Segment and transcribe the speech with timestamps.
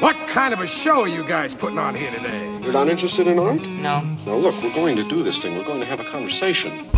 [0.00, 2.46] What kind of a show are you guys putting on here today?
[2.62, 3.60] You're not interested in art?
[3.62, 4.00] No.
[4.00, 5.58] Now, look, we're going to do this thing.
[5.58, 6.88] We're going to have a conversation.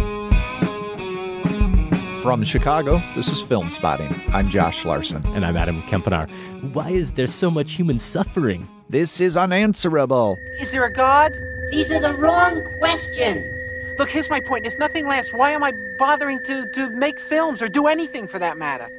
[2.21, 4.35] From Chicago, this is Filmspotting.
[4.35, 5.25] I'm Josh Larsen.
[5.29, 6.29] And I'm Adam Kempenaar.
[6.75, 8.69] Why is there so much human suffering?
[8.91, 10.39] This is unanswerable.
[10.61, 11.33] Is there a God?
[11.71, 13.59] These are the wrong questions.
[13.99, 14.67] Look, here's my point.
[14.67, 18.39] If nothing lasts, why am I bothering to, to make films or do anything for
[18.39, 18.91] that matter?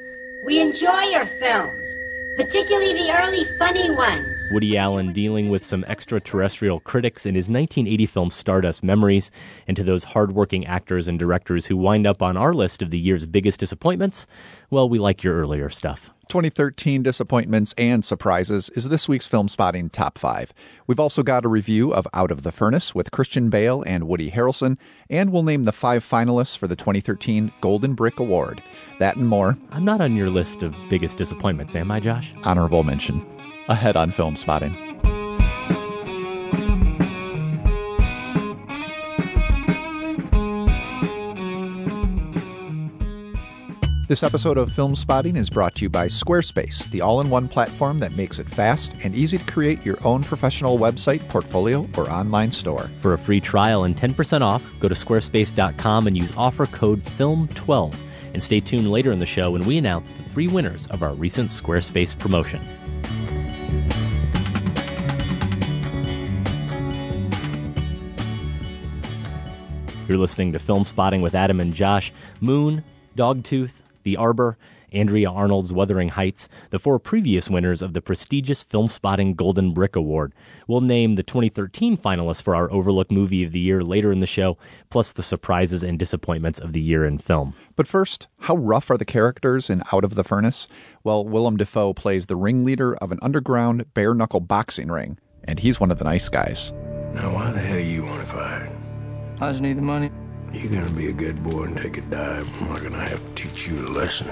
[0.43, 1.85] We enjoy your films,
[2.35, 4.49] particularly the early funny ones.
[4.51, 9.31] Woody Allen dealing with some extraterrestrial critics in his 1980 film Stardust Memories,
[9.67, 12.99] and to those hardworking actors and directors who wind up on our list of the
[12.99, 14.27] year's biggest disappointments,
[14.69, 16.11] well, we like your earlier stuff.
[16.31, 20.53] 2013 disappointments and surprises is this week's Film Spotting Top 5.
[20.87, 24.31] We've also got a review of Out of the Furnace with Christian Bale and Woody
[24.31, 24.77] Harrelson,
[25.09, 28.63] and we'll name the five finalists for the 2013 Golden Brick Award.
[28.97, 29.57] That and more.
[29.71, 32.31] I'm not on your list of biggest disappointments, am I, Josh?
[32.45, 33.25] Honorable mention.
[33.67, 34.90] Ahead on Filmspotting.
[44.11, 47.97] This episode of Filmspotting is brought to you by Squarespace, the all in one platform
[47.99, 52.51] that makes it fast and easy to create your own professional website, portfolio, or online
[52.51, 52.91] store.
[52.99, 57.95] For a free trial and 10% off, go to squarespace.com and use offer code FILM12.
[58.33, 61.13] And stay tuned later in the show when we announce the three winners of our
[61.13, 62.59] recent Squarespace promotion.
[70.09, 72.11] You're listening to Filmspotting with Adam and Josh.
[72.41, 72.83] Moon,
[73.15, 74.57] Dogtooth, The Arbor,
[74.91, 80.33] Andrea Arnold's Wuthering Heights, the four previous winners of the prestigious Filmspotting Golden Brick Award.
[80.67, 84.27] We'll name the 2013 finalists for our Overlook Movie of the Year later in the
[84.27, 84.57] show,
[84.89, 87.53] plus the surprises and disappointments of the year in film.
[87.75, 90.67] But first, how rough are the characters in Out of the Furnace?
[91.03, 95.79] Well, Willem Dafoe plays the ringleader of an underground bare knuckle boxing ring, and he's
[95.79, 96.73] one of the nice guys.
[97.13, 98.69] Now, why the hell you want to fight?
[99.39, 100.11] I just need the money.
[100.53, 103.43] You gonna be a good boy and take a dive, or I'm gonna have to
[103.43, 104.27] teach you a lesson.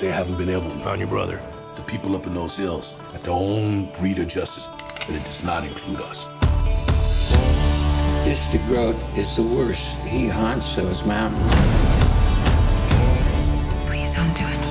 [0.00, 1.40] They haven't been able to find your brother.
[1.76, 4.68] The people up in those hills got their own breed of justice,
[5.08, 6.26] and it does not include us.
[8.26, 8.64] Mr.
[8.68, 9.98] Grote is the worst.
[10.00, 11.42] He haunts those mountains.
[13.88, 14.63] Please don't do anything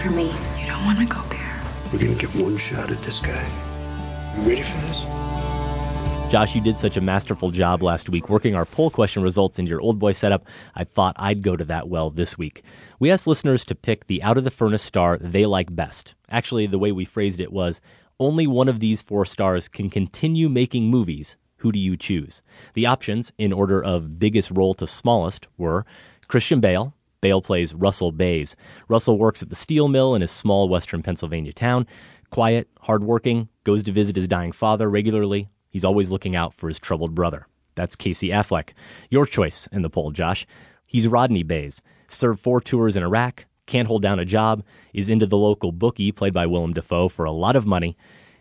[0.00, 0.26] for me.
[0.60, 1.62] You don't want to go there.
[1.92, 3.46] We're gonna get one shot at this guy.
[4.36, 6.30] You ready for this?
[6.30, 9.70] Josh, you did such a masterful job last week working our poll question results into
[9.70, 10.46] your old boy setup.
[10.74, 12.62] I thought I'd go to that well this week.
[13.00, 16.14] We asked listeners to pick the out of the furnace star they like best.
[16.28, 17.80] Actually, the way we phrased it was
[18.20, 21.36] only one of these four stars can continue making movies.
[21.58, 22.42] Who do you choose?
[22.74, 25.86] The options, in order of biggest role to smallest, were
[26.28, 26.94] Christian Bale.
[27.20, 28.56] Bale plays Russell Baze.
[28.88, 31.86] Russell works at the steel mill in his small western Pennsylvania town.
[32.30, 36.78] Quiet, hardworking, goes to visit his dying father regularly, He's always looking out for his
[36.78, 37.46] troubled brother.
[37.74, 38.70] That's Casey Affleck.
[39.10, 40.46] Your choice in the poll, Josh.
[40.86, 41.82] He's Rodney Baze.
[42.08, 44.64] Served four tours in Iraq, can't hold down a job,
[44.94, 47.96] is into the local bookie, played by Willem Dafoe, for a lot of money,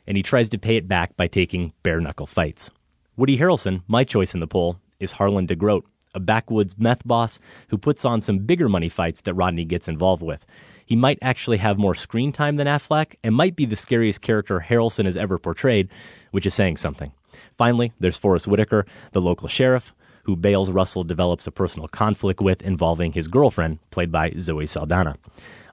[0.07, 2.71] and he tries to pay it back by taking bare knuckle fights.
[3.17, 5.83] Woody Harrelson, my choice in the poll, is Harlan DeGroat,
[6.17, 7.39] a backwoods meth boss
[7.69, 10.45] who puts on some bigger money fights that Rodney gets involved with.
[10.85, 14.65] He might actually have more screen time than Affleck and might be the scariest character
[14.67, 15.89] Harrelson has ever portrayed,
[16.31, 17.11] which is saying something.
[17.55, 22.61] Finally, there's Forest Whitaker, the local sheriff, who Bales Russell develops a personal conflict with
[22.63, 25.17] involving his girlfriend, played by Zoe Saldana.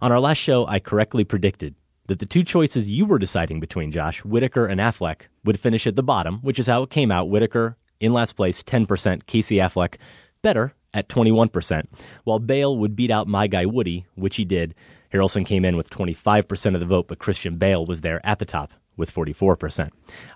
[0.03, 1.75] On our last show, I correctly predicted
[2.07, 5.97] that the two choices you were deciding between, Josh, Whitaker and Affleck, would finish at
[5.97, 7.31] the bottom, which is how it came out.
[7.31, 9.97] Whitaker in last place, 10%, Casey Affleck
[10.45, 11.87] better at 21%,
[12.23, 14.77] while Bale would beat out my guy Woody, which he did.
[15.13, 18.45] Harrelson came in with 25% of the vote, but Christian Bale was there at the
[18.45, 19.91] top with 44%.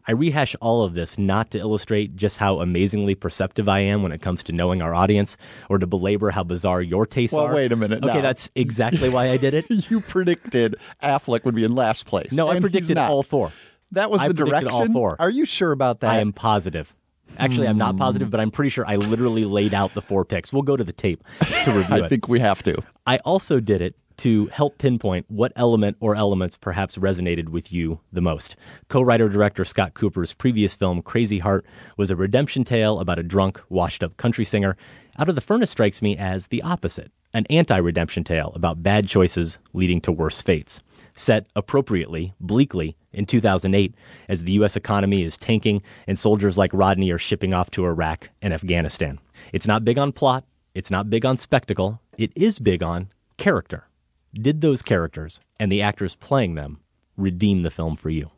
[0.06, 4.10] I rehash all of this not to illustrate just how amazingly perceptive I am when
[4.10, 5.36] it comes to knowing our audience
[5.68, 7.54] or to belabor how bizarre your tastes well, are.
[7.54, 8.04] wait a minute.
[8.04, 8.20] Okay, now.
[8.20, 9.66] that's exactly why I did it.
[9.90, 12.32] you predicted Affleck would be in last place.
[12.32, 13.52] No, I predicted all four.
[13.92, 14.88] That was I the predicted direction.
[14.88, 15.16] all four.
[15.18, 16.10] Are you sure about that?
[16.10, 16.94] I am positive.
[17.38, 18.30] Actually, I'm not positive, hmm.
[18.30, 20.52] but I'm pretty sure I literally laid out the four picks.
[20.52, 21.22] We'll go to the tape
[21.64, 22.08] to review I it.
[22.08, 22.76] think we have to.
[23.06, 28.00] I also did it to help pinpoint what element or elements perhaps resonated with you
[28.12, 28.56] the most.
[28.88, 31.64] Co writer director Scott Cooper's previous film, Crazy Heart,
[31.96, 34.76] was a redemption tale about a drunk, washed up country singer.
[35.18, 39.06] Out of the Furnace strikes me as the opposite an anti redemption tale about bad
[39.06, 40.80] choices leading to worse fates.
[41.18, 43.92] Set appropriately, bleakly, in 2008,
[44.28, 44.76] as the U.S.
[44.76, 49.18] economy is tanking and soldiers like Rodney are shipping off to Iraq and Afghanistan.
[49.52, 50.44] It's not big on plot,
[50.74, 53.88] it's not big on spectacle, it is big on character.
[54.32, 56.78] Did those characters and the actors playing them
[57.16, 58.30] redeem the film for you?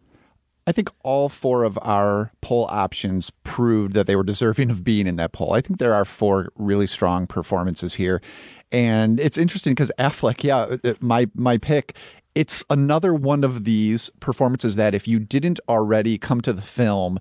[0.66, 5.06] I think all four of our poll options proved that they were deserving of being
[5.06, 5.52] in that poll.
[5.52, 8.22] I think there are four really strong performances here.
[8.70, 11.96] And it's interesting because Affleck, yeah, uh, my my pick,
[12.34, 17.18] it's another one of these performances that if you didn't already come to the film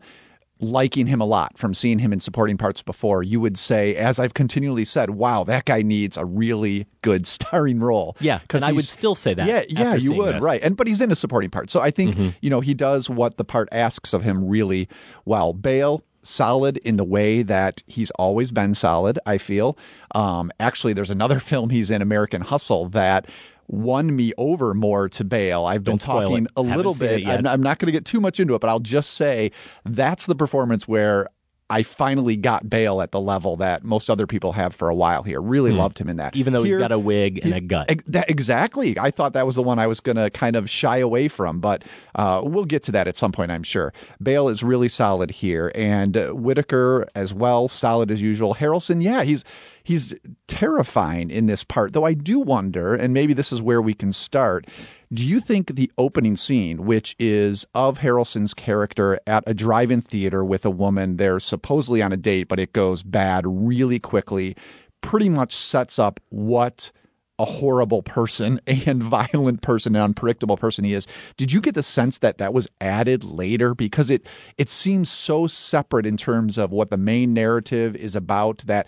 [0.61, 4.19] liking him a lot from seeing him in supporting parts before, you would say, as
[4.19, 8.15] I've continually said, wow, that guy needs a really good starring role.
[8.19, 9.47] Yeah, and I would still say that.
[9.47, 10.41] Yeah, yeah, you would, this.
[10.41, 10.61] right.
[10.61, 12.29] And but he's in a supporting part, so I think mm-hmm.
[12.41, 14.88] you know he does what the part asks of him really
[15.25, 15.53] well.
[15.53, 16.03] Bale.
[16.21, 19.77] Solid in the way that he's always been solid, I feel.
[20.13, 23.25] Um, actually, there's another film he's in, American Hustle, that
[23.69, 25.66] won me over more to Bale.
[25.66, 27.25] I've been talking a little bit.
[27.27, 29.51] I'm, I'm not going to get too much into it, but I'll just say
[29.86, 31.27] that's the performance where
[31.71, 35.21] I finally got Bale at the level that most other people have for a while
[35.21, 35.39] here.
[35.39, 35.77] Really hmm.
[35.77, 36.36] loved him in that.
[36.36, 37.92] Even though here, he's got a wig and a gut.
[38.27, 38.98] exactly.
[38.98, 41.60] I thought that was the one I was going to kind of shy away from,
[41.60, 41.83] but
[42.15, 43.94] uh, we'll get to that at some point, I'm sure.
[44.22, 48.56] Bale is really solid here, and uh, Whitaker as well, solid as usual.
[48.56, 49.44] Harrelson, yeah, he's
[49.83, 50.13] he's
[50.47, 51.93] terrifying in this part.
[51.93, 54.67] Though I do wonder, and maybe this is where we can start.
[55.11, 60.45] Do you think the opening scene, which is of Harrelson's character at a drive-in theater
[60.45, 64.55] with a woman, they're supposedly on a date, but it goes bad really quickly,
[65.01, 66.91] pretty much sets up what
[67.39, 71.07] a horrible person and violent person and unpredictable person he is.
[71.37, 74.27] Did you get the sense that that was added later because it
[74.57, 78.87] it seems so separate in terms of what the main narrative is about that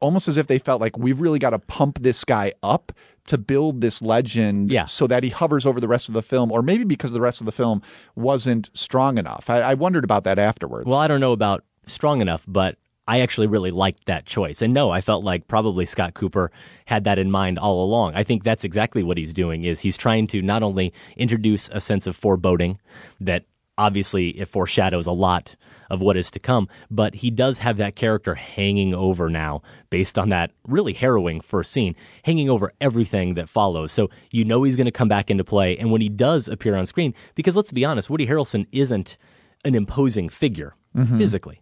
[0.00, 2.92] almost as if they felt like we've really got to pump this guy up
[3.26, 4.86] to build this legend yeah.
[4.86, 7.40] so that he hovers over the rest of the film, or maybe because the rest
[7.40, 7.82] of the film
[8.16, 9.50] wasn't strong enough.
[9.50, 10.86] I, I wondered about that afterwards.
[10.86, 14.60] Well, I don't know about strong enough, but I actually really liked that choice.
[14.62, 16.50] And no, I felt like probably Scott Cooper
[16.86, 18.14] had that in mind all along.
[18.14, 21.80] I think that's exactly what he's doing is he's trying to not only introduce a
[21.80, 22.78] sense of foreboding
[23.20, 23.44] that
[23.78, 25.56] obviously it foreshadows a lot
[25.90, 26.68] of what is to come.
[26.90, 31.72] But he does have that character hanging over now, based on that really harrowing first
[31.72, 31.94] scene,
[32.24, 33.92] hanging over everything that follows.
[33.92, 35.76] So you know he's going to come back into play.
[35.76, 39.16] And when he does appear on screen, because let's be honest, Woody Harrelson isn't
[39.64, 41.18] an imposing figure mm-hmm.
[41.18, 41.60] physically.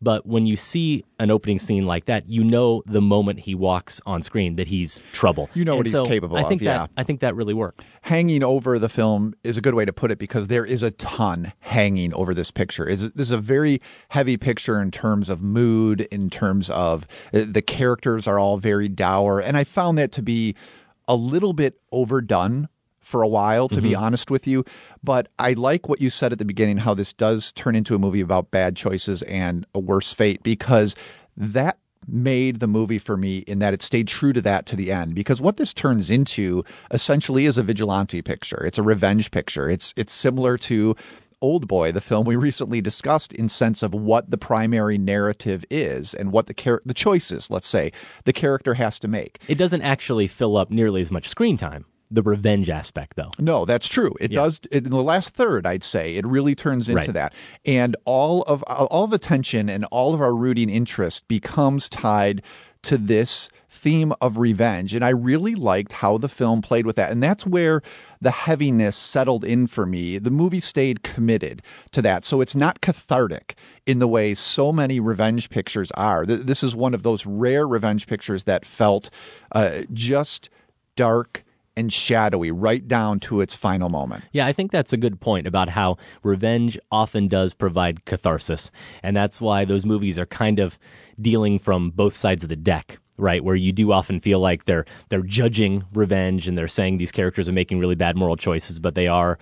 [0.00, 4.00] But when you see an opening scene like that, you know the moment he walks
[4.06, 5.50] on screen that he's trouble.
[5.54, 6.66] You know and what so he's capable I think of.
[6.66, 7.84] That, yeah, I think that really worked.
[8.02, 10.90] Hanging over the film is a good way to put it because there is a
[10.92, 12.84] ton hanging over this picture.
[12.84, 13.80] This is a very
[14.10, 18.88] heavy picture in terms of mood, in terms of uh, the characters are all very
[18.88, 20.54] dour, and I found that to be
[21.08, 22.68] a little bit overdone
[23.08, 23.88] for a while, to mm-hmm.
[23.88, 24.64] be honest with you.
[25.02, 27.98] But I like what you said at the beginning, how this does turn into a
[27.98, 30.94] movie about bad choices and a worse fate, because
[31.36, 34.90] that made the movie for me in that it stayed true to that to the
[34.90, 39.68] end because what this turns into essentially is a vigilante picture it's a revenge picture
[39.68, 40.96] it's it's similar to
[41.40, 46.12] Old Boy, the film we recently discussed, in sense of what the primary narrative is
[46.12, 47.92] and what the char- the choices, let's say,
[48.24, 49.38] the character has to make.
[49.46, 53.30] It doesn't actually fill up nearly as much screen time the revenge aspect, though.
[53.38, 54.14] No, that's true.
[54.20, 54.36] It yeah.
[54.42, 55.66] does in the last third.
[55.66, 57.12] I'd say it really turns into right.
[57.12, 57.34] that,
[57.64, 62.42] and all of all the tension and all of our rooting interest becomes tied
[62.82, 64.94] to this theme of revenge.
[64.94, 67.10] And I really liked how the film played with that.
[67.10, 67.82] And that's where
[68.20, 70.18] the heaviness settled in for me.
[70.18, 72.24] The movie stayed committed to that.
[72.24, 73.56] So it's not cathartic
[73.86, 76.24] in the way so many revenge pictures are.
[76.24, 79.10] This is one of those rare revenge pictures that felt
[79.52, 80.48] uh, just
[80.96, 81.44] dark
[81.78, 84.24] and shadowy right down to its final moment.
[84.32, 88.72] Yeah, I think that's a good point about how revenge often does provide catharsis.
[89.02, 90.76] And that's why those movies are kind of
[91.20, 94.84] dealing from both sides of the deck right where you do often feel like they're
[95.08, 98.94] they're judging revenge and they're saying these characters are making really bad moral choices but
[98.94, 99.36] they are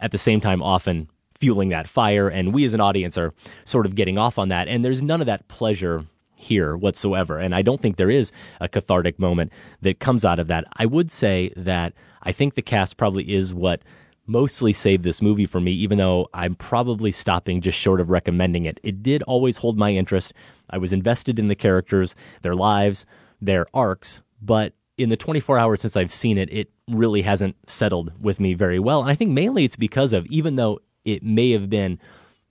[0.00, 3.34] at the same time often fueling that fire and we as an audience are
[3.66, 6.06] sort of getting off on that and there's none of that pleasure
[6.38, 7.38] here whatsoever.
[7.38, 9.52] And I don't think there is a cathartic moment
[9.82, 10.64] that comes out of that.
[10.76, 11.92] I would say that
[12.22, 13.82] I think the cast probably is what
[14.26, 18.66] mostly saved this movie for me, even though I'm probably stopping just short of recommending
[18.66, 18.78] it.
[18.82, 20.32] It did always hold my interest.
[20.70, 23.06] I was invested in the characters, their lives,
[23.40, 28.12] their arcs, but in the 24 hours since I've seen it, it really hasn't settled
[28.20, 29.00] with me very well.
[29.00, 31.98] And I think mainly it's because of, even though it may have been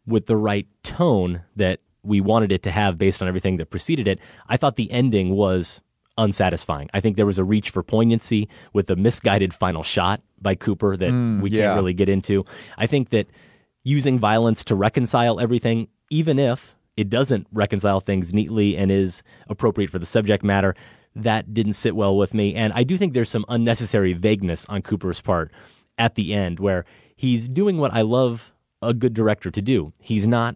[0.06, 4.08] with the right tone that we wanted it to have based on everything that preceded
[4.08, 4.20] it.
[4.48, 5.82] I thought the ending was
[6.18, 6.90] unsatisfying.
[6.94, 10.98] I think there was a reach for poignancy with a misguided final shot by Cooper
[10.98, 11.66] that Mm, we yeah.
[11.66, 12.44] can't really get into.
[12.78, 13.28] I think that
[13.84, 19.92] using violence to reconcile everything, even if it doesn't reconcile things neatly and is appropriate
[19.92, 20.76] for the subject matter,
[21.16, 22.56] that didn't sit well with me.
[22.56, 25.52] And I do think there's some unnecessary vagueness on Cooper's part
[25.98, 26.86] at the end where
[27.16, 29.94] he's doing what I love a good director to do.
[30.00, 30.56] He's not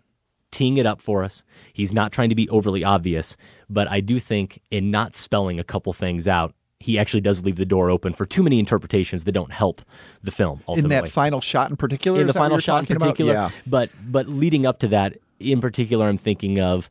[0.51, 1.43] teeing it up for us.
[1.74, 3.36] He's not trying to be overly obvious,
[3.70, 7.58] but I do think in not spelling a couple things out, he actually does leave
[7.58, 9.81] the door open for too many interpretations that don't help
[10.24, 10.62] the film.
[10.67, 10.96] Ultimately.
[10.98, 12.20] In that final shot in particular?
[12.22, 13.50] in the final shot in particular, Yeah.
[13.67, 16.89] but but leading up to that, in particular, I'm thinking of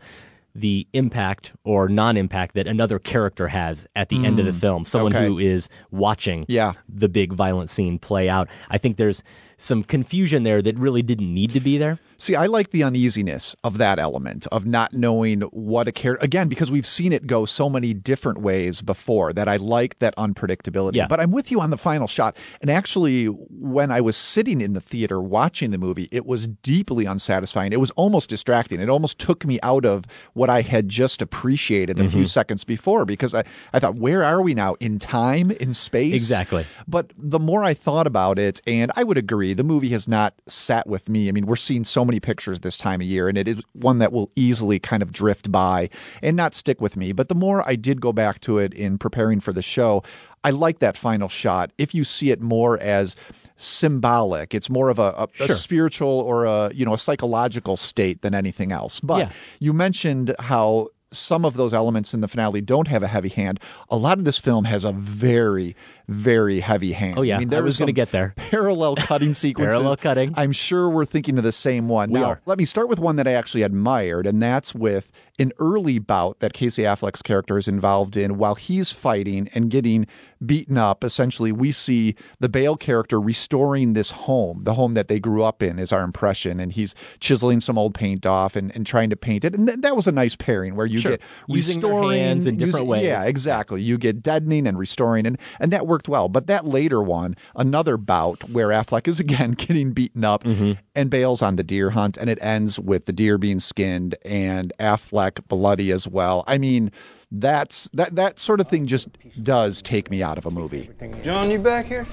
[0.55, 4.85] the impact or non-impact that another character has at the end of the Mm, film.
[4.85, 5.27] Someone okay.
[5.27, 6.73] who is watching Yeah.
[6.89, 8.49] the big violent scene play out.
[8.69, 9.23] I think there's
[9.61, 11.99] some confusion there that really didn't need to be there.
[12.17, 16.49] See, I like the uneasiness of that element of not knowing what a character again
[16.49, 20.97] because we've seen it go so many different ways before that I like that unpredictability.
[20.97, 21.07] Yeah.
[21.07, 22.37] But I'm with you on the final shot.
[22.61, 27.07] And actually, when I was sitting in the theater watching the movie, it was deeply
[27.07, 27.73] unsatisfying.
[27.73, 28.81] It was almost distracting.
[28.81, 32.29] It almost took me out of what I had just appreciated a few Mhm.
[32.29, 34.75] seconds before because I, I thought, where are we now?
[34.81, 36.15] In time, in space?
[36.15, 36.67] Exactly.
[36.87, 40.35] But the more I thought about it, and I would agree, the movie has not
[40.47, 41.29] sat with me.
[41.29, 43.99] I mean, we're seeing so many pictures this time of year, and it is one
[43.99, 45.89] that will easily kind of drift by
[46.23, 47.13] and not stick with me.
[47.13, 50.03] But the more I did go back to it in preparing for the show,
[50.45, 51.71] I like that final shot.
[51.79, 53.17] If you see it more as
[53.63, 58.23] symbolic it's more of a, a, a spiritual or a you know a psychological state
[58.23, 59.33] than anything else but Yeah.
[59.59, 63.61] you mentioned how some of those elements in the finale don't have a heavy hand.
[63.89, 65.75] A lot of this film has a very,
[66.09, 67.19] very heavy hand.
[67.19, 67.37] Oh, yeah.
[67.37, 68.35] I mean, there I was was gonna get there.
[68.37, 69.73] Parallel cutting sequences.
[69.73, 70.35] Parallel cutting.
[70.37, 72.11] I'm sure we're thinking of the same one.
[72.11, 72.41] We now, are.
[72.47, 76.39] let me start with one that I actually admired, and that's with an early bout
[76.41, 80.07] that Casey Affleck's character is involved in while he's fighting and getting
[80.45, 81.03] beaten up.
[81.03, 85.63] Essentially, we see the Bale character restoring this home, the home that they grew up
[85.63, 89.17] in, is our impression, and he's chiseling some old paint off and, and trying to
[89.17, 89.55] paint it.
[89.55, 91.13] And th- that was a nice pairing where you Sure.
[91.13, 93.05] get Using restoring hands in different ways.
[93.05, 93.83] Yeah, exactly.
[93.83, 96.29] You get deadening and restoring, and and that worked well.
[96.29, 100.73] But that later one, another bout where Affleck is again getting beaten up Mm-hmm.
[100.95, 104.73] and Bale's on the deer hunt, and it ends with the deer being skinned and
[104.81, 106.45] Affleck bloody as well.
[106.47, 106.91] I mean,
[107.31, 109.09] that's that that sort of thing just
[109.45, 110.91] does take me out of a movie.
[111.23, 112.07] John, you back here?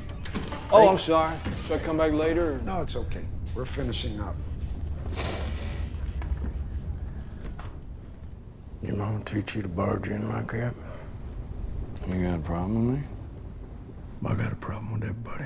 [0.71, 1.35] Oh, I'm sorry.
[1.65, 2.55] Should I come back later?
[2.55, 3.23] or- No, it's okay.
[3.55, 4.35] We're finishing up.
[8.83, 10.73] Your mom teach you to barge in like that?
[12.07, 13.03] You got a problem with me?
[14.25, 15.45] I got a problem with everybody.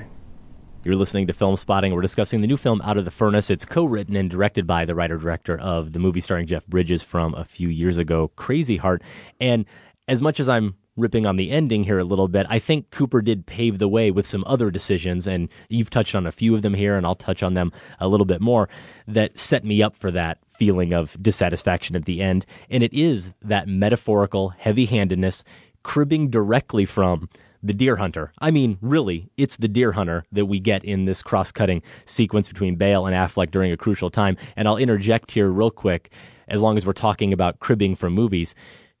[0.84, 1.94] You're listening to Filmspotting.
[1.94, 3.50] We're discussing the new film Out of the Furnace.
[3.50, 7.44] It's co-written and directed by the writer-director of the movie starring Jeff Bridges from a
[7.44, 9.04] few years ago, Crazy Heart.
[9.38, 9.64] And
[10.08, 13.22] as much as I'm ripping on the ending here a little bit, I think Cooper
[13.22, 16.62] did pave the way with some other decisions, and you've touched on a few of
[16.62, 17.70] them here, and I'll touch on them
[18.00, 18.68] a little bit more,
[19.06, 22.44] that set me up for that feeling of dissatisfaction at the end.
[22.68, 25.44] And it is that metaphorical heavy-handedness
[25.84, 27.28] cribbing directly from
[27.62, 28.32] the deer hunter.
[28.40, 32.48] I mean, really, it's the deer hunter that we get in this cross cutting sequence
[32.48, 34.36] between Bale and Affleck during a crucial time.
[34.56, 36.10] And I'll interject here real quick,
[36.48, 38.54] as long as we're talking about cribbing from movies.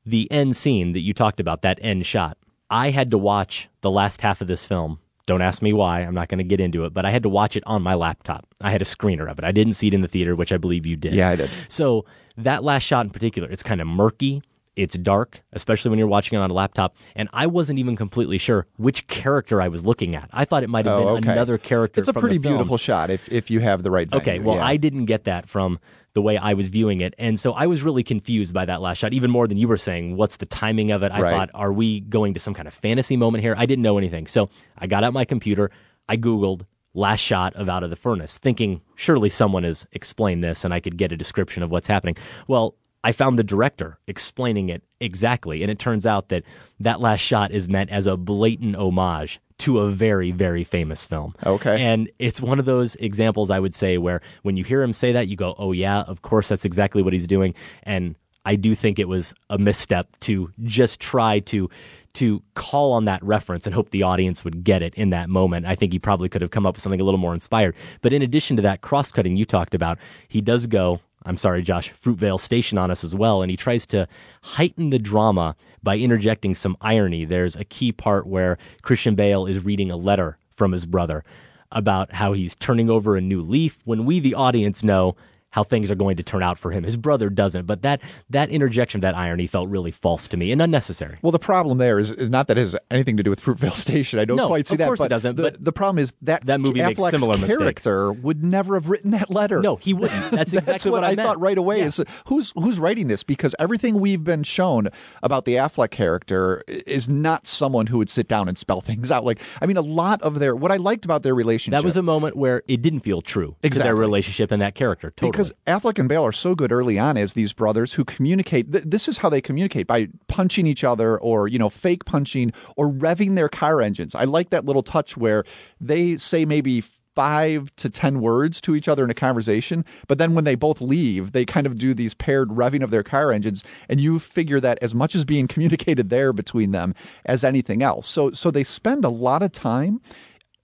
[0.04, 2.36] The end scene that you talked about, that end shot,
[2.70, 4.98] I had to watch the last half of this film.
[5.26, 6.00] Don't ask me why.
[6.00, 7.94] I'm not going to get into it, but I had to watch it on my
[7.94, 8.46] laptop.
[8.60, 9.44] I had a screener of it.
[9.44, 11.14] I didn't see it in the theater, which I believe you did.
[11.14, 11.50] Yeah, I did.
[11.68, 12.04] So
[12.36, 14.42] that last shot in particular, it's kind of murky.
[14.74, 16.96] It's dark, especially when you're watching it on a laptop.
[17.14, 20.30] And I wasn't even completely sure which character I was looking at.
[20.32, 21.32] I thought it might have Oh, been okay.
[21.32, 22.00] another character.
[22.00, 24.22] It's a pretty beautiful shot if if you have the right venue.
[24.22, 24.64] Okay, well, yeah.
[24.64, 25.78] I didn't get that from
[26.14, 27.14] the way I was viewing it.
[27.18, 29.76] And so I was really confused by that last shot, even more than you were
[29.78, 30.16] saying.
[30.16, 31.10] What's the timing of it?
[31.12, 31.30] I Right.
[31.30, 33.54] thought, are we going to some kind of fantasy moment here?
[33.58, 34.26] I didn't know anything.
[34.26, 34.48] So
[34.78, 35.70] I got out my computer,
[36.08, 36.62] I Googled
[36.94, 40.80] last shot of Out of the Furnace, thinking surely someone has explained this and I
[40.80, 42.16] could get a description of what's happening.
[42.46, 42.74] Well,
[43.04, 45.62] I found the director explaining it exactly.
[45.62, 46.44] And it turns out that
[46.80, 51.34] that last shot is meant as a blatant homage to a very, very famous film.
[51.44, 51.80] Okay.
[51.80, 55.12] And it's one of those examples I would say where when you hear him say
[55.12, 57.54] that, you go, oh, yeah, of course, that's exactly what he's doing.
[57.84, 61.70] And I do think it was a misstep to just try to
[62.14, 65.64] to call on that reference and hope the audience would get it in that moment.
[65.64, 67.74] I think he probably could have come up with something a little more inspired.
[68.02, 71.62] But in addition to that cross cutting you talked about, he does go, I'm sorry,
[71.62, 73.42] Josh, Fruitvale Station on us as well.
[73.42, 74.08] And he tries to
[74.42, 77.24] heighten the drama by interjecting some irony.
[77.24, 81.24] There's a key part where Christian Bale is reading a letter from his brother
[81.70, 85.16] about how he's turning over a new leaf when we, the audience, know
[85.52, 86.82] how things are going to turn out for him.
[86.84, 90.60] His brother doesn't, but that that interjection, that irony, felt really false to me and
[90.60, 91.18] unnecessary.
[91.22, 93.72] Well, the problem there is, is not that it has anything to do with Fruitvale
[93.76, 94.18] Station.
[94.18, 94.86] I don't No, quite see of that.
[94.86, 97.38] course it but doesn't, The, but the problem is that that movie makes Affleck's similar
[97.38, 97.58] mistakes.
[97.58, 99.60] character would never have written that letter.
[99.60, 100.30] No, he wouldn't.
[100.30, 101.78] That's exactly what, what I I thought right away.
[101.78, 101.84] Yeah.
[101.86, 103.22] Is who's who's writing this?
[103.22, 104.88] Because everything we've been shown
[105.22, 109.24] about the Affleck character is not someone who would sit down and spell things out.
[109.24, 111.96] Like, I mean, a lot of their what I liked about their relationship That was
[111.96, 115.10] a moment where it didn't feel true to their relationship and that character.
[115.10, 115.30] Totally.
[115.30, 118.70] Because Affleck and Bale are so good early on as these brothers who communicate.
[118.70, 122.52] Th- this is how they communicate by punching each other or, you know, fake punching
[122.76, 124.14] or revving their car engines.
[124.14, 125.44] I like that little touch where
[125.80, 126.84] they say maybe
[127.14, 129.84] five to 10 words to each other in a conversation.
[130.08, 133.02] But then when they both leave, they kind of do these paired revving of their
[133.02, 133.64] car engines.
[133.88, 136.94] And you figure that as much as being communicated there between them
[137.24, 138.08] as anything else.
[138.08, 140.00] So, so they spend a lot of time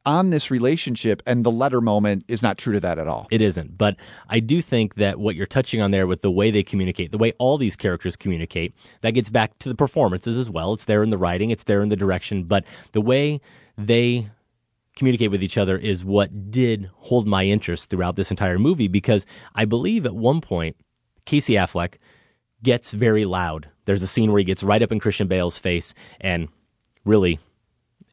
[0.09, 3.29] on this relationship and the letter moment is not true to that at all.
[3.31, 3.77] It isn't.
[3.77, 3.97] But
[4.31, 7.19] I do think that what you're touching on there with the way they communicate, the
[7.19, 10.73] way all these characters communicate, that gets back to the performances as well.
[10.73, 13.43] It's there in the writing, it's there in the direction, but the way
[13.77, 14.31] they
[14.97, 19.27] communicate with each other is what did hold my interest throughout this entire movie because
[19.55, 20.77] I believe at one point
[21.27, 21.97] Casey Affleck
[22.63, 23.69] gets very loud.
[23.85, 26.49] There's a scene where he gets right up in Christian Bale's face and
[27.05, 27.39] really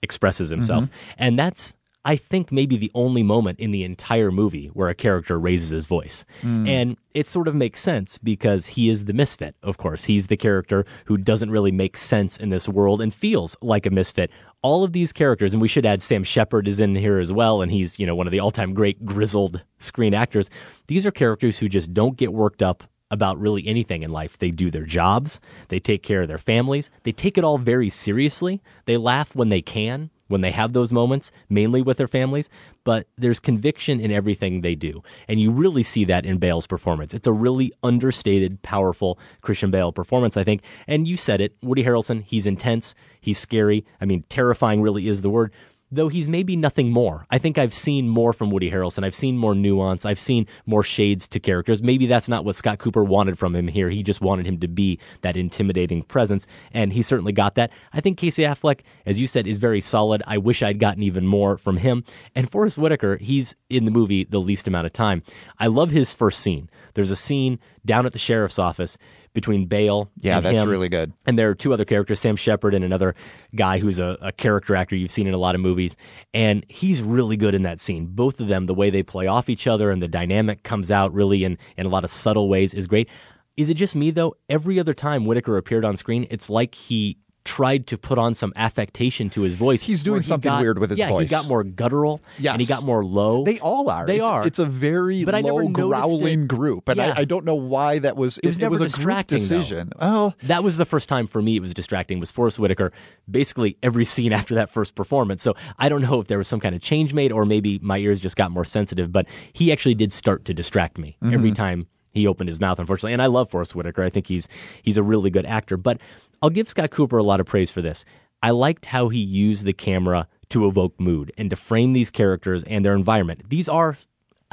[0.01, 0.83] expresses himself.
[0.83, 1.13] Mm-hmm.
[1.17, 1.73] And that's
[2.05, 5.87] I think maybe the only moment in the entire movie where a character raises his
[5.87, 6.23] voice.
[6.41, 6.67] Hmm.
[6.67, 10.03] And it sort of makes sense because he is the misfit, of course.
[10.03, 13.89] He's the character who doesn't really make sense in this world and feels like a
[13.89, 14.29] misfit.
[14.61, 17.61] All of these characters, and we should add Sam Shepard is in here as well,
[17.61, 20.49] and he's, you know, one of the all-time great grizzled screen actors.
[20.87, 24.37] These are characters who just don't get worked up about really anything in life.
[24.37, 27.89] They do their jobs, they take care of their families, they take it all very
[27.89, 28.61] seriously.
[28.85, 32.49] They laugh when they can, when they have those moments, mainly with their families,
[32.83, 35.03] but there's conviction in everything they do.
[35.27, 37.13] And you really see that in Bale's performance.
[37.13, 40.61] It's a really understated, powerful Christian Bale performance, I think.
[40.87, 43.85] And you said it, Woody Harrelson, he's intense, he's scary.
[44.01, 45.51] I mean, terrifying really is the word
[45.91, 47.25] though he's maybe nothing more.
[47.29, 49.03] I think I've seen more from Woody Harrelson.
[49.03, 50.05] I've seen more nuance.
[50.05, 51.81] I've seen more shades to characters.
[51.81, 53.89] Maybe that's not what Scott Cooper wanted from him here.
[53.89, 57.71] He just wanted him to be that intimidating presence, and he certainly got that.
[57.93, 60.23] I think Casey Affleck, as you said, is very solid.
[60.25, 62.03] I wish I'd gotten even more from him.
[62.33, 65.23] And Forest Whitaker, he's in the movie the least amount of time.
[65.59, 66.69] I love his first scene.
[66.93, 68.97] There's a scene down at the sheriff's office
[69.35, 70.67] between Bale Yeah, that's him.
[70.67, 71.13] really good.
[71.27, 73.13] And there are two other characters, Sam Shepard and another
[73.55, 75.95] guy who's a, a character actor you've seen in a lot of movies.
[76.33, 78.07] And he's really good in that scene.
[78.07, 81.13] Both of them, the way they play off each other and the dynamic comes out
[81.13, 83.07] really in, in a lot of subtle ways is great.
[83.55, 84.35] Is it just me though?
[84.49, 88.51] Every other time Whitaker appeared on screen, it's like he tried to put on some
[88.55, 89.83] affectation to his voice.
[89.83, 91.29] He's doing he something got- weird with his yeah, voice.
[91.29, 92.53] he got more guttural Yes.
[92.53, 93.43] and he got more low.
[93.45, 94.05] They all are.
[94.05, 94.45] They It's- are.
[94.45, 96.47] It's a very But low growling it.
[96.47, 97.13] group, and Yeah.
[97.15, 98.39] I, I don't know why that was.
[98.39, 99.57] It was never a group distracting, though.
[99.57, 99.91] decision.
[100.01, 102.91] Well, that was the first time for me it was distracting was Forest Whitaker
[103.29, 105.43] basically every scene after that first performance.
[105.43, 107.97] So I don't know if there was some kind of change made or maybe my
[107.97, 111.53] ears just got more sensitive, but he actually did start to distract me every mm-hmm.
[111.53, 113.13] time he opened his mouth, unfortunately.
[113.13, 114.01] And I love Forest Whitaker.
[114.01, 114.47] I think he's
[114.81, 115.75] he's a really good actor.
[115.77, 115.99] But
[116.41, 118.05] I'll give Scott Cooper a lot of praise for this.
[118.41, 122.63] I liked how he used the camera to evoke mood and to frame these characters
[122.63, 123.49] and their environment.
[123.49, 123.97] These are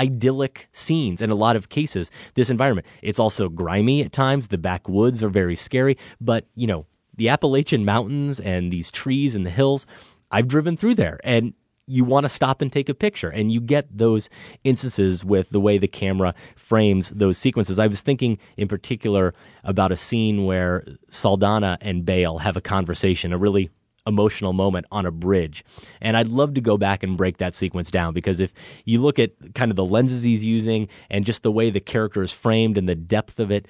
[0.00, 4.56] idyllic scenes in a lot of cases this environment it's also grimy at times the
[4.56, 9.50] backwoods are very scary but you know the appalachian mountains and these trees and the
[9.50, 9.86] hills
[10.30, 11.52] i've driven through there and
[11.86, 14.28] you want to stop and take a picture and you get those
[14.64, 19.92] instances with the way the camera frames those sequences i was thinking in particular about
[19.92, 23.70] a scene where saldana and bale have a conversation a really
[24.06, 25.64] emotional moment on a bridge.
[26.00, 28.52] And I'd love to go back and break that sequence down because if
[28.84, 32.22] you look at kind of the lenses he's using and just the way the character
[32.22, 33.66] is framed and the depth of it,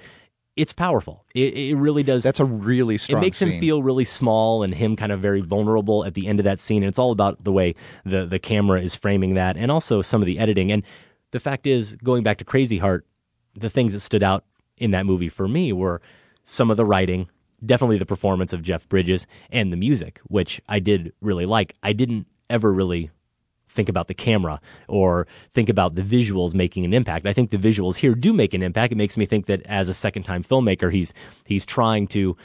[0.55, 1.25] it's powerful.
[1.33, 2.23] It, it really does.
[2.23, 3.17] that's a really strong.
[3.17, 3.23] Scene.
[3.23, 6.39] It makes him feel really small and him kind of very vulnerable at the end
[6.39, 6.83] of that scene.
[6.83, 10.21] And it's all about the way the, the camera is framing that and also some
[10.21, 10.71] of the editing.
[10.71, 10.83] And
[11.31, 13.05] the fact is, going back to Crazy Heart,
[13.55, 14.45] the things that stood out
[14.77, 16.01] in that movie for me were
[16.43, 17.29] some of the writing,
[17.65, 21.75] definitely the performance of Jeff Bridges, and the music, which I did really like.
[21.81, 23.09] I didn't ever really
[23.73, 27.25] think about the camera or think about the visuals making an impact.
[27.25, 28.93] I think the visuals here do make an impact.
[28.93, 31.13] It makes me think that as a second time filmmaker, he's
[31.45, 32.37] he's trying to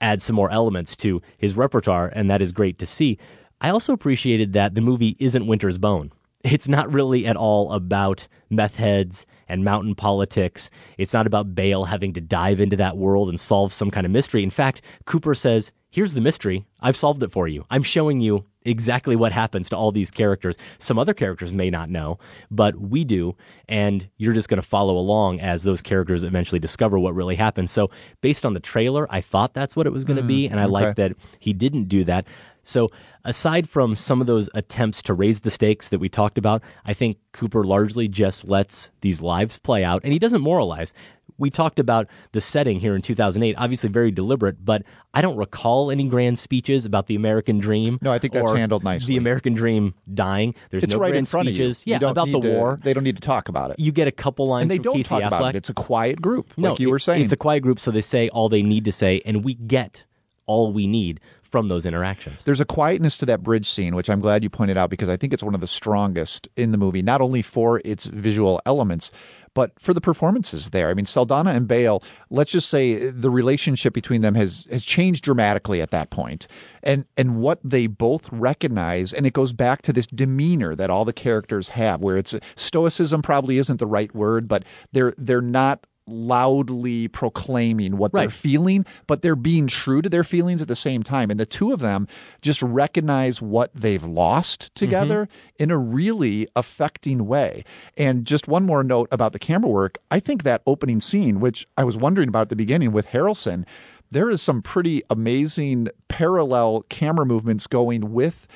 [0.00, 3.18] add some more elements to his repertoire, and that is great to see.
[3.60, 6.12] I also appreciated that the movie isn't Winter's Bone.
[6.44, 10.68] It's not really at all about meth heads and mountain politics.
[10.98, 14.12] It's not about Bale having to dive into that world and solve some kind of
[14.12, 14.42] mystery.
[14.42, 16.66] In fact, Cooper says, Here's the mystery.
[16.80, 17.64] I've solved it for you.
[17.70, 20.56] I'm showing you exactly what happens to all these characters.
[20.78, 22.18] Some other characters may not know,
[22.50, 23.36] but we do.
[23.68, 27.70] And you're just going to follow along as those characters eventually discover what really happened.
[27.70, 30.46] So, based on the trailer, I thought that's what it was going to Mm, be.
[30.48, 30.72] And I okay.
[30.72, 32.24] like that he didn't do that.
[32.62, 32.88] So,
[33.24, 36.94] aside from some of those attempts to raise the stakes that we talked about, I
[36.94, 40.94] think Cooper largely just lets these lives play out and he doesn't moralize.
[41.36, 45.90] We talked about the setting here in 2008, obviously very deliberate, but I don't recall
[45.90, 47.98] any grand speeches about the American dream.
[48.02, 49.14] No, I think that's handled nicely.
[49.14, 50.54] The American dream dying.
[50.70, 51.82] There's It's no right grand in front speeches.
[51.82, 51.90] of you.
[52.00, 52.78] Yeah, about the to- war.
[52.82, 53.80] They don't need to talk about it.
[53.80, 55.26] You get a couple lines and they don't Casey talk Affleck.
[55.26, 55.58] about it.
[55.58, 57.22] It's a quiet group, No, like you were saying.
[57.24, 60.04] It's a quiet group, so they say all they need to say, and we get
[60.46, 62.42] all we need from those interactions.
[62.42, 65.16] There's a quietness to that bridge scene, which I'm glad you pointed out because I
[65.16, 69.12] think it's one of the strongest in the movie, not only for its visual elements,
[69.54, 70.88] but for the performances there.
[70.88, 75.24] I mean, Saldana and Bale, let's just say the relationship between them has has changed
[75.24, 76.46] dramatically at that point.
[76.82, 81.04] And and what they both recognize, and it goes back to this demeanor that all
[81.04, 85.86] the characters have, where it's stoicism probably isn't the right word, but they're they're not
[86.06, 91.02] loudly proclaiming what they're feeling, but they're being true to their feelings at the same
[91.02, 91.30] time.
[91.30, 92.06] And the two of them
[92.42, 95.62] just recognize what they've lost together mm-hmm.
[95.62, 97.64] in a really affecting way.
[97.96, 99.98] And just one more note about the camera work.
[100.10, 103.64] I think that opening scene, which I was wondering about at the beginning with Harrelson,
[104.10, 108.46] there is some pretty amazing parallel camera movements going with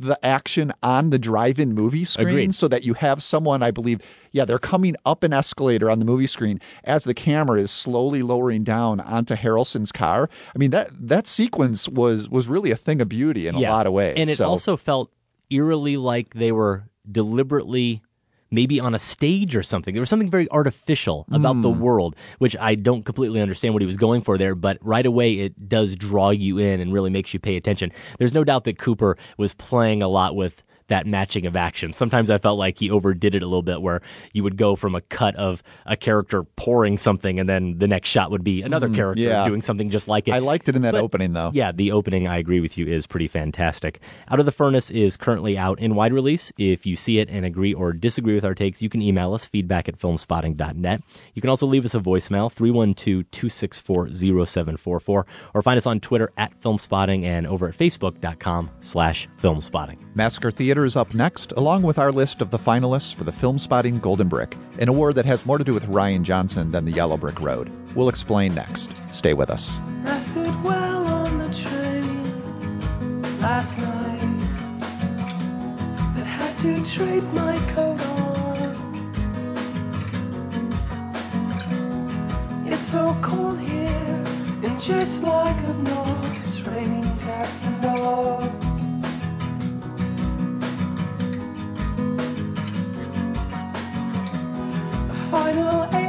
[0.00, 2.54] the action on the drive-in movie screen Agreed.
[2.54, 4.00] so that you have someone i believe
[4.32, 8.22] yeah they're coming up an escalator on the movie screen as the camera is slowly
[8.22, 13.00] lowering down onto harrelson's car i mean that that sequence was was really a thing
[13.00, 15.10] of beauty in a lot of ways And it So- also felt
[15.50, 18.02] eerily like they were deliberately
[18.50, 19.92] maybe on a stage or something.
[19.94, 21.78] There was something very artificial about the Mm.
[21.80, 25.34] world, which I don't completely understand what he was going for there, but right away
[25.40, 27.92] it does draw you in and really makes you pay attention.
[28.18, 31.92] There's no doubt that Cooper was playing a lot with that matching of action.
[31.92, 34.00] Sometimes I felt like he overdid it a little bit where
[34.32, 38.08] you would go from a cut of a character pouring something and then the next
[38.08, 39.46] shot would be another Mm, character yeah.
[39.46, 40.32] doing something just like it.
[40.32, 42.86] i liked it in that But- opening though yeah, the opening, I agree with you,
[42.86, 44.00] is pretty fantastic.
[44.30, 46.52] Out of the Furnace is currently out in wide release.
[46.58, 49.46] If you see it and agree or disagree with our takes, you can email us
[49.46, 51.00] feedback at filmspotting.net.
[51.34, 54.08] You can also leave us a voicemail, 312 264
[54.46, 59.98] 0744, or find us on Twitter at filmspotting and over at facebook.com slash filmspotting.
[60.14, 64.00] Massacre Theater is up next, along with our list of the finalists for the Filmspotting
[64.00, 67.16] Golden Brick, an award that has more to do with Rian Johnson than the Yellow
[67.16, 67.70] Brick Road.
[67.94, 68.92] We'll explain next.
[69.12, 69.80] Stay with us.
[82.66, 84.24] It's so cold here,
[84.62, 85.56] and just like
[86.40, 88.67] it's raining cats and dogs.
[95.38, 96.07] Final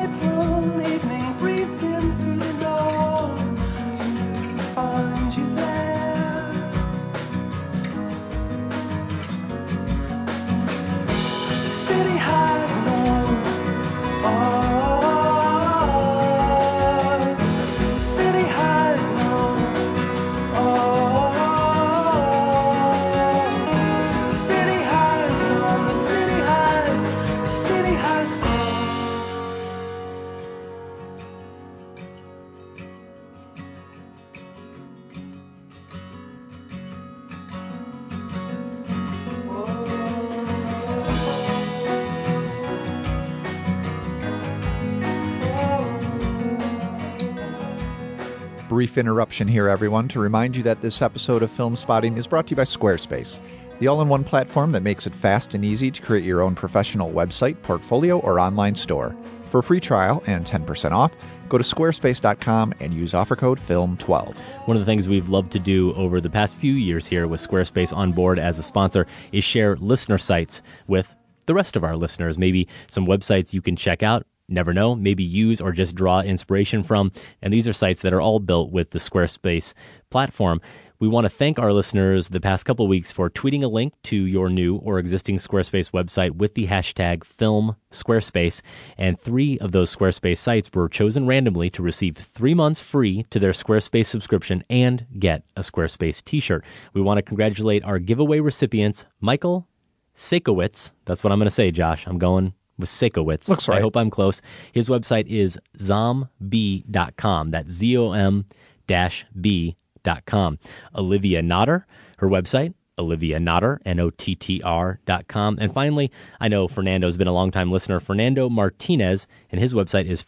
[48.79, 52.51] Brief interruption here, everyone, to remind you that this episode of Filmspotting is brought to
[52.51, 53.41] you by Squarespace,
[53.79, 56.55] the all in one platform that makes it fast and easy to create your own
[56.55, 59.13] professional website, portfolio, or online store.
[59.47, 61.11] For a free trial and 10% off,
[61.49, 64.37] go to squarespace.com and use offer code FILM12.
[64.65, 67.45] One of the things we've loved to do over the past few years here with
[67.45, 71.13] Squarespace on board as a sponsor is share listener sites with
[71.47, 72.37] the rest of our listeners.
[72.37, 74.25] Maybe some websites you can check out.
[74.49, 77.11] Never know, maybe use or just draw inspiration from.
[77.41, 79.73] And these are sites that are all built with the Squarespace
[80.09, 80.61] platform.
[81.01, 84.17] We want to thank our listeners the past couple weeks for tweeting a link to
[84.17, 88.61] your new or existing Squarespace website with the hashtag Film Squarespace.
[88.97, 93.39] And three of those Squarespace sites were chosen randomly to receive three months free to
[93.39, 96.65] their Squarespace subscription and get a Squarespace t shirt.
[96.93, 99.69] We want to congratulate our giveaway recipients, Michael
[100.13, 100.91] Sakowitz.
[101.05, 102.07] That's what I'm going to say, Josh.
[102.07, 103.47] I'm going with Sakowitz.
[103.47, 103.77] Looks right.
[103.77, 104.41] I hope I'm close.
[104.71, 107.51] His website is zomb.com.
[107.51, 108.45] That's Z O M
[108.87, 110.57] dash B.com.
[110.95, 111.83] Olivia Notter,
[112.17, 115.57] her website, Olivia Notter, N O T T R dot com.
[115.59, 120.21] And finally, I know Fernando's been a longtime listener, Fernando Martinez, and his website is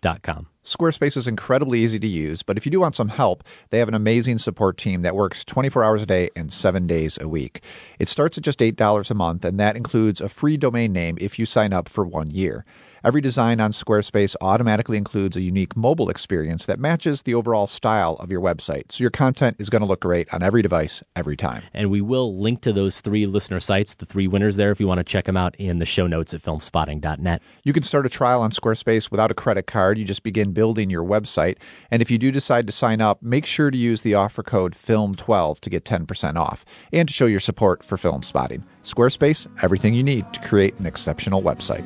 [0.00, 0.46] fernandomartinezfilm.com.
[0.64, 3.88] Squarespace is incredibly easy to use, but if you do want some help, they have
[3.88, 7.62] an amazing support team that works 24 hours a day and 7 days a week.
[7.98, 11.38] It starts at just $8 a month, and that includes a free domain name if
[11.38, 12.64] you sign up for one year.
[13.02, 18.16] Every design on Squarespace automatically includes a unique mobile experience that matches the overall style
[18.20, 18.92] of your website.
[18.92, 21.62] So your content is going to look great on every device every time.
[21.72, 24.86] And we will link to those three listener sites, the three winners there, if you
[24.86, 27.40] want to check them out in the show notes at filmspotting.net.
[27.64, 29.96] You can start a trial on Squarespace without a credit card.
[29.96, 31.56] You just begin building your website.
[31.90, 34.74] And if you do decide to sign up, make sure to use the offer code
[34.74, 38.62] FILM12 to get 10% off and to show your support for filmspotting.
[38.84, 41.84] Squarespace, everything you need to create an exceptional website.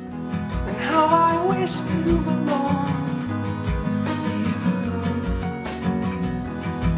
[0.67, 2.87] And how I wish to belong
[4.07, 5.01] to you.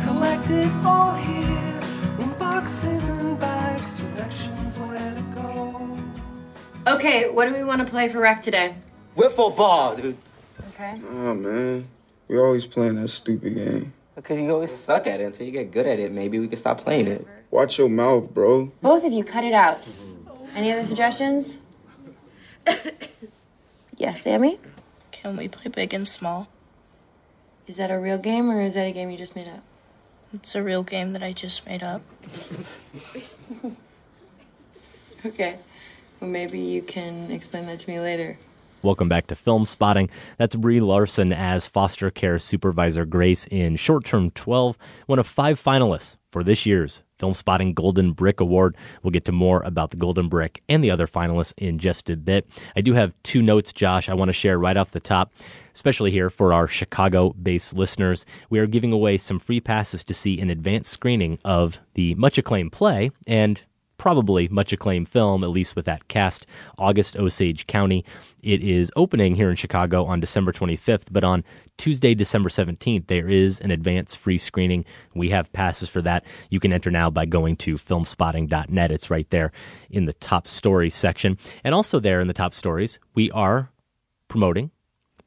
[0.04, 1.80] Collected all here
[2.20, 5.98] in boxes and bags, directions where to go.
[6.86, 8.76] Okay, what do we want to play for rec today?
[9.16, 10.16] Wiffle ball, dude.
[10.74, 10.94] Okay.
[11.10, 11.88] Oh man,
[12.28, 13.94] we're always playing that stupid game.
[14.16, 16.12] Because you always suck at it until you get good at it.
[16.12, 17.28] Maybe we can stop playing it.
[17.52, 18.72] Watch your mouth, bro.
[18.82, 19.78] Both of you, cut it out.
[20.56, 21.58] Any other suggestions?
[23.98, 24.60] yes, Sammy?
[25.12, 26.48] Can we play big and small?
[27.68, 29.64] Is that a real game or is that a game you just made up?
[30.34, 32.02] It's a real game that I just made up.
[35.26, 35.58] Okay.
[36.20, 38.38] Well, maybe you can explain that to me later.
[38.82, 40.10] Welcome back to Filmspotting.
[40.38, 45.62] That's Brie Larson as foster care supervisor Grace in Short Term 12, one of five
[45.62, 48.76] finalists for this year's Filmspotting Golden Brick Award.
[49.04, 52.18] We'll get to more about the Golden Brick and the other finalists in just a
[52.18, 52.48] bit.
[52.76, 55.34] I do have two notes, Josh, I want to share right off the top,
[55.74, 58.26] especially here for our Chicago based listeners.
[58.50, 62.38] We are giving away some free passes to see an advanced screening of the much
[62.38, 63.64] acclaimed play and
[63.98, 66.46] probably much acclaimed film, at least with that cast,
[66.78, 68.06] August Osage County.
[68.42, 71.44] It is opening here in Chicago on December 25th, but on
[71.78, 74.86] Tuesday, December 17th, there is an advance free screening.
[75.16, 76.26] We have passes for that.
[76.50, 78.92] You can enter now by going to filmspotting.net.
[78.92, 79.52] It's right there
[79.90, 81.38] in the top stories section.
[81.64, 83.70] And also there in the top stories, we are
[84.28, 84.72] promoting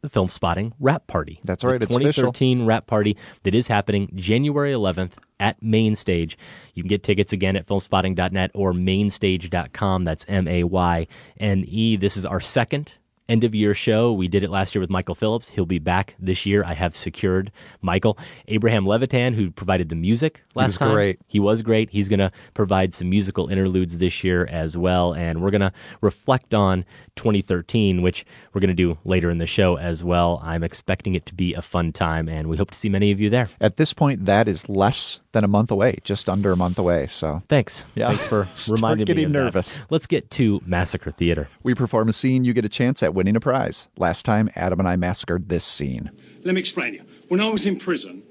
[0.03, 1.41] the Film Spotting Wrap Party.
[1.45, 2.33] That's right, The it's official.
[2.33, 6.39] 2013 Wrap Party that is happening January 11th at Mayne Stage.
[6.75, 10.05] You can get tickets again at filmspotting.net or maynestage.com.
[10.05, 11.07] That's M A Y
[11.39, 11.97] N E.
[11.97, 12.95] This is our second
[13.31, 14.12] end of year show.
[14.12, 15.51] We did it last year with Michael Phillips.
[15.51, 16.64] He'll be back this year.
[16.64, 18.19] I have secured Michael.
[18.49, 20.93] Abraham Levitan, who provided the music last was time.
[20.93, 21.21] great.
[21.27, 21.90] He was great.
[21.90, 25.14] He's going to provide some musical interludes this year as well.
[25.14, 29.47] And we're going to reflect on 2013, which we're going to do later in the
[29.47, 30.40] show as well.
[30.43, 33.21] I'm expecting it to be a fun time, and we hope to see many of
[33.21, 33.49] you there.
[33.61, 37.07] At this point, that is less than a month away, just under a month away.
[37.07, 37.85] So Thanks.
[37.95, 38.09] Yeah.
[38.09, 39.05] Thanks for Start reminding me.
[39.07, 39.38] getting of that.
[39.38, 39.83] nervous.
[39.90, 41.49] Let's get to Massacre Theater.
[41.62, 43.88] we perform a scene, you get a chance at winning a prize.
[43.97, 46.11] Last time, Adam and I massacred this scene.
[46.45, 47.05] Let me explain you.
[47.29, 48.23] When I was in prison,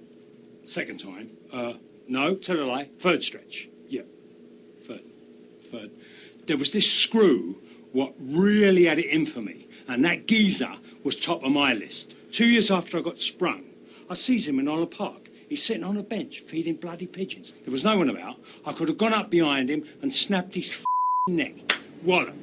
[0.66, 1.74] second time, uh,
[2.08, 3.70] no, tell a lie, third stretch.
[3.88, 4.02] Yeah,
[4.88, 5.02] third,
[5.72, 5.92] third.
[6.48, 7.62] There was this screw
[7.94, 12.16] what really had it in for me, and that geezer was top of my list.
[12.32, 13.64] Two years after I got sprung,
[14.10, 15.29] I sees him in Olive Park.
[15.50, 17.54] He's sitting on a bench feeding bloody pigeons.
[17.66, 18.38] There was no one about.
[18.66, 20.86] I could have gone up behind him and snapped his
[21.28, 21.56] neck.
[22.04, 22.36] Wallop.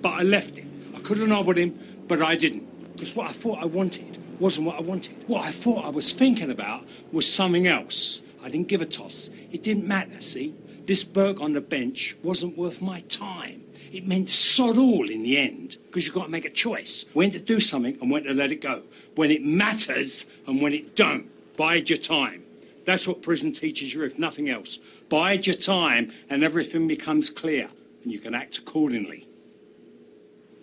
[0.00, 0.92] But I left him.
[0.96, 2.94] I could have nobbled him, but I didn't.
[2.94, 5.14] Because what I thought I wanted wasn't what I wanted.
[5.26, 8.22] What I thought I was thinking about was something else.
[8.42, 9.28] I didn't give a toss.
[9.52, 10.54] It didn't matter, see?
[10.86, 13.62] This berk on the bench wasn't worth my time.
[13.92, 17.04] It meant sod all in the end, because you've got to make a choice.
[17.12, 18.82] When to do something and when to let it go.
[19.16, 21.28] When it matters and when it don't.
[21.56, 22.43] Bide your time.
[22.84, 24.78] That's what prison teaches you, if nothing else.
[25.08, 27.68] Bide your time and everything becomes clear,
[28.02, 29.26] and you can act accordingly.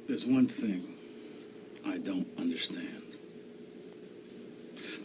[0.08, 0.96] There's one thing
[1.86, 3.02] I don't understand.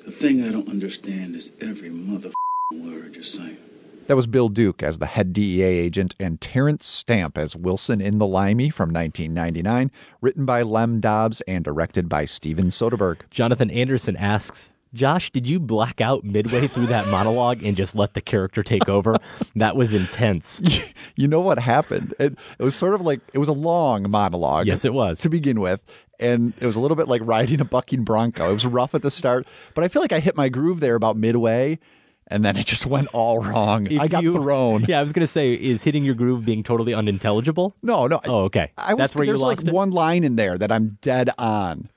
[0.05, 2.31] The thing I don't understand is every mother
[2.73, 3.59] word you're saying.
[4.07, 8.19] That was Bill Duke as the head DEA agent and Terence Stamp as Wilson in
[8.19, 13.23] The Limey from 1999, written by Lem Dobbs and directed by Steven Soderbergh.
[13.31, 18.15] Jonathan Anderson asks, Josh, did you black out midway through that monologue and just let
[18.15, 19.17] the character take over?
[19.55, 20.61] that was intense.
[21.19, 22.13] You know what happened?
[22.19, 24.67] It, it was sort of like it was a long monologue.
[24.67, 25.19] Yes, it was.
[25.21, 25.83] to begin with,
[26.21, 28.51] and it was a little bit like riding a bucking bronco.
[28.51, 30.95] It was rough at the start, but I feel like I hit my groove there
[30.95, 31.79] about midway,
[32.27, 33.87] and then it just went all wrong.
[33.91, 34.85] If I got you- thrown.
[34.87, 37.75] Yeah, I was going to say, is hitting your groove being totally unintelligible?
[37.83, 38.21] No, no.
[38.27, 38.73] Oh, okay.
[38.77, 39.73] I was, That's where you there's lost like it?
[39.75, 41.89] one line in there that I'm dead on.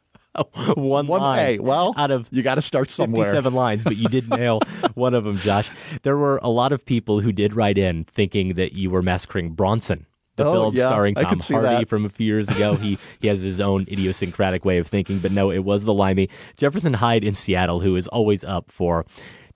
[0.75, 1.39] one, One line.
[1.39, 1.59] A.
[1.59, 3.25] Well, out of you got to start somewhere.
[3.25, 4.59] 57 lines, but you did nail
[4.95, 5.69] one of them, Josh.
[6.03, 9.51] There were a lot of people who did write in thinking that you were massacring
[9.51, 10.05] Bronson.
[10.35, 11.89] The Oh, film yeah, starring Tom Hardy that.
[11.89, 12.75] from a few years ago.
[12.75, 16.29] He he has his own idiosyncratic way of thinking, but no, it was the limey.
[16.55, 19.05] Jefferson Hyde in Seattle, who is always up for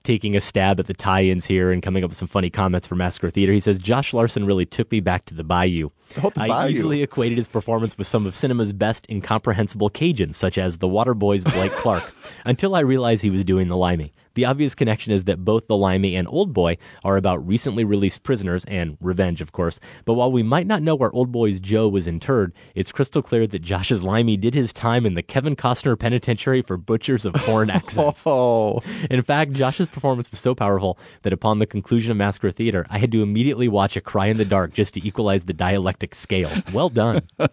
[0.04, 2.94] taking a stab at the tie-ins here and coming up with some funny comments for
[2.94, 3.52] Massacre Theater.
[3.52, 5.90] He says Josh Larson really took me back to the Bayou.
[6.22, 6.70] Oh, the I Bayou.
[6.70, 11.42] easily equated his performance with some of cinema's best incomprehensible Cajuns, such as The Waterboy's
[11.44, 12.14] Blake Clark,
[12.44, 14.12] until I realized he was doing the limey.
[14.34, 18.22] The obvious connection is that both the limey and Old Boy are about recently released
[18.22, 19.78] prisoners and revenge, of course.
[20.04, 23.46] But while we might not know where Old Boy's Joe was interred, it's crystal clear
[23.46, 27.70] that Josh's limey did his time in the Kevin Costner Penitentiary for butchers of foreign
[27.70, 28.26] accents.
[28.26, 32.86] Oh, In fact, Josh's performance was so powerful that upon the conclusion of Massacre Theater,
[32.90, 36.14] I had to immediately watch A Cry in the Dark just to equalize the dialectic
[36.14, 36.64] scales.
[36.72, 37.22] Well done.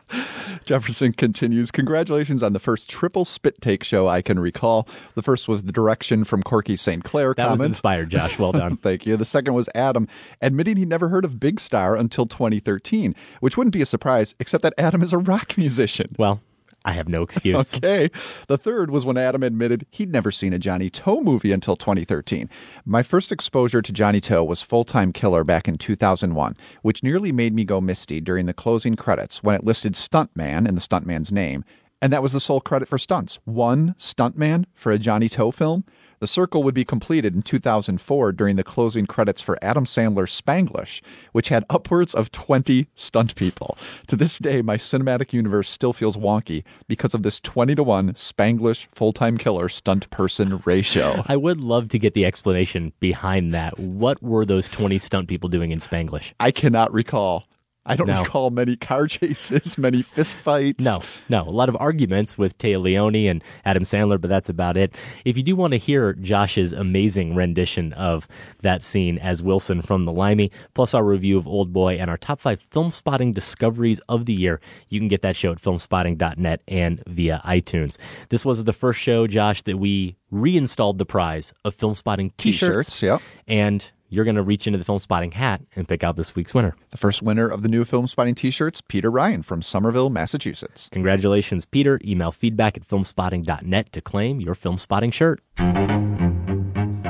[0.65, 1.71] Jefferson continues.
[1.71, 4.87] Congratulations on the first triple spit take show I can recall.
[5.15, 7.03] The first was the direction from Corky St.
[7.03, 7.33] Clair.
[7.35, 8.37] That was inspired, Josh.
[8.39, 8.77] Well done.
[8.81, 9.17] Thank you.
[9.17, 10.07] The second was Adam
[10.41, 14.63] admitting he never heard of Big Star until 2013, which wouldn't be a surprise, except
[14.63, 16.15] that Adam is a rock musician.
[16.17, 16.41] Well,
[16.83, 17.75] I have no excuse.
[17.81, 18.09] Okay.
[18.47, 22.49] The third was when Adam admitted he'd never seen a Johnnie To movie until 2013.
[22.85, 27.31] My first exposure to Johnnie To was Full Time Killer back in 2001, which nearly
[27.31, 31.31] made me go misty during the closing credits when it listed Stuntman in the stuntman's
[31.31, 31.63] name.
[32.01, 33.37] And that was the sole credit for stunts.
[33.45, 35.83] One stuntman for a Johnnie To film.
[36.21, 41.01] The circle would be completed in 2004 during the closing credits for Adam Sandler's Spanglish,
[41.31, 43.75] which had upwards of 20 stunt people.
[44.05, 48.13] To this day, my cinematic universe still feels wonky because of this 20 to 1
[48.13, 51.23] Spanglish full time killer stunt person ratio.
[51.27, 53.79] I would love to get the explanation behind that.
[53.79, 56.33] What were those 20 stunt people doing in Spanglish?
[56.39, 57.47] I cannot recall.
[57.85, 58.21] I don't No.
[58.23, 60.85] recall many car chases, many fist fights.
[60.85, 61.41] No, no.
[61.41, 64.93] A lot of arguments with Téa Leoni and Adam Sandler, but that's about it.
[65.25, 68.27] If you do want to hear Josh's amazing rendition of
[68.61, 72.17] that scene as Wilson from The Limey, plus our review of Old Boy and our
[72.17, 77.03] top five Filmspotting discoveries of the year, you can get that show at filmspotting.net and
[77.07, 77.97] via iTunes.
[78.29, 82.89] This was the first show, Josh, that we reinstalled the prize of Filmspotting t-shirts.
[82.99, 83.21] T-shirts, yep.
[83.47, 86.75] And you're going to reach into the Filmspotting hat and pick out this week's winner.
[86.91, 90.89] The first winner of the new Filmspotting t shirts, Peter Ryan from Somerville, Massachusetts.
[90.91, 91.99] Congratulations, Peter.
[92.03, 95.41] Email feedback at filmspotting.net to claim your Filmspotting shirt.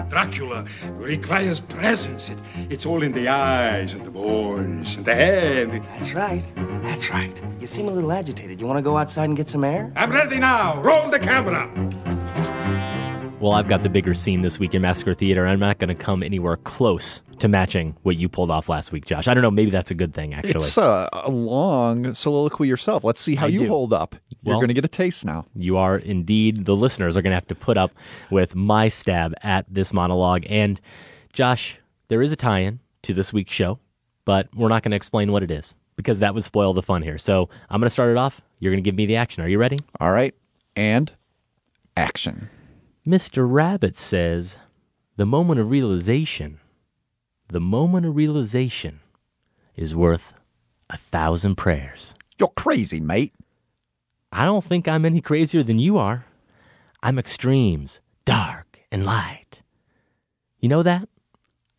[0.10, 2.30] Dracula requires presence.
[2.30, 2.38] It,
[2.70, 5.72] it's all in the eyes and the voice and the head.
[5.72, 6.44] That's right.
[6.84, 7.42] That's right.
[7.60, 8.60] You seem a little agitated.
[8.60, 9.92] You want to go outside and get some air?
[9.96, 10.80] I'm ready now.
[10.82, 12.61] Roll the camera.
[13.42, 15.48] Well, I've got the bigger scene this week in Massacre Theater.
[15.48, 19.04] I'm not going to come anywhere close to matching what you pulled off last week,
[19.06, 19.28] Josh.
[19.28, 19.50] I don't know.
[19.50, 20.64] Maybe that's a good thing, actually.
[20.64, 23.04] It's a, a long soliloquy yourself.
[23.04, 23.68] Let's see how I you do.
[23.68, 24.16] hold up.
[24.44, 25.46] You're going to get a taste now.
[25.56, 27.92] You are indeed, the listeners are going to have to put up
[28.30, 30.44] with my stab at this monologue.
[30.48, 30.80] And
[31.34, 33.80] Josh, there is a tie in to this week's show,
[34.24, 37.02] but we're not going to explain what it is because that would spoil the fun
[37.02, 37.18] here.
[37.18, 38.40] So I'm going to start it off.
[38.60, 39.44] You're going to give me the action.
[39.44, 39.80] Are you ready?
[40.00, 40.36] All right.
[40.76, 41.12] And
[41.98, 42.52] action.
[43.06, 43.52] Mr.
[43.52, 44.60] Rabbit says,
[45.16, 46.60] the moment of realization,
[47.50, 49.00] the moment of realization
[49.76, 50.34] is worth
[50.88, 52.14] a thousand prayers.
[52.38, 53.34] You're crazy, mate.
[54.32, 56.26] I don't think I'm any crazier than you are.
[57.02, 59.64] I'm extremes, dark and light.
[60.60, 61.10] You know that?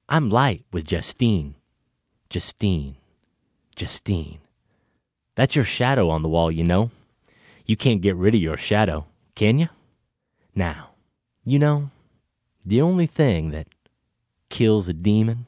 [0.09, 1.55] I'm light with Justine.
[2.31, 2.97] Justine.
[3.77, 4.41] Justine.
[5.37, 6.91] That's your shadow on the wall, you know.
[7.65, 9.07] You can't get rid of your shadow,
[9.37, 9.69] can you?
[10.55, 10.92] Now,
[11.45, 11.91] you know,
[12.65, 13.69] the only thing that
[14.49, 15.47] kills a demon?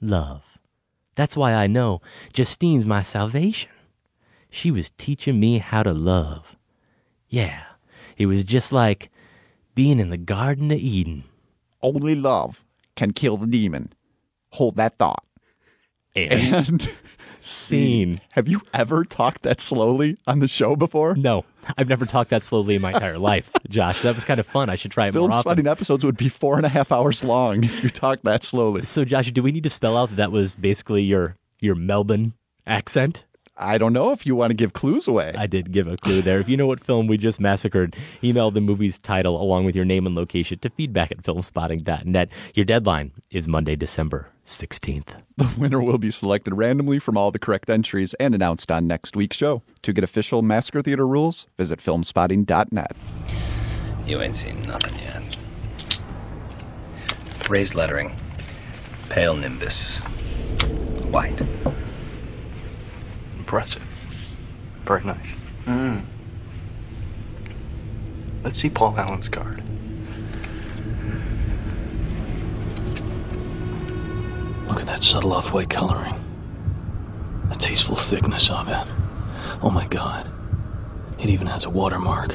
[0.00, 0.42] Love.
[1.14, 2.00] That's why I know
[2.32, 3.70] Justine's my salvation.
[4.50, 6.56] She was teaching me how to love.
[7.28, 7.62] Yeah,
[8.16, 9.10] it was just like
[9.74, 11.24] being in the Garden of Eden.
[11.82, 12.64] Only love
[12.96, 13.92] can kill the demon.
[14.50, 15.24] Hold that thought.
[16.14, 16.90] And, And
[17.44, 18.20] scene.
[18.32, 21.14] Have you ever talked that slowly on the show before?
[21.14, 21.44] No,
[21.76, 24.02] I've never talked that slowly in my entire life, Josh.
[24.02, 24.70] That was kind of fun.
[24.70, 25.42] I should try it Film more often.
[25.50, 28.80] spotting episodes would be four and a half hours long if you talked that slowly.
[28.82, 32.34] So, Josh, do we need to spell out that that was basically your your Melbourne
[32.66, 33.24] accent?
[33.56, 35.32] I don't know if you want to give clues away.
[35.36, 36.40] I did give a clue there.
[36.40, 39.84] If you know what film we just massacred, email the movie's title along with your
[39.84, 42.28] name and location to feedback at filmspotting.net.
[42.54, 45.20] Your deadline is Monday, December 16th.
[45.36, 49.14] The winner will be selected randomly from all the correct entries and announced on next
[49.14, 49.62] week's show.
[49.82, 52.96] To get official Massacre Theater rules, visit filmspotting.net.
[54.04, 55.38] You ain't seen nothing yet.
[57.48, 58.16] Raised lettering.
[59.08, 59.96] Pale nimbus.
[61.10, 61.40] White.
[63.44, 63.82] Impressive.
[64.84, 65.36] Very nice.
[65.66, 66.02] Mm.
[68.42, 69.62] Let's see Paul Allen's card.
[74.66, 76.14] Look at that subtle off-white coloring.
[77.50, 78.86] The tasteful thickness of it.
[79.62, 80.26] Oh my god.
[81.18, 82.34] It even has a watermark.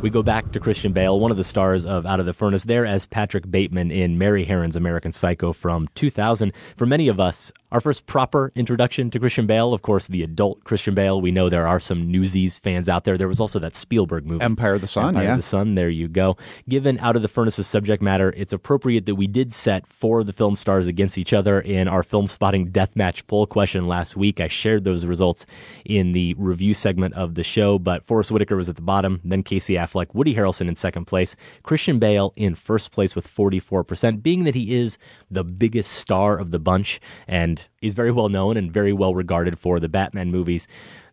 [0.00, 2.62] We go back to Christian Bale, one of the stars of Out of the Furnace,
[2.62, 6.52] there as Patrick Bateman in Mary Harron's American Psycho from 2000.
[6.76, 10.64] For many of us, our first proper introduction to Christian Bale, of course, the adult
[10.64, 11.20] Christian Bale.
[11.20, 13.18] We know there are some Newsies fans out there.
[13.18, 15.08] There was also that Spielberg movie, Empire of the Sun.
[15.08, 15.74] Empire yeah, of the Sun.
[15.74, 16.38] There you go.
[16.68, 20.26] Given Out of the Furnace's subject matter, it's appropriate that we did set four of
[20.26, 24.40] the film stars against each other in our Filmspotting deathmatch poll question last week.
[24.40, 25.44] I shared those results
[25.84, 29.42] in the review segment of the show, but Forest Whitaker was at the bottom, then
[29.42, 34.44] Casey Affleck, Woody Harrelson in second place, Christian Bale in first place with 44%, being
[34.44, 34.96] that he is
[35.30, 39.58] the biggest star of the bunch and is very well known and very well regarded
[39.58, 40.66] for the Batman movies.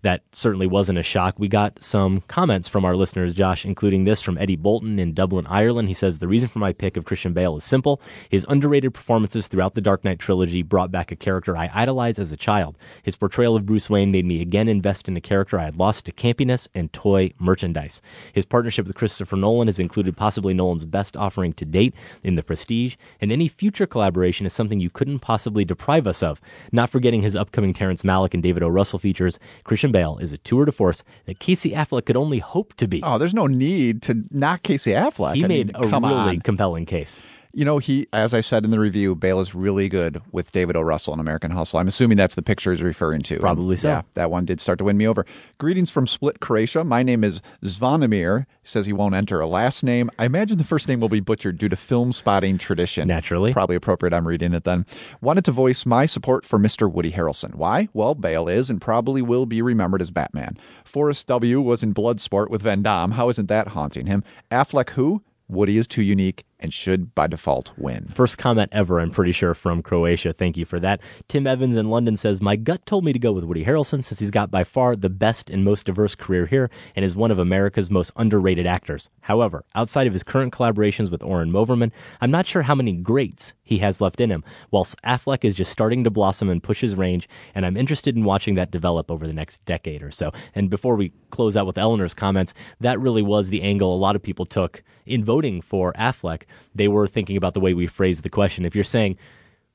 [0.06, 1.40] That certainly wasn't a shock.
[1.40, 5.48] We got some comments from our listeners, Josh, including this from Eddie Bolton in Dublin,
[5.48, 5.88] Ireland.
[5.88, 8.00] He says, The reason for my pick of Christian Bale is simple.
[8.30, 12.32] His underrated performances throughout the Dark Knight trilogy brought back a character I idolized as
[12.32, 12.78] a child.
[13.02, 16.06] His portrayal of Bruce Wayne made me again invest in a character I had lost
[16.06, 18.00] to campiness and toy merchandise.
[18.32, 22.44] His partnership with Christopher Nolan has included possibly Nolan's best offering to date in The
[22.44, 26.40] Prestige, and any future collaboration is something you couldn't possibly deprive us of.
[26.72, 28.68] Not forgetting his upcoming Terrence Malick and David O.
[28.68, 32.74] Russell features, Christian Bale is a tour de force that Casey Affleck could only hope
[32.74, 33.02] to be.
[33.02, 35.36] Oh, there's no need to knock Casey Affleck.
[35.36, 36.42] He I made mean, a really on.
[36.42, 37.24] compelling case.
[37.56, 40.76] You know, he, as I said in the review, Bale is really good with David
[40.76, 40.82] O.
[40.82, 41.80] Russell in American Hustle.
[41.80, 43.40] I'm assuming that's the picture he's referring to.
[43.40, 43.88] Probably so.
[43.88, 45.26] Yeah, that one did start to win me over.
[45.58, 46.84] Greetings from Split, Croatia.
[46.84, 48.40] My name is Zvonimir.
[48.62, 50.12] He says he won't enter a last name.
[50.20, 53.08] I imagine the first name will be butchered due to Filmspotting tradition.
[53.08, 53.54] Naturally.
[53.54, 54.14] Probably appropriate.
[54.14, 54.86] I'm reading it then.
[55.22, 56.92] Wanted to voice my support for Mr.
[56.92, 57.56] Woody Harrelson.
[57.56, 57.88] Why?
[57.94, 60.58] Well, Bale is and probably will be remembered as Batman.
[60.84, 61.62] Forest W.
[61.62, 63.12] was in Bloodsport with Van Damme.
[63.12, 64.26] How isn't that haunting him?
[64.52, 65.22] Affleck, who?
[65.48, 68.08] Woody is too unique and should by default win.
[68.08, 70.34] First comment ever, I'm pretty sure, from Croatia.
[70.34, 71.00] Thank you for that.
[71.28, 74.20] Tim Evans in London says, My gut told me to go with Woody Harrelson since
[74.20, 77.38] he's got by far the best and most diverse career here and is one of
[77.38, 79.10] America's most underrated actors.
[79.22, 83.54] However, outside of his current collaborations with Oren Moverman, I'm not sure how many greats
[83.64, 86.96] he has left in him, whilst Affleck is just starting to blossom and push his
[86.96, 90.32] range, and I'm interested in watching that develop over the next decade or so.
[90.54, 94.16] And before we close out with Eleanor's comments, that really was the angle a lot
[94.16, 96.44] of people took in voting for Affleck.
[96.74, 98.66] They were thinking about the way we phrased the question.
[98.66, 99.18] If you're saying,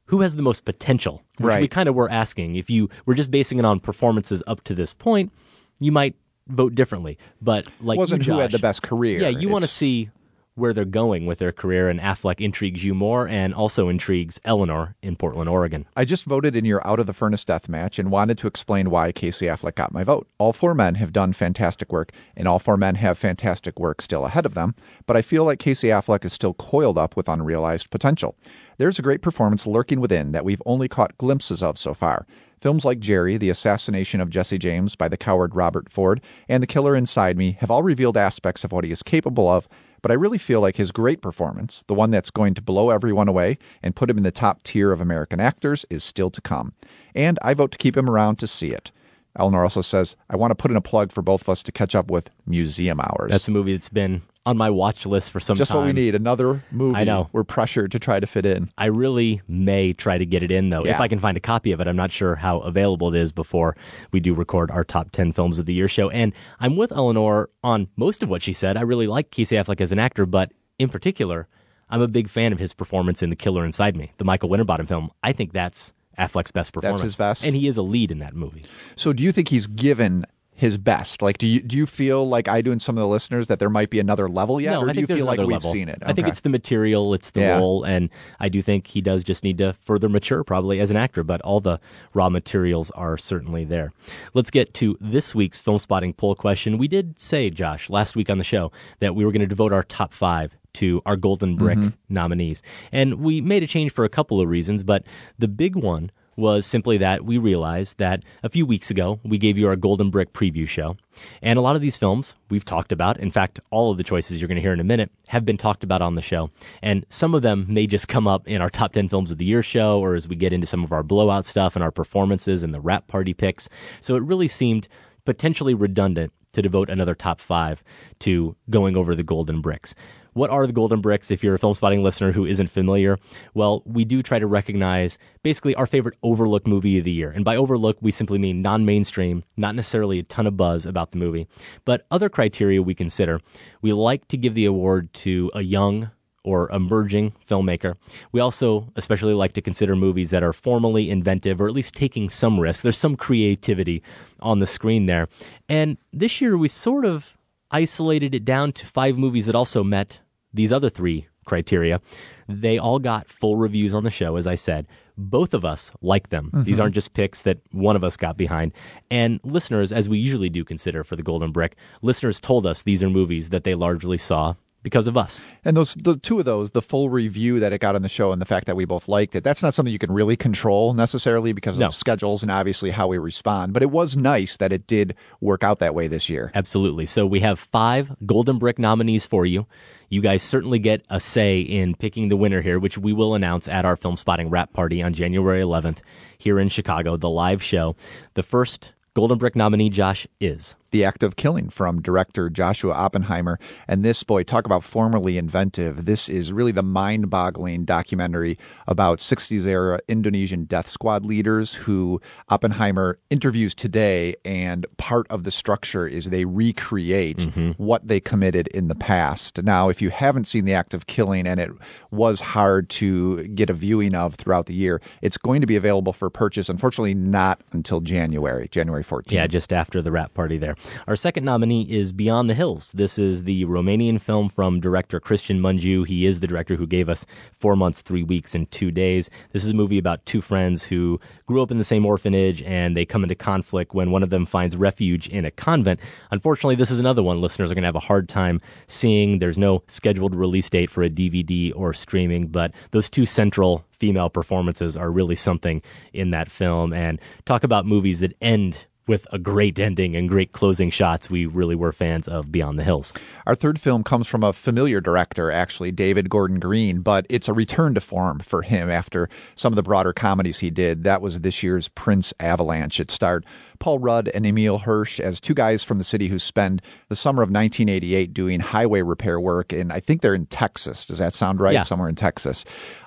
[0.06, 3.30] who has the most potential, which we kind of were asking, if you were just
[3.30, 5.32] basing it on performances up to this point,
[5.78, 6.16] you might
[6.48, 7.16] vote differently.
[7.40, 9.20] But like Wasn't you, who had the best career.
[9.20, 10.10] Yeah, you want to see
[10.54, 14.96] where they're going with their career, and Affleck intrigues you more, and also intrigues Eleanor
[15.02, 15.86] in Portland, Oregon.
[15.96, 18.90] I just voted in your Out of the Furnace death match and wanted to explain
[18.90, 20.28] why Casey Affleck got my vote.
[20.38, 24.26] All four men have done fantastic work, and all four men have fantastic work still
[24.26, 24.74] ahead of them,
[25.06, 28.36] but I feel like Casey Affleck is still coiled up with unrealized potential.
[28.76, 32.26] There's a great performance lurking within that we've only caught glimpses of so far.
[32.60, 36.66] Films like Gerry, The Assassination of Jesse James by the coward Robert Ford, and The
[36.66, 39.66] Killer Inside Me have all revealed aspects of what he is capable of,
[40.02, 43.28] but I really feel like his great performance, the one that's going to blow everyone
[43.28, 46.72] away and put him in the top tier of American actors, is still to come.
[47.14, 48.90] And I vote to keep him around to see it.
[49.36, 51.72] Eleanor also says, I want to put in a plug for both of us to
[51.72, 53.30] catch up with Museum Hours.
[53.30, 55.58] That's a movie that's been on my watch list for some time.
[55.58, 55.80] just time.
[55.80, 56.14] what we need.
[56.14, 57.28] Another movie I know.
[57.32, 58.70] we're pressured to try to fit in.
[58.78, 60.84] I really may try to get it in though.
[60.84, 63.32] If I can find a copy of it, I'm not sure how available it is
[63.32, 63.76] before
[64.12, 66.08] we do record our top 10 films of the year show.
[66.10, 68.76] And I'm with Eleanor on most of what she said.
[68.76, 71.46] I really like Casey Affleck as an actor, but in particular,
[71.90, 74.86] I'm a big fan of his performance in The Killer Inside Me, the Michael Winterbottom
[74.86, 75.10] film.
[75.22, 77.02] I think that's Affleck's best performance.
[77.02, 77.44] That's his best?
[77.44, 78.64] And he is a lead in that movie.
[78.96, 80.24] So do you think he's given
[80.60, 81.22] his best?
[81.22, 83.58] Like do you do you feel like I do in some of the listeners that
[83.58, 84.72] there might be another level yet?
[84.72, 85.72] no, or I do think you feel like we've level.
[85.72, 85.98] seen it?
[86.04, 87.58] I think it's the material, it's the Yeah.
[87.58, 90.96] role, and I do think he does just need to further mature probably as an
[90.98, 91.80] actor, but all the
[92.12, 93.92] raw materials are certainly there.
[94.34, 96.76] Let's get to this week's Filmspotting poll question.
[96.76, 99.72] We did say, Josh, last week on the show that we were going to devote
[99.72, 101.92] our top five to our Golden Brick Mhm.
[102.08, 102.62] nominees.
[102.92, 105.04] And we made a change for a couple of reasons, but
[105.38, 109.56] the big one was simply that we realized that a few weeks ago we gave
[109.56, 110.96] you our Golden Brick preview show.
[111.42, 113.18] And a lot of these films we've talked about.
[113.18, 115.56] In fact, all of the choices you're going to hear in a minute have been
[115.56, 116.50] talked about on the show.
[116.82, 119.44] And some of them may just come up in our top 10 films of the
[119.44, 122.62] year show or as we get into some of our blowout stuff and our performances
[122.62, 123.68] and the wrap party picks.
[124.00, 124.88] So it really seemed
[125.24, 127.82] potentially redundant to devote another top five
[128.20, 129.94] to going over the golden bricks.
[130.32, 133.18] What are the golden bricks if you're a Filmspotting listener who isn't familiar?
[133.52, 137.30] Well, we do try to recognize basically our favorite overlooked movie of the year.
[137.30, 141.10] And by overlook, we simply mean non mainstream, not necessarily a ton of buzz about
[141.10, 141.48] the movie,
[141.84, 143.40] but other criteria we consider.
[143.82, 146.10] We like to give the award to a young,
[146.42, 147.94] or emerging filmmaker.
[148.32, 152.30] We also especially like to consider movies that are formally inventive or at least taking
[152.30, 152.82] some risk.
[152.82, 154.02] There's some creativity
[154.40, 155.28] on the screen there.
[155.68, 157.36] And this year we sort of
[157.70, 160.20] isolated it down to five movies that also met
[160.52, 162.00] these other three criteria.
[162.48, 164.86] They all got full reviews on the show, as I said.
[165.16, 166.46] Both of us like them.
[166.46, 166.62] Mm-hmm.
[166.62, 168.72] These aren't just picks that one of us got behind.
[169.10, 173.02] And listeners, as we usually do consider for the Golden Brick, listeners told us these
[173.02, 175.40] are movies that they largely saw because of us.
[175.64, 178.32] And those the two of those, the full review that it got on the show
[178.32, 180.94] and the fact that we both liked it, that's not something you can really control
[180.94, 181.86] necessarily because No.
[181.88, 183.72] of schedules and obviously how we respond.
[183.72, 186.50] But it was nice that it did work out that way this year.
[186.54, 187.06] Absolutely.
[187.06, 189.66] So we have five Golden Brick nominees for you.
[190.08, 193.68] You guys certainly get a say in picking the winner here, which we will announce
[193.68, 195.98] at our Filmspotting wrap party on January 11th
[196.36, 197.94] here in Chicago, the live show.
[198.34, 200.74] The first Golden Brick nominee, Josh, is.
[200.90, 203.58] The Act of Killing from director Joshua Oppenheimer.
[203.86, 206.04] And this, boy, talk about formerly inventive.
[206.04, 212.20] This is really the mind boggling documentary about 60s era Indonesian death squad leaders who
[212.48, 214.34] Oppenheimer interviews today.
[214.44, 217.70] And part of the structure is they recreate mm-hmm.
[217.72, 219.62] what they committed in the past.
[219.62, 221.70] Now, if you haven't seen The Act of Killing and it
[222.10, 226.12] was hard to get a viewing of throughout the year, it's going to be available
[226.12, 226.68] for purchase.
[226.68, 229.32] Unfortunately, not until January, January 14th.
[229.32, 230.74] Yeah, just after the wrap party there.
[231.06, 232.92] Our second nominee is Beyond the Hills.
[232.92, 236.06] This is the Romanian film from director Cristian Mungiu.
[236.06, 239.30] He is the director who gave us Four Months, Three Weeks, and Two Days.
[239.52, 242.96] This is a movie about two friends who grew up in the same orphanage and
[242.96, 246.00] they come into conflict when one of them finds refuge in a convent.
[246.30, 249.38] Unfortunately, this is another one listeners are going to have a hard time seeing.
[249.38, 254.30] There's no scheduled release date for a DVD or streaming, but those two central female
[254.30, 256.92] performances are really something in that film.
[256.92, 261.28] And talk about movies that end with a great ending and great closing shots.
[261.28, 263.12] We really were fans of Beyond the Hills.
[263.44, 267.52] Our third film comes from a familiar director, actually, David Gordon Green, but it's a
[267.52, 271.02] return to form for him after some of the broader comedies he did.
[271.02, 273.00] That was this year's Prince Avalanche.
[273.00, 273.44] It starred
[273.80, 277.42] Paul Rudd and Emile Hirsch as two guys from the city who spend the summer
[277.42, 281.06] of 1988 doing highway repair work And I think they're in Texas.
[281.06, 281.72] Does that sound right?
[281.72, 281.82] Yeah.
[281.82, 282.64] Somewhere in Texas.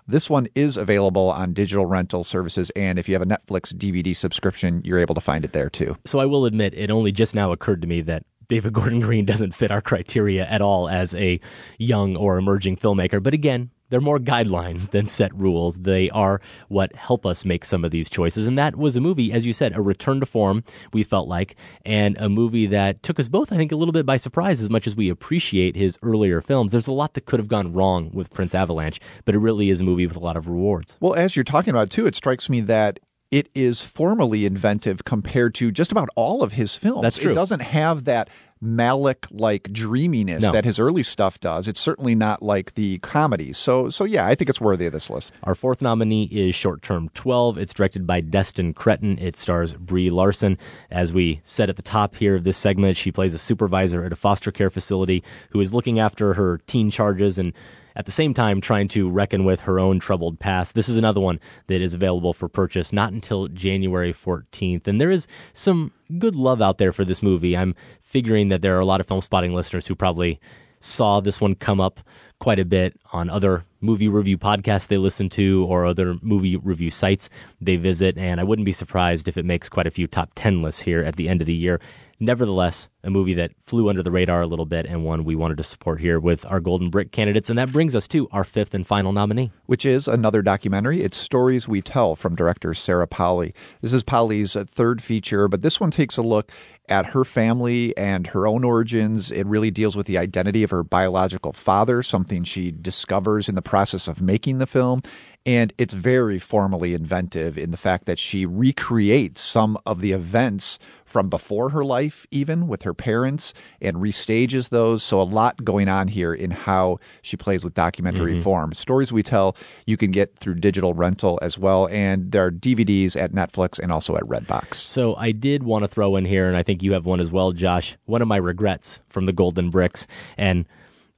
[0.08, 4.14] This one is available on digital rental services, and if you have a Netflix DVD
[4.14, 5.96] subscription, you're able to find it there too.
[6.06, 9.26] So I will admit, it only just now occurred to me that David Gordon Green
[9.34, 11.40] doesn't fit our criteria at all as a
[11.78, 13.22] young or emerging filmmaker.
[13.24, 15.78] But again, they're more guidelines than set rules.
[15.78, 18.48] They are what help us make some of these choices.
[18.48, 21.56] And that was a movie, as you said, a return to form, we felt like,
[21.86, 24.70] and a movie that took us both, I think, a little bit by surprise as
[24.70, 26.72] much as we appreciate his earlier films.
[26.72, 29.82] There's a lot that could have gone wrong with Prince Avalanche, but it really is
[29.82, 30.98] a movie with a lot of rewards.
[31.00, 35.56] Well, as you're talking about too, it strikes me that it is formally inventive compared
[35.56, 37.02] to just about all of his films.
[37.02, 37.32] That's true.
[37.32, 38.30] It doesn't have that
[38.64, 40.52] Malick like dreaminess No.
[40.52, 41.68] that his early stuff does.
[41.68, 43.54] It's certainly not like the comedy.
[43.54, 45.34] So so yeah, I think it's worthy of this list.
[45.44, 47.58] Our fourth nominee is Short Term 12.
[47.58, 49.18] It's directed by Destin Cretton.
[49.20, 50.58] It stars Brie Larson.
[50.90, 54.12] As we said at the top here of this segment, she plays a supervisor at
[54.14, 57.54] a foster care facility who is looking after her teen charges and
[57.96, 60.76] at the same time trying to reckon with her own troubled past.
[60.76, 64.88] This is another one that is available for purchase not until January 14th.
[64.88, 67.56] And there is some good love out there for this movie.
[67.58, 70.40] I'm figuring that there are a lot of Filmspotting listeners who probably
[70.80, 72.02] saw this one come up
[72.40, 76.92] quite a bit on other movie review podcasts they listen to or other movie review
[76.92, 77.30] sites
[77.62, 78.18] they visit.
[78.18, 81.02] And I wouldn't be surprised if it makes quite a few top 10 lists here
[81.02, 81.80] at the end of the year.
[82.24, 85.58] Nevertheless, a movie that flew under the radar a little bit and one we wanted
[85.58, 87.50] to support here with our Golden Brick candidates.
[87.50, 89.52] And that brings us to our fifth and final nominee.
[89.66, 91.02] Which is another documentary.
[91.02, 93.54] It's Stories We Tell from director Sarah Polley.
[93.82, 96.50] This is Polley's uh, third feature, but this one takes a look
[96.88, 99.30] at her family and her own origins.
[99.30, 103.62] It really deals with the identity of her biological father, something she discovers in the
[103.62, 105.02] process of making the film.
[105.46, 110.80] And it's very formally inventive in the fact that she recreates some of the events
[111.14, 115.04] from before her life, even with her parents, and restages those.
[115.04, 118.42] So, a lot going on here in how she plays with documentary Mhm.
[118.42, 118.74] form.
[118.74, 119.56] Stories we tell
[119.86, 121.88] you can get through digital rental as well.
[121.92, 124.74] And there are DVDs at Netflix and also at Redbox.
[124.74, 127.32] So I did want to throw in here, and I think you have one as
[127.32, 127.96] well, Josh.
[128.06, 130.66] One of my regrets from the Golden Bricks, and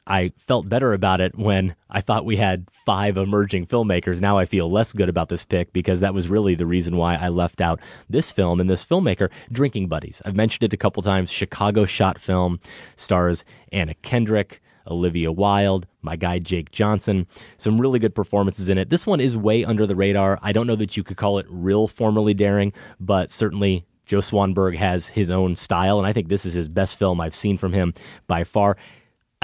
[0.07, 4.21] I felt better about it when I thought we had five emerging filmmakers.
[4.21, 7.15] Now I feel less good about this pick because that was really the reason why
[7.15, 7.79] I left out
[8.09, 10.21] this film and this filmmaker, Drinking Buddies.
[10.23, 11.31] I've mentioned it a couple times.
[11.31, 12.59] Chicago shot film
[12.95, 14.61] stars Anna Kendrick.
[14.87, 17.25] Olivia Wilde, my guy Jake Johnson.
[17.57, 18.91] Some really good performances in it.
[18.91, 20.37] This one is way under the radar.
[20.43, 24.75] I don't know that you could call it real formally daring, but certainly Joe Swanberg
[24.77, 27.73] has his own style, and I think this is his best film I've seen from
[27.73, 27.95] him
[28.27, 28.77] by far.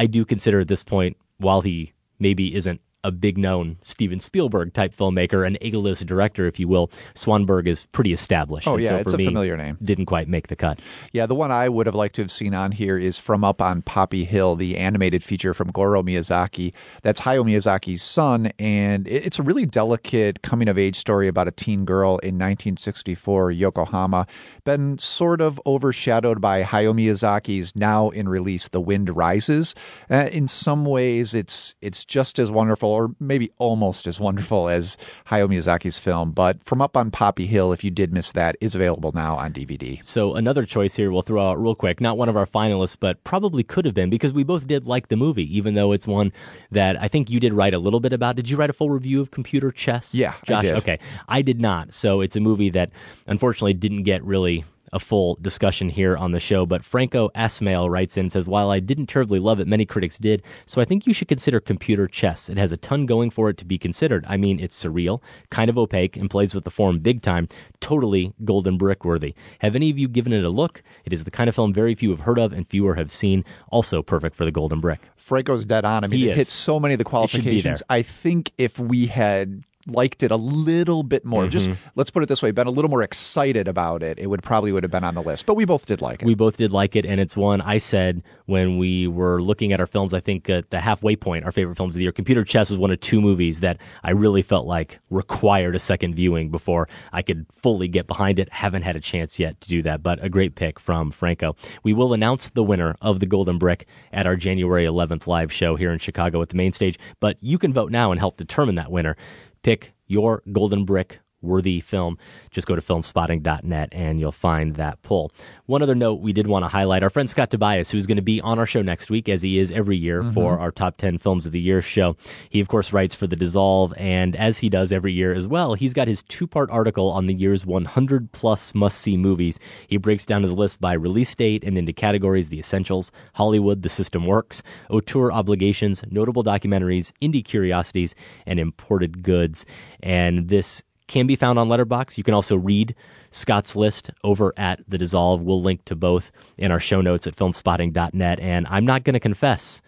[0.01, 4.73] I do consider at this point, while he maybe isn't a big known Steven Spielberg
[4.73, 6.87] type filmmaker, an A-list director, if you will.
[7.15, 8.67] Swanberg is pretty established.
[8.67, 9.77] Oh and yeah, so it's a me, familiar name.
[9.83, 10.79] Didn't quite make the cut.
[11.11, 13.61] Yeah, the one I would have liked to have seen on here is From Up
[13.61, 16.73] on Poppy Hill, the animated feature from Goro Miyazaki.
[17.01, 21.51] That's Hayao Miyazaki's son, and it's a really delicate coming of age story about a
[21.51, 24.27] teen girl in 1964 Yokohama.
[24.63, 29.73] Been sort of overshadowed by Hayao Miyazaki's now in release The Wind Rises.
[30.09, 34.97] Uh, in some ways, it's it's just as wonderful, or maybe almost as wonderful as
[35.27, 36.31] Hayao Miyazaki's film.
[36.31, 39.53] But From Up on Poppy Hill, if you did miss that, is available now on
[39.53, 40.03] DVD.
[40.03, 42.01] So another choice here we'll throw out real quick.
[42.01, 45.07] Not one of our finalists, but probably could have been because we both did like
[45.07, 46.31] the movie, even though it's one
[46.71, 48.35] that I think you did write a little bit about.
[48.35, 50.13] Did you write a full review of Computer Chess?
[50.13, 50.61] Yeah, I Josh.
[50.63, 50.75] did.
[50.75, 51.93] Okay, I did not.
[51.93, 52.91] So it's a movie that
[53.27, 56.65] unfortunately didn't get really a full discussion here on the show.
[56.65, 60.17] But Franco Asmail writes in and says, While I didn't terribly love it, many critics
[60.17, 60.43] did.
[60.65, 62.49] So I think you should consider computer chess.
[62.49, 64.25] It has a ton going for it to be considered.
[64.27, 67.47] I mean, it's surreal, kind of opaque, and plays with the form big time.
[67.79, 69.33] Totally golden brick worthy.
[69.59, 70.83] Have any of you given it a look?
[71.05, 73.43] It is the kind of film very few have heard of and fewer have seen.
[73.69, 74.99] Also perfect for the golden brick.
[75.15, 76.03] Franco's dead on.
[76.03, 76.37] I mean, He it is.
[76.37, 77.19] hits so many of the should be there.
[77.61, 77.83] qualifications.
[77.89, 81.77] I think if we had liked it a little bit more, just Mhm.
[81.95, 84.71] let's put it this way, been a little more excited about it, it would probably
[84.71, 85.45] would have been on the list.
[85.45, 86.25] But we both did like it.
[86.25, 89.79] We both did like it, and it's one I said when we were looking at
[89.79, 90.13] our films.
[90.13, 92.79] I think at the halfway point, our favorite films of the year, Computer Chess was
[92.79, 97.21] one of two movies that I really felt like required a second viewing before I
[97.21, 98.49] could fully get behind it.
[98.51, 101.55] Haven't had a chance yet to do that, but a great pick from Franco.
[101.83, 105.75] We will announce the winner of the Golden Brick at our January 11th live show
[105.75, 108.75] here in Chicago at the Mayne Stage, but you can vote now and help determine
[108.75, 109.15] that winner.
[109.63, 112.17] Pick your Golden Brick worthy film,
[112.51, 115.31] just go to filmspotting.net and you'll find that poll.
[115.65, 118.21] One other note we did want to highlight our friend Scott Tobias, who's going to
[118.21, 120.31] be on our show next week, as he is every year mm-hmm.
[120.31, 122.15] for our top 10 films of the year show.
[122.49, 125.73] He, of course, writes for The Dissolve, and as he does every year as well,
[125.73, 129.59] he's got his two part article on the year's 100 plus must see movies.
[129.87, 133.89] He breaks down his list by release date and into categories The Essentials, Hollywood, The
[133.89, 138.15] System Works, Auteur Obligations, Notable Documentaries, Indie Curiosities,
[138.45, 139.65] and Imported Goods.
[140.01, 142.17] And this can be found on Letterboxd.
[142.17, 142.95] You can also read
[143.31, 145.43] Scott's list over at The Dissolve.
[145.43, 148.39] We'll link to both in our show notes at filmspotting.net.
[148.39, 149.81] And I'm not going to confess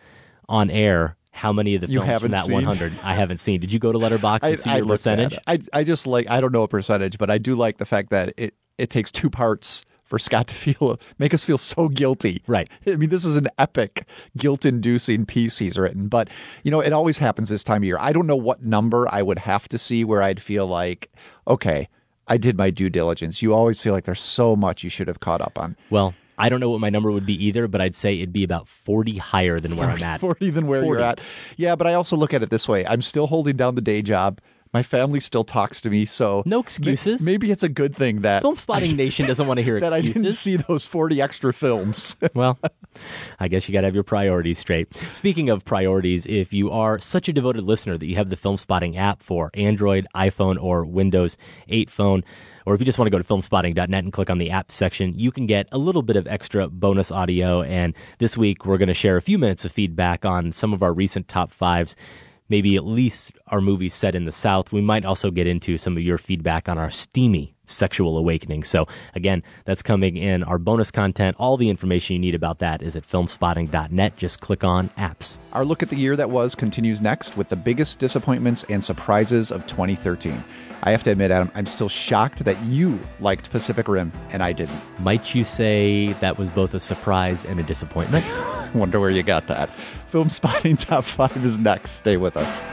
[0.49, 2.55] on air how many of the films from that seen?
[2.55, 3.61] 100 I haven't seen.
[3.61, 5.37] Did you go to Letterboxd and see your percentage?
[5.47, 8.09] I, I just like, I don't know a percentage, but I do like the fact
[8.09, 9.83] that it, it takes two parts
[10.13, 12.43] for Scott to feel, make us feel so guilty.
[12.45, 12.69] Right.
[12.85, 14.07] I mean, this is an epic,
[14.37, 16.29] guilt inducing piece he's written, but
[16.61, 17.97] you know, it always happens this time of year.
[17.99, 21.11] I don't know what number I would have to see where I'd feel like,
[21.47, 21.89] okay,
[22.27, 23.41] I did my due diligence.
[23.41, 25.75] You always feel like there's so much you should have caught up on.
[25.89, 28.43] Well, I don't know what my number would be either, but I'd say it'd be
[28.43, 30.19] about 40 higher than where I'm at.
[30.19, 30.99] 40 than where 40.
[30.99, 31.21] you're at.
[31.57, 32.85] Yeah, but I also look at it this way.
[32.85, 34.41] I'm still holding down the day job.
[34.73, 37.21] My family still talks to me, so No excuses.
[37.21, 40.31] maybe it's a good thing that Filmspotting Nation doesn't want to hear that I didn't
[40.31, 42.15] see those 40 extra films.
[42.33, 42.57] well,
[43.39, 44.95] I guess you got to have your priorities straight.
[45.13, 48.97] Speaking of priorities, if you are such a devoted listener that you have the Filmspotting
[48.97, 51.37] app for Android, iPhone, or Windows
[51.69, 52.23] 8 phone,
[52.65, 55.13] or if you just want to go to filmspotting.net and click on the app section,
[55.19, 57.61] you can get a little bit of extra bonus audio.
[57.61, 60.81] And this week, we're going to share a few minutes of feedback on some of
[60.81, 61.95] our recent top fives.
[62.49, 64.71] Maybe at least our movies set in the South.
[64.71, 68.63] We might also get into some of your feedback on our steamy sexual awakening.
[68.63, 71.37] So again, that's coming in our bonus content.
[71.39, 74.17] All the information you need about that is at filmspotting.net.
[74.17, 75.37] Just click on apps.
[75.53, 79.51] Our look at the year that was continues next with the biggest disappointments and surprises
[79.51, 80.43] of 2013.
[80.85, 84.51] I have to admit, Adam, I'm still shocked that you liked Pacific Rim and I
[84.51, 84.81] didn't.
[84.99, 88.25] Might you say that was both a surprise and a disappointment?
[88.75, 89.69] Wonder where you got that.
[90.11, 91.91] Filmspotting Top 5 is next.
[91.91, 92.72] Stay with us.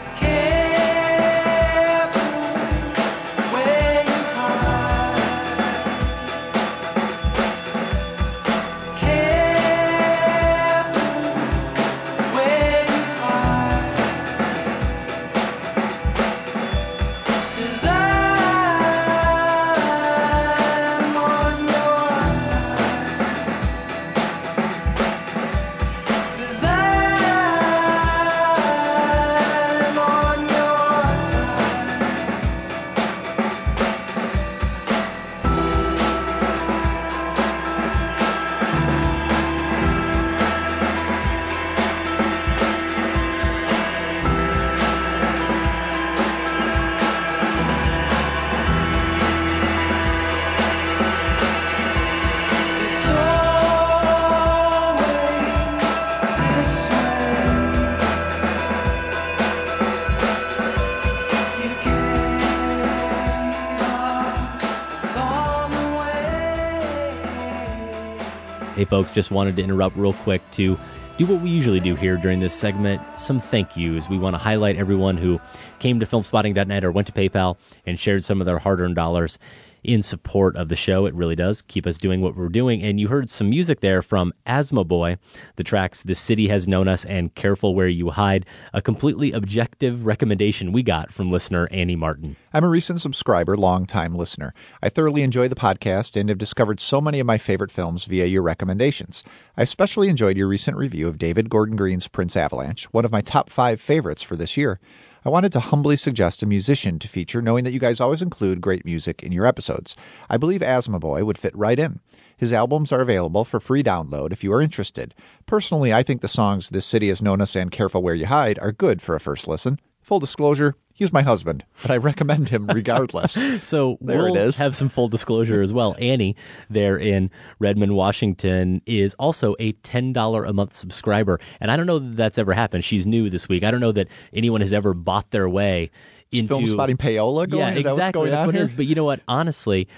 [69.01, 70.78] Folks, just wanted to interrupt real quick to
[71.16, 74.07] do what we usually do here during this segment some thank yous.
[74.11, 75.40] We want to highlight everyone who
[75.78, 79.38] came to filmspotting.net or went to PayPal and shared some of their hard earned dollars
[79.83, 81.07] in support of the show.
[81.07, 82.83] It really does keep us doing what we're doing.
[82.83, 85.18] And you heard some music there from Asthmaboy,
[85.57, 90.07] the tracks The City Has Known Us and Careful Where You Hide, a completely objective
[90.07, 92.37] recommendation we got from listener Annie Martin.
[92.53, 94.55] I'm a recent subscriber, longtime listener.
[94.83, 98.26] I thoroughly enjoy the podcast and have discovered so many of my favorite films via
[98.26, 99.22] your recommendations.
[99.57, 103.20] I especially enjoyed your recent review of David Gordon Green's Prince Avalanche, one of my
[103.20, 104.81] top five favorites for this year.
[105.23, 108.62] I wanted to humbly suggest a musician to feature, knowing that you guys always include
[108.62, 109.95] great music in your episodes.
[110.31, 112.01] I believe Asthmaboy would fit right in.
[112.39, 115.14] His albums are available for free download if you are interested.
[115.45, 118.59] Personally, I think the songs This City Has Known Us and Careful Where You Hide
[118.61, 119.79] are good for a first listen.
[120.01, 123.32] Full disclosure, he's my husband, but I recommend him regardless.
[123.66, 124.59] so there we'll it is.
[124.59, 125.96] have some full disclosure as well.
[125.98, 126.36] Annie,
[126.68, 131.40] there in Redmond, Washington, is also a $10 a month subscriber.
[131.61, 132.84] And I don't know that that's ever happened.
[132.84, 133.64] She's new this week.
[133.64, 135.90] I don't know that anyone has ever bought their way
[136.30, 137.61] into Filmspotting payola going?
[137.61, 137.96] Yeah, Is that exactly.
[137.96, 138.72] what's going That's on what it is.
[138.74, 139.20] But you know what?
[139.26, 139.88] Honestly,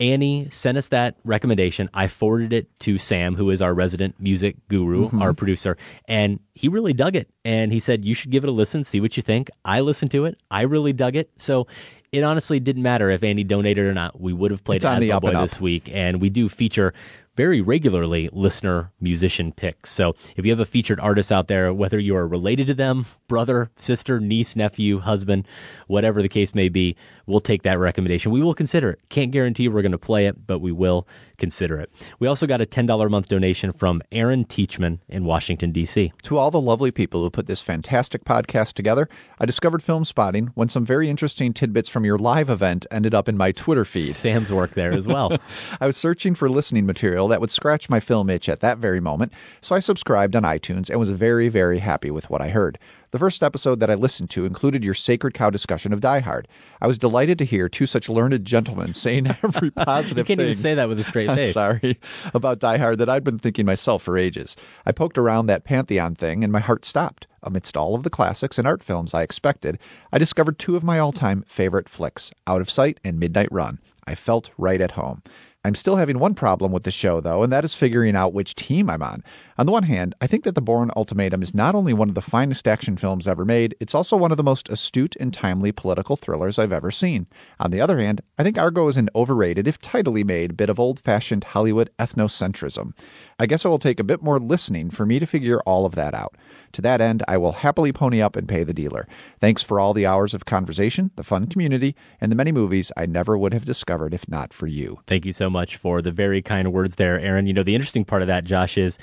[0.00, 1.88] Annie sent us that recommendation.
[1.94, 5.20] I forwarded it to Sam, who is our resident music guru, Mhm.
[5.20, 5.76] our producer,
[6.08, 7.28] and he really dug it.
[7.44, 9.50] And he said, You should give it a listen, see what you think.
[9.64, 10.36] I listened to it.
[10.50, 11.30] I really dug it.
[11.38, 11.66] So
[12.12, 14.20] it honestly didn't matter if Annie donated or not.
[14.20, 15.90] We would have played It's on the Asthmaboy this week.
[15.92, 16.92] And we do feature
[17.36, 19.90] very regularly listener musician picks.
[19.90, 23.06] So if you have a featured artist out there, whether you are related to them,
[23.28, 25.46] brother, sister, niece, nephew, husband,
[25.86, 28.32] whatever the case may be, we'll take that recommendation.
[28.32, 29.00] We will consider it.
[29.08, 31.06] Can't guarantee we're going to play it, but we will
[31.36, 31.90] consider it.
[32.18, 36.12] We also got a $10 a month donation from Aaron Teachman in Washington, D.C.
[36.22, 39.08] To all the lovely people who put this fantastic podcast together,
[39.38, 43.36] I discovered Filmspotting when some very interesting tidbits from your live event ended up in
[43.36, 44.14] my Twitter feed.
[44.14, 45.36] Sam's work there as well.
[45.80, 49.00] I was searching for listening material that would scratch my film itch at that very
[49.00, 52.78] moment, so I subscribed on iTunes and was very, very happy with what I heard.
[53.10, 56.48] The first episode that I listened to included your Sacred Cow discussion of Die Hard.
[56.80, 60.48] I was delighted to hear two such learned gentlemen saying every positive You can't thing.
[60.50, 61.54] even say that with a straight face.
[61.54, 62.00] sorry
[62.34, 64.56] about Die Hard that I'd been thinking myself for ages.
[64.84, 67.28] I poked around that Pantheon thing and my heart stopped.
[67.44, 69.78] Amidst all of the classics and art films I expected,
[70.10, 73.78] I discovered two of my all time favorite flicks Out of Sight and Midnight Run.
[74.06, 75.22] I felt right at home.
[75.66, 78.54] I'm still having one problem with the show, though, and that is figuring out which
[78.54, 79.24] team I'm on.
[79.56, 82.14] On the one hand, I think that The Bourne Ultimatum is not only one of
[82.14, 85.72] the finest action films ever made, it's also one of the most astute and timely
[85.72, 87.26] political thrillers I've ever seen.
[87.58, 90.78] On the other hand, I think Argo is an overrated, if tidily made, bit of
[90.78, 92.92] old fashioned Hollywood ethnocentrism.
[93.38, 95.94] I guess it will take a bit more listening for me to figure all of
[95.94, 96.36] that out.
[96.74, 99.06] To that end, I will happily pony up and pay the dealer.
[99.40, 103.06] Thanks for all the hours of conversation, the fun community, and the many movies I
[103.06, 104.98] never would have discovered if not for you.
[105.06, 107.46] Thank you so much for the very kind words there, Aaron.
[107.46, 108.98] You know, the interesting part of that, Josh, is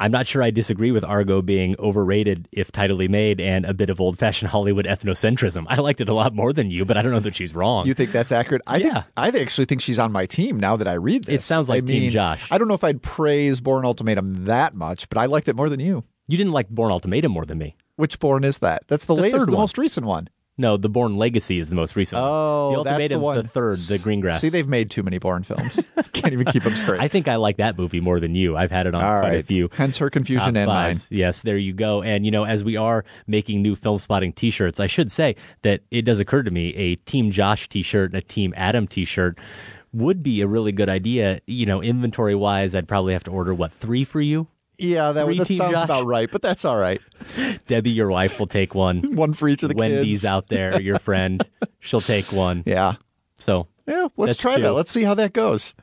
[0.00, 3.90] I'm not sure I disagree with Argo being overrated if tidily made and a bit
[3.90, 5.66] of old fashioned Hollywood ethnocentrism.
[5.68, 7.86] I liked it a lot more than you, but I don't know that she's wrong.
[7.86, 8.62] You think that's accurate?
[8.66, 11.42] I think I actually think she's on my team now that I read this.
[11.42, 12.48] It sounds like I Team mean, Josh.
[12.50, 15.68] I don't know if I'd praise Bourne Ultimatum that much, but I liked it more
[15.68, 16.04] than you.
[16.32, 17.76] You didn't like Bourne Ultimatum more than me.
[17.96, 18.84] Which Bourne is that?
[18.88, 19.60] That's the, The latest, the one.
[19.60, 20.30] most recent one.
[20.56, 22.30] No, the Bourne Legacy is the most recent one.
[22.30, 23.36] Oh, the that's the one.
[23.36, 24.38] the third, the Greengrass.
[24.38, 25.86] See, they've made too many Bourne films.
[26.14, 27.02] Can't even keep them straight.
[27.02, 28.56] I think I like that movie more than you.
[28.56, 29.68] I've had it on All quite a few.
[29.74, 30.96] Hence her confusion and mine.
[31.10, 32.00] Yes, there you go.
[32.00, 36.06] And you know, as we are making new Filmspotting T-shirts, I should say that it
[36.06, 39.38] does occur to me a Team Josh T-shirt and a Team Adam T-shirt
[39.92, 41.40] would be a really good idea.
[41.46, 44.48] You know, inventory wise, I'd probably have to order what three for you.
[44.82, 45.84] Yeah, that, that sounds Josh?
[45.84, 47.00] about right, but that's all right.
[47.66, 49.14] Debbie, your wife, will take one.
[49.16, 50.24] One for each of the Wendy's kids.
[50.32, 51.42] out there, your friend,
[51.80, 52.62] she'll take one.
[52.66, 52.94] Yeah.
[53.38, 54.72] So Yeah, let's try that.
[54.72, 55.74] Let's see how that goes.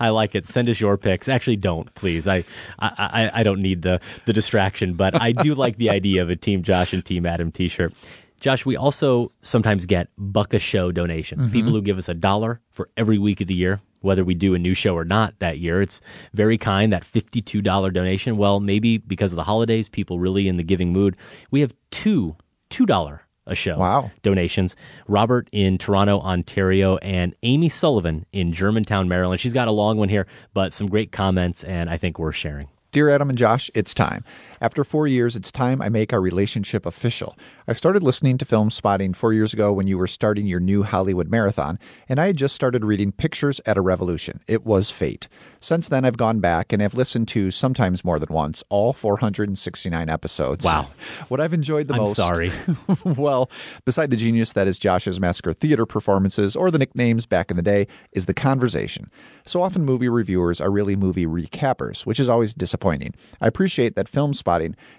[0.00, 0.46] I like it.
[0.46, 1.28] Send us your picks.
[1.28, 2.26] Actually, don't please.
[2.28, 2.44] I,
[2.78, 6.36] I I don't need the the distraction, but I do like the idea of a
[6.36, 7.92] Team Josh and Team Adam T-shirt.
[8.40, 11.48] Josh, we also sometimes get buck a show donations.
[11.48, 11.52] Mhm.
[11.52, 14.54] People who give us a dollar for every week of the year, whether we do
[14.54, 15.82] a new show or not that year.
[15.82, 16.00] It's
[16.34, 16.92] very kind.
[16.92, 18.36] That fifty-two dollar donation.
[18.36, 21.16] Well, maybe because of the holidays, people really in the giving mood.
[21.50, 22.36] We have two
[22.70, 24.10] two dollar a show Wow.
[24.22, 24.76] donations.
[25.06, 29.40] Robert in Toronto, Ontario, and Amy Sullivan in Germantown, Maryland.
[29.40, 32.68] She's got a long one here, but some great comments, and I think worth sharing.
[32.92, 34.22] Dear Adam and Josh, it's time.
[34.60, 37.36] After four years, it's time I make our relationship official.
[37.68, 41.28] I started listening to Filmspotting four years ago when you were starting your new Hollywood
[41.28, 41.78] marathon,
[42.08, 44.40] and I had just started reading Pictures at a Revolution.
[44.48, 45.28] It was fate.
[45.60, 50.08] Since then, I've gone back and have listened to, sometimes more than once, all 469
[50.08, 50.64] episodes.
[50.64, 50.88] Wow.
[51.28, 52.14] What I've enjoyed the I'm most.
[52.14, 52.50] sorry.
[53.04, 53.50] well,
[53.84, 57.62] beside the genius that is Josh's Massacre Theater performances or the nicknames back in the
[57.62, 59.10] day, is the conversation.
[59.44, 63.14] So often, movie reviewers are really movie recappers, which is always disappointing.
[63.40, 64.47] I appreciate that Filmspotting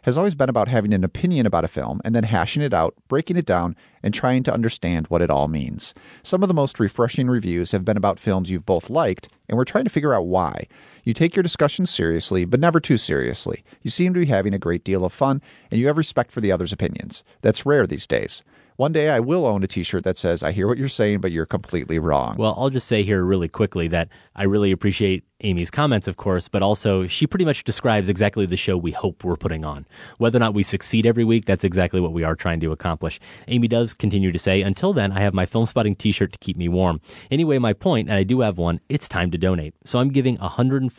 [0.04, 2.96] has always been about having an opinion about a film and then hashing it out,
[3.08, 5.94] breaking it down, and trying to understand what it all means.
[6.24, 9.66] Some of the most refreshing reviews have been about films you've both liked, and we're
[9.66, 10.68] trying to figure out why.
[11.04, 13.64] You take your discussions seriously, but never too seriously.
[13.82, 15.42] You seem to be having a great deal of fun,
[15.72, 17.24] and you have respect for the other's opinions.
[17.42, 18.44] That's rare these days.
[18.80, 21.20] One day I will own a t shirt that says, I hear what you're saying,
[21.20, 22.38] but you're completely wrong.
[22.38, 26.50] Well, I'll just say here really quickly that I really appreciate Amy's comments, of course,
[26.50, 29.88] but also she pretty much describes exactly the show we hope we're putting on.
[30.18, 33.22] Whether or not we succeed every week, that's exactly what we are trying to accomplish.
[33.48, 36.58] Amy does continue to say, until then, I have my Filmspotting t shirt to keep
[36.58, 37.00] me warm.
[37.32, 39.74] Anyway, my point, and I do have one, it's time to donate.
[39.86, 40.92] So I'm giving $104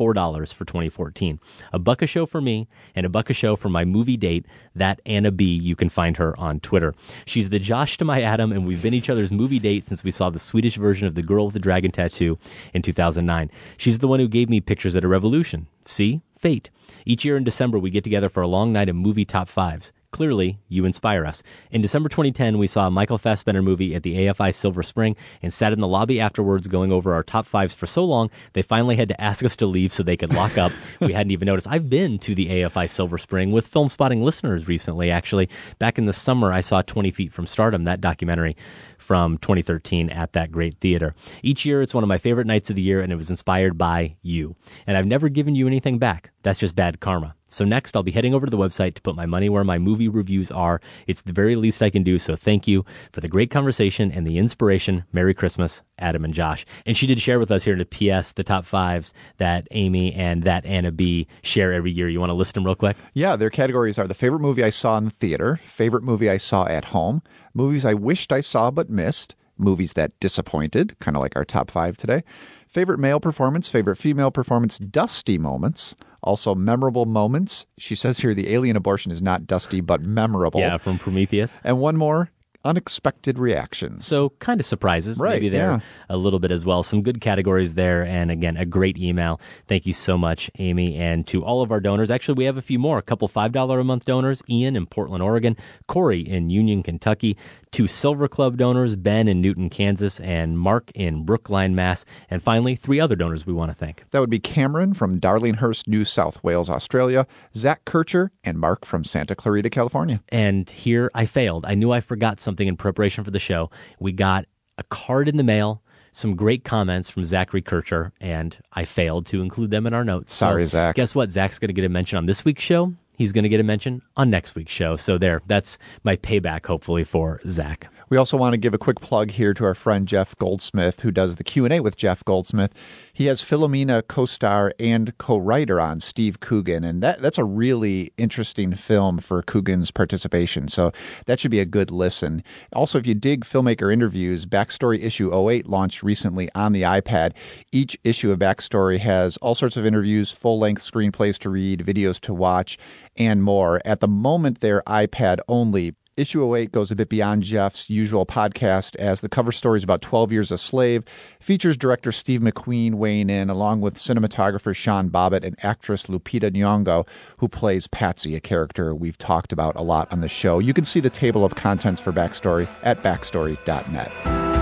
[0.54, 1.38] for 2014.
[1.74, 4.46] A buck a show for me, and a buck a show for my movie date,
[4.74, 5.44] that Anna B.
[5.44, 6.94] You can find her on Twitter.
[7.26, 10.10] She's the Josh to my Adam, and we've been each other's movie date since we
[10.10, 12.38] saw the Swedish version of The Girl with the Dragon Tattoo
[12.72, 13.50] in 2009.
[13.76, 15.66] She's the one who gave me pictures at a revolution.
[15.84, 16.22] See?
[16.38, 16.70] Fate.
[17.04, 19.92] Each year in December, we get together for a long night of movie top fives.
[20.12, 21.40] Clearly, you inspire us.
[21.70, 25.52] In December 2010, we saw a Michael Fassbender movie at the AFI Silver Spring and
[25.52, 28.96] sat in the lobby afterwards going over our top fives for so long, they finally
[28.96, 30.72] had to ask us to leave so they could lock up.
[31.00, 31.68] we hadn't even noticed.
[31.68, 35.48] I've been to the AFI Silver Spring with Filmspotting listeners recently, actually.
[35.78, 38.56] Back in the summer, I saw 20 Feet from Stardom, that documentary
[38.98, 41.14] from 2013 at that great theater.
[41.42, 43.78] Each year, it's one of my favorite nights of the year, and it was inspired
[43.78, 44.56] by you.
[44.88, 46.30] And I've never given you anything back.
[46.42, 47.36] That's just bad karma.
[47.50, 49.78] So next, I'll be heading over to the website to put my money where my
[49.78, 50.80] movie reviews are.
[51.06, 52.18] It's the very least I can do.
[52.18, 55.04] So thank you for the great conversation and the inspiration.
[55.12, 56.64] Merry Christmas, Adam and Josh.
[56.86, 57.84] And she did share with us here in the
[58.20, 62.08] PS the top fives that Amy and that Anna B share every year.
[62.08, 62.96] You want to list them real quick?
[63.14, 66.36] Yeah, their categories are the favorite movie I saw in the theater, favorite movie I
[66.38, 67.22] saw at home,
[67.52, 71.70] movies I wished I saw but missed, movies that disappointed, kind of like our top
[71.70, 72.24] five today,
[72.68, 77.66] favorite male performance, favorite female performance, dusty moments, also memorable moments.
[77.78, 80.60] She says here the alien abortion is not dusty but memorable.
[80.60, 81.54] Yeah, from Prometheus.
[81.64, 82.30] And one more
[82.64, 84.06] unexpected reactions.
[84.06, 85.80] So kind of surprises, Right, maybe there yeah.
[86.08, 86.82] a little bit as well.
[86.82, 89.40] Some good categories there, and again, a great email.
[89.66, 92.10] Thank you so much, Amy, and to all of our donors.
[92.10, 92.98] Actually, we have a few more.
[92.98, 95.56] A couple five dollar a month donors: Ian in Portland, Oregon,
[95.88, 97.36] Corey in Union, Kentucky,
[97.70, 102.04] two Silver Club donors: Ben in Newton, Kansas, and Mark in Brookline, Mass.
[102.28, 104.04] And finally, three other donors we want to thank.
[104.10, 109.04] That would be Cameron from Darlinghurst, New South Wales, Australia, Zach Kircher, and Mark from
[109.04, 110.20] Santa Clarita, California.
[110.28, 111.64] And here I failed.
[111.64, 113.70] I knew I forgot something in preparation for the show.
[113.98, 114.46] We got
[114.78, 115.82] a card in the mail,
[116.12, 120.34] some great comments from Zachary Kircher, and I failed to include them in our notes.
[120.34, 120.96] Sorry, So Zach.
[120.96, 121.30] Guess what?
[121.30, 122.94] Zach's going to get a mention on this week's show.
[123.16, 124.96] He's going to get a mention on next week's show.
[124.96, 127.92] So there, that's my payback, hopefully, for Zach.
[128.10, 131.12] We also want to give a quick plug here to our friend Jeff Goldsmith, who
[131.12, 132.74] does the Q and A with Jeff Goldsmith.
[133.12, 138.74] He has Philomena co-star and co-writer on Steve Coogan, and that that's a really interesting
[138.74, 140.66] film for Coogan's participation.
[140.66, 140.90] So
[141.26, 142.42] that should be a good listen.
[142.72, 147.32] Also, if you dig filmmaker interviews, Backstory issue 08 launched recently on the iPad.
[147.70, 152.34] Each issue of Backstory has all sorts of interviews, full-length screenplays to read, videos to
[152.34, 152.76] watch,
[153.16, 153.80] and more.
[153.84, 155.94] At the moment, they're iPad only.
[156.20, 160.02] Issue 08 goes a bit beyond Jeff's usual podcast as the cover story is about
[160.02, 161.02] 12 Years a Slave,
[161.40, 167.08] features director Steve McQueen weighing in, along with cinematographer Sean Bobbitt and actress Lupita Nyong'o,
[167.38, 170.58] who plays Patsey, a character we've talked about a lot on the show.
[170.58, 174.59] You can see the table of contents for Backstory at backstory.net.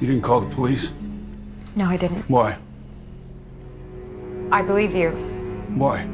[0.00, 0.92] You didn't call the police?
[1.74, 2.28] No, I didn't.
[2.28, 2.58] Why?
[4.52, 5.10] I believe you.
[5.74, 6.06] Why?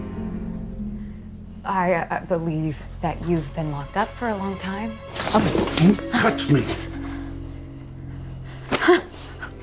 [1.64, 4.98] I uh, believe that you've been locked up for a long time.
[5.32, 6.64] Don't touch me.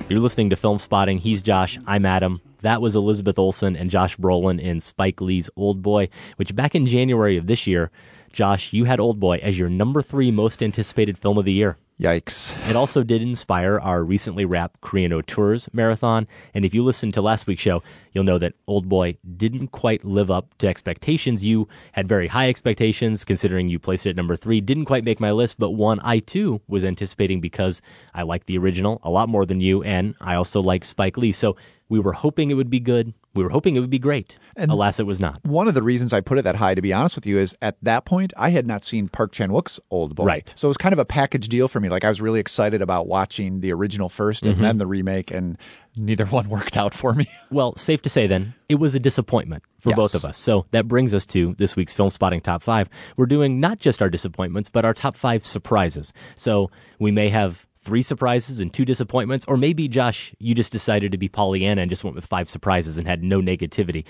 [0.09, 1.19] You're listening to Filmspotting.
[1.19, 1.77] He's Josh.
[1.85, 2.41] I'm Adam.
[2.61, 6.85] That was Elizabeth Olsen and Josh Brolin in Spike Lee's Old Boy, which back in
[6.85, 7.89] January of this year,
[8.33, 11.77] Josh, you had Old Boy as your number three most anticipated film of the year.
[11.99, 12.55] Yikes.
[12.69, 16.27] It also did inspire our recently wrapped Korean Auteurs marathon.
[16.53, 17.83] And if you listened to last week's show,
[18.13, 21.43] you'll know that Old Boy didn't quite live up to expectations.
[21.43, 24.61] You had very high expectations, considering you placed it at number three.
[24.61, 27.81] Didn't quite make my list, but one I too was anticipating because
[28.13, 31.33] I like the original a lot more than you, and I also like Spike Lee.
[31.33, 31.57] So
[31.89, 33.13] we were hoping it would be good.
[33.33, 34.37] We were hoping it would be great.
[34.55, 35.39] And Alas, it was not.
[35.45, 37.55] One of the reasons I put it that high, to be honest with you, is
[37.61, 40.25] at that point I had not seen Park Chan Wook's Old Boy.
[40.25, 40.53] Right.
[40.55, 41.89] So it was kind of a package deal for me.
[41.89, 44.61] Like I was really excited about watching the original 1st and Mhm.
[44.61, 45.57] then the remake, and
[45.95, 47.27] neither one worked out for me.
[47.51, 49.95] Well, safe to say then, it was a disappointment for Yes.
[49.97, 50.37] both of us.
[50.37, 52.89] So that brings us to this week's Filmspotting Top 5.
[53.17, 56.13] We're doing not just our disappointments, but our top five surprises.
[56.35, 56.69] So
[56.99, 61.17] we may have three surprises and two disappointments, or maybe, Josh, you just decided to
[61.17, 64.03] be Pollyanna and just went with five surprises and had no negativity.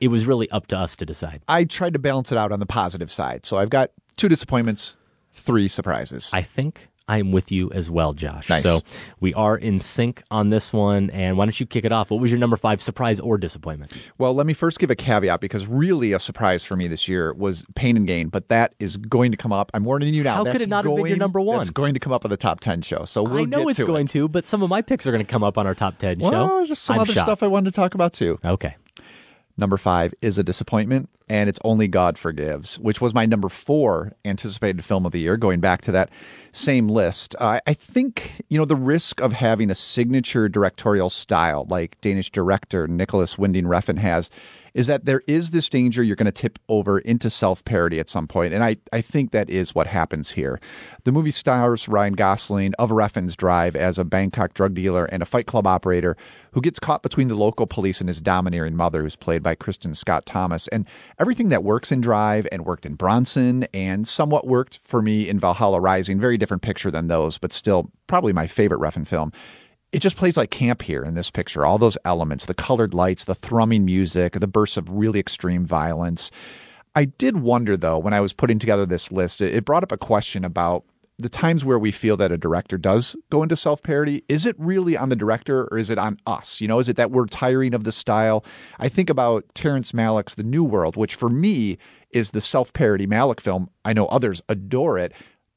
[0.00, 1.42] It was really up to us to decide.
[1.48, 3.46] I tried to balance it out on the positive side.
[3.46, 4.96] So I've got two disappointments,
[5.32, 6.30] three surprises.
[6.34, 8.48] I think I'm with you as well, Josh.
[8.48, 8.62] Nice.
[8.62, 8.80] So
[9.20, 11.10] we are in sync on this one.
[11.10, 12.10] And why don't you kick it off?
[12.10, 13.92] What was your number five surprise or disappointment?
[14.16, 17.34] Well, let me first give a caveat because really a surprise for me this year
[17.34, 19.70] was Pain and Gain, but that is going to come up.
[19.74, 20.36] I'm warning you now.
[20.36, 21.58] How could it not have been your number one?
[21.58, 23.04] That's going to come up on the top 10 show.
[23.04, 24.10] So we'll I know it's to going it.
[24.12, 26.20] to, but some of my picks are going to come up on our top 10
[26.20, 26.56] Well, show.
[26.56, 27.26] there's just some I'm other shocked.
[27.26, 28.38] stuff I wanted to talk about too.
[28.44, 28.76] Okay.
[29.56, 34.16] Number five is a disappointment, and it's Only God Forgives, which was my number four
[34.24, 36.10] anticipated film of the year, going back to that
[36.50, 37.36] same list.
[37.38, 42.30] Uh, I think, you know, the risk of having a signature directorial style like Danish
[42.30, 44.28] director Nicolas Winding Refn has
[44.74, 48.08] is that there is this danger you're going to tip over into self parody at
[48.08, 50.60] some point, and I, I think that is what happens here.
[51.04, 55.26] The movie stars Ryan Gosling of Refn's drive as a Bangkok drug dealer and a
[55.26, 56.16] fight club operator
[56.52, 59.96] who gets caught between the local police and his domineering mother, who's played by Kristin
[59.96, 60.68] Scott Thomas.
[60.68, 60.86] And
[61.18, 65.40] everything that works in Drive and worked in Bronson and somewhat worked for me in
[65.40, 69.32] Valhalla Rising, very different picture than those, but still probably my favorite Refn film
[69.94, 71.64] it just plays like camp here in this picture.
[71.64, 76.32] All those elements, the colored lights, the thrumming music, the bursts of really extreme violence.
[76.96, 79.96] I did wonder, though, when I was putting together this list, it brought up a
[79.96, 80.84] question about
[81.20, 84.24] the times where we feel that a director does go into self parody.
[84.28, 86.60] Is it really on the director or is it on us?
[86.60, 88.44] You know, is it that we're tiring of the style?
[88.80, 91.78] I think about Terrence Malick's The New World, which for me
[92.10, 93.70] is the self parody Malick film.
[93.84, 95.12] I know others adore it.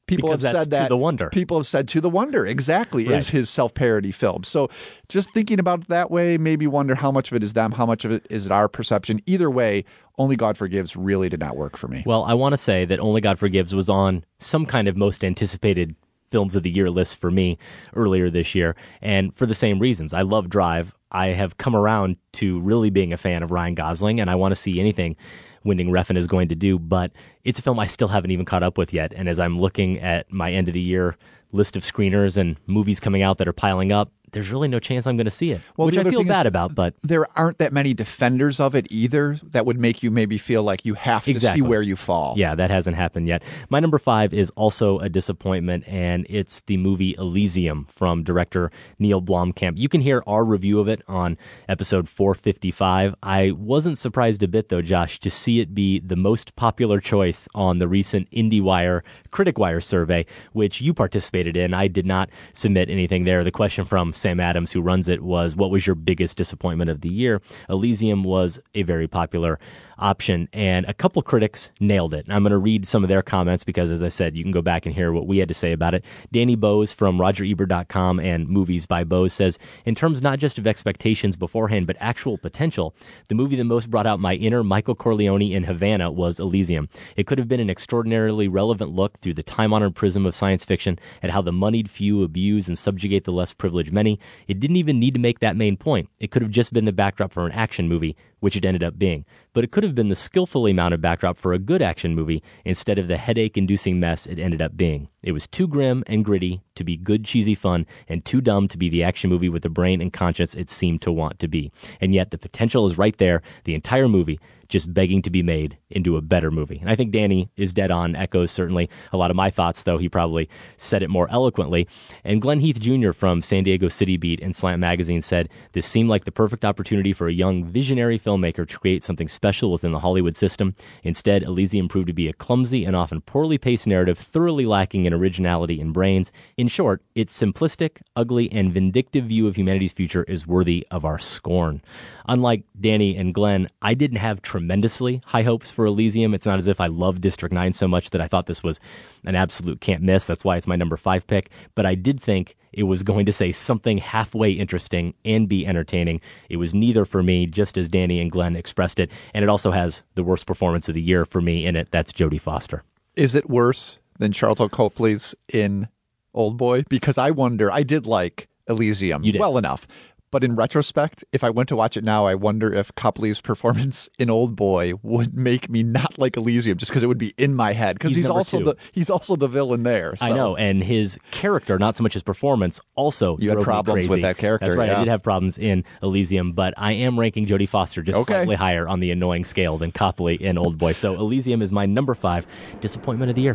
[0.08, 1.28] People Because have said To that the Wonder.
[1.28, 3.18] People have said to the wonder exactly Right.
[3.18, 4.42] is his self parody film.
[4.42, 4.68] So
[5.08, 7.86] just thinking about it that way, maybe wonder how much of it is them, how
[7.86, 9.20] much of it is it our perception.
[9.26, 9.84] Either way,
[10.18, 12.02] Only God Forgives really did not work for me.
[12.04, 15.22] Well, I want to say that Only God Forgives was on some kind of most
[15.22, 15.94] anticipated
[16.28, 17.58] films of the year list for me
[17.94, 20.12] earlier this year, and for the same reasons.
[20.12, 20.94] I love Drive.
[21.10, 24.52] I have come around to really being a fan of Ryan Gosling, and I want
[24.52, 25.16] to see anything
[25.64, 27.12] Winding Refn is going to do, but
[27.44, 29.12] it's a film I still haven't even caught up with yet.
[29.14, 31.16] And as I'm looking at my end of the year
[31.52, 35.06] list of screeners and movies coming out that are piling up, there's really no chance
[35.06, 36.74] I'm going to see it, which I feel thing is, bad about.
[36.74, 40.62] But there aren't that many defenders of it either that would make you maybe feel
[40.62, 41.60] like you have to Exactly.
[41.60, 42.34] see where you fall.
[42.36, 43.42] Yeah, that hasn't happened yet.
[43.68, 49.20] My number five is also a disappointment, and it's the movie Elysium from director Neil
[49.22, 49.76] Blomkamp.
[49.78, 51.36] You can hear our review of it on
[51.68, 53.14] episode 455.
[53.22, 57.48] I wasn't surprised a bit, though, Josh, to see it be the most popular choice
[57.54, 61.74] on the recent IndieWire Critic Wire survey, which you participated in.
[61.74, 63.44] I did not submit anything there.
[63.44, 67.00] The question from Sam Adams, who runs it, was What was your biggest disappointment of
[67.00, 67.40] the year?
[67.68, 69.58] Elysium was a very popular
[69.98, 72.24] option, and a couple critics nailed it.
[72.24, 74.52] And I'm going to read some of their comments because, as I said, you can
[74.52, 76.04] go back and hear what we had to say about it.
[76.32, 81.36] Danny Bowes from RogerEbert.com and Movies by Bowes says, in terms not just of expectations
[81.36, 82.94] beforehand, but actual potential,
[83.28, 86.88] the movie that most brought out my inner Michael Corleone in Havana was Elysium.
[87.16, 90.98] It could have been an extraordinarily relevant look through the time-honored prism of science fiction
[91.22, 94.18] at how the moneyed few abuse and subjugate the less privileged many.
[94.46, 96.08] It didn't even need to make that main point.
[96.20, 98.98] It could have just been the backdrop for an action movie, which it ended up
[98.98, 99.24] being.
[99.52, 102.98] But it could have been the skillfully mounted backdrop for a good action movie instead
[102.98, 105.08] of the headache inducing mess it ended up being.
[105.22, 108.78] It was too grim and gritty to be good, cheesy fun, and too dumb to
[108.78, 111.72] be the action movie with the brain and conscience it seemed to want to be.
[112.00, 115.78] And yet the potential is right there, the entire movie, just begging to be made
[115.90, 116.78] into a better movie.
[116.78, 119.98] And I think Danny is dead on, echoes certainly a lot of my thoughts, though
[119.98, 121.88] he probably said it more eloquently.
[122.24, 123.12] And Glenn Heath Jr.
[123.12, 127.12] from San Diego City Beat and Slant Magazine said this seemed like the perfect opportunity
[127.12, 130.74] for a young visionary filmmaker to create something special within the Hollywood system.
[131.02, 135.14] Instead, Elysium proved to be a clumsy and often poorly paced narrative, thoroughly lacking in
[135.14, 136.30] originality and brains.
[136.56, 141.18] In short, its simplistic, ugly, and vindictive view of humanity's future is worthy of our
[141.18, 141.82] scorn.
[142.26, 146.34] Unlike Danny and Glenn, I didn't have tremendously high hopes for Elysium.
[146.34, 148.80] It's not as if I love District 9 so much that I thought this was
[149.24, 150.24] an absolute can't miss.
[150.24, 151.48] That's why it's my number five pick.
[151.76, 156.20] But I did think it was going to say something halfway interesting and be entertaining.
[156.50, 159.12] It was neither for me, just as Danny and Glenn expressed it.
[159.32, 161.92] And it also has the worst performance of the year for me in it.
[161.92, 162.82] That's Jodie Foster.
[163.14, 165.86] Is it worse than Sharlto Copley's in
[166.34, 166.82] Old Boy?
[166.88, 169.86] Because I wonder, I did like Elysium well enough.
[170.30, 174.08] But in retrospect, if I went to watch it now, I wonder if Copley's performance
[174.18, 177.54] in Old Boy would make me not like Elysium, just because it would be in
[177.54, 177.96] my head.
[177.96, 178.64] Because He's he's, also two.
[178.64, 180.14] the he's also the villain there.
[180.20, 183.72] I know, and his character, not so much his performance, also You had drove me
[183.72, 184.90] problems with that character, That's right.
[184.90, 188.34] I did have problems in Elysium, but I am ranking Jodie Foster just Okay.
[188.34, 190.92] slightly higher on the annoying scale than Copley in Old Boy.
[190.92, 192.46] So Elysium is my number five
[192.80, 193.54] disappointment of the year.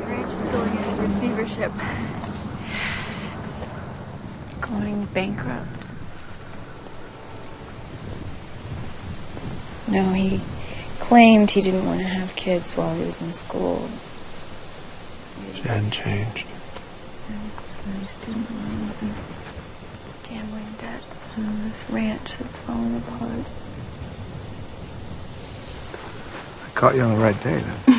[0.00, 1.72] Ranch is going into receivership.
[3.26, 3.68] It's
[4.60, 5.77] going bankrupt.
[9.90, 10.40] No, he
[10.98, 13.88] claimed he didn't want to have kids while he was in school.
[15.54, 16.46] She hadn't changed.
[17.26, 19.14] So he student loans and
[20.28, 23.46] gambling debts and this ranch that's falling apart.
[26.66, 27.78] I caught you on the right day then.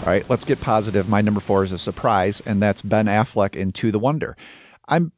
[0.00, 1.08] All right, let's get positive.
[1.08, 4.36] My number four is a surprise, and that's Ben Affleck in To the Wonder.
[4.88, 5.12] I'm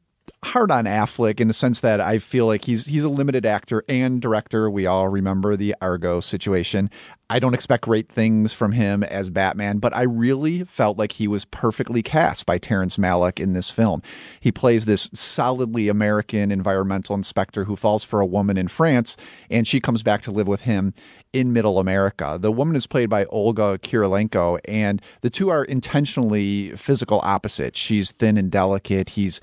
[0.45, 3.83] hard on Affleck in the sense that I feel like he's he's a limited actor
[3.89, 4.69] and director.
[4.69, 6.89] We all remember the Argo situation.
[7.27, 11.27] I don't expect great things from him as Batman, but I really felt like he
[11.27, 14.03] was perfectly cast by Terrence Malick in this film.
[14.39, 19.17] He plays this solidly American environmental inspector who falls for a woman in France,
[19.49, 20.93] and she comes back to live with him
[21.35, 22.37] in middle America.
[22.39, 27.77] The woman is played by Olga Kurylenko, and the two are intentionally physical opposites.
[27.79, 29.09] She's thin and delicate.
[29.09, 29.41] He's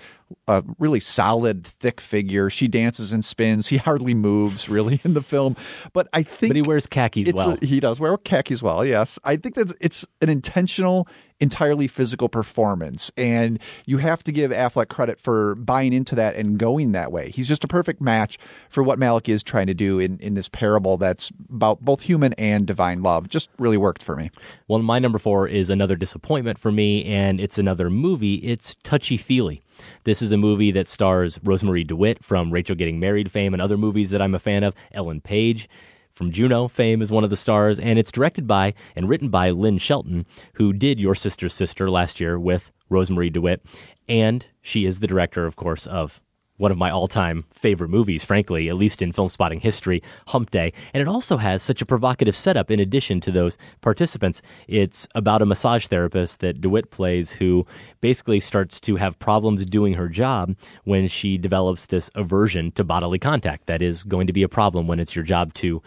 [0.48, 2.48] a really solid, thick figure.
[2.48, 3.66] She dances and spins.
[3.68, 5.54] He hardly moves really in the film,
[5.92, 7.58] but I think But he wears khakis well.
[7.60, 8.82] a- he does wear khakis well.
[8.84, 11.06] Yes, I think that it's an intentional,
[11.42, 16.56] entirely physical performance, and you have to give Affleck credit for buying into that and
[16.56, 17.30] going that way.
[17.30, 18.38] He's just a perfect match
[18.70, 22.32] for what Malick is trying to do in in this parable that's about both human
[22.34, 23.28] and divine love.
[23.28, 24.30] Just really worked for me.
[24.68, 28.36] Well, my number four is another disappointment for me, and it's another movie.
[28.36, 29.62] It's Touchy Feely.
[30.04, 33.76] This is a movie that stars Rosemarie DeWitt from Rachel Getting Married fame and other
[33.76, 34.74] movies that I'm a fan of.
[34.92, 35.68] Ellen Page
[36.12, 39.50] from Juno fame is one of the stars, and it's directed by and written by
[39.50, 43.64] Lynn Shelton, who did Your Sister's Sister last year with Rosemarie DeWitt,
[44.08, 46.20] and she is the director, of course, of
[46.62, 50.72] one of my all-time favorite movies, frankly, at least in Filmspotting history, Hump Day.
[50.94, 54.40] And it also has such a provocative setup in addition to those participants.
[54.68, 57.66] It's about a massage therapist that DeWitt plays who
[58.00, 60.54] basically starts to have problems doing her job
[60.84, 63.66] when she develops this aversion to bodily contact.
[63.66, 65.82] That is going to be a problem when it's your job to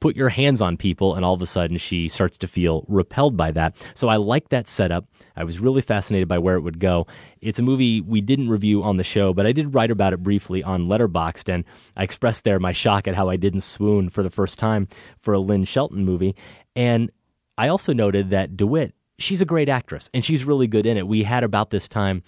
[0.00, 3.36] put your hands on people and all of a sudden she starts to feel repelled
[3.36, 3.76] by that.
[3.94, 5.04] So I like that setup.
[5.36, 7.06] I was really fascinated by where it would go.
[7.40, 10.22] It's a movie we didn't review on the show, but I did write about it
[10.22, 11.64] briefly on Letterboxd and
[11.96, 14.88] I expressed there my shock at how I didn't swoon for the first time
[15.20, 16.34] for a Lynn Shelton movie.
[16.76, 17.10] And
[17.58, 21.06] I also noted that DeWitt, she's a great actress and she's really good in it.
[21.06, 22.22] We had about this time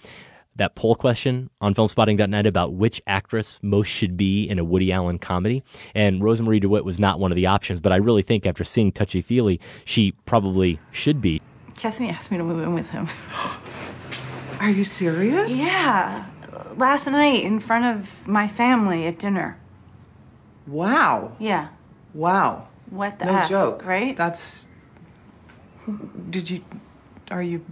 [0.55, 5.17] that poll question on filmspotting.net about which actress most should be in a Woody Allen
[5.17, 5.63] comedy.
[5.95, 8.91] And Rosemarie DeWitt was not one of the options, but I really think after seeing
[8.91, 11.41] Touchy Feely, she probably should be.
[11.75, 13.07] Chesney asked me to move in with him.
[14.59, 15.55] Are you serious?
[15.55, 16.25] Yeah.
[16.77, 19.57] Last night in front of my family at dinner.
[20.67, 21.33] Wow.
[21.39, 21.69] Yeah.
[22.13, 22.67] Wow.
[22.89, 23.85] What the no F, joke.
[23.85, 24.15] right?
[24.15, 24.67] That's.
[26.29, 26.63] Did you?
[27.31, 27.65] Are you?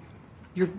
[0.55, 0.69] You're.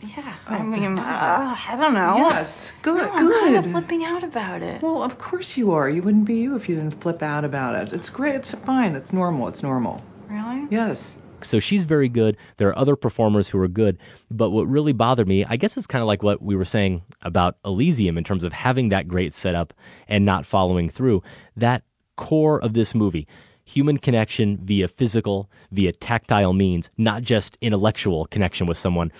[0.00, 0.34] Yeah.
[0.48, 2.16] Oh, I mean, thank uh, I don't know.
[2.16, 2.72] Yes.
[2.82, 2.98] Good.
[2.98, 4.82] No, I'm kind of flipping out about it.
[4.82, 5.88] Well, of course you are.
[5.88, 7.92] You wouldn't be you if you didn't flip out about it.
[7.92, 8.34] It's great.
[8.34, 8.94] It's fine.
[8.94, 9.48] It's normal.
[9.48, 10.02] It's normal.
[10.28, 10.66] Really?
[10.70, 11.18] Yes.
[11.44, 12.36] So she's very good.
[12.56, 13.98] There are other performers who are good.
[14.30, 17.02] But what really bothered me, I guess it's kind of like what we were saying
[17.22, 19.72] about Elysium in terms of having that great setup
[20.08, 21.22] and not following through.
[21.56, 21.82] That
[22.16, 23.26] core of this movie,
[23.64, 29.10] human connection via physical, via tactile means, not just intellectual connection with someone.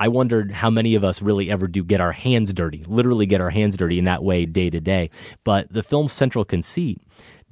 [0.00, 3.40] I wondered how many of us really ever do get our hands dirty, literally get
[3.40, 5.10] our hands dirty in that way day to day.
[5.42, 7.00] But the film's central conceit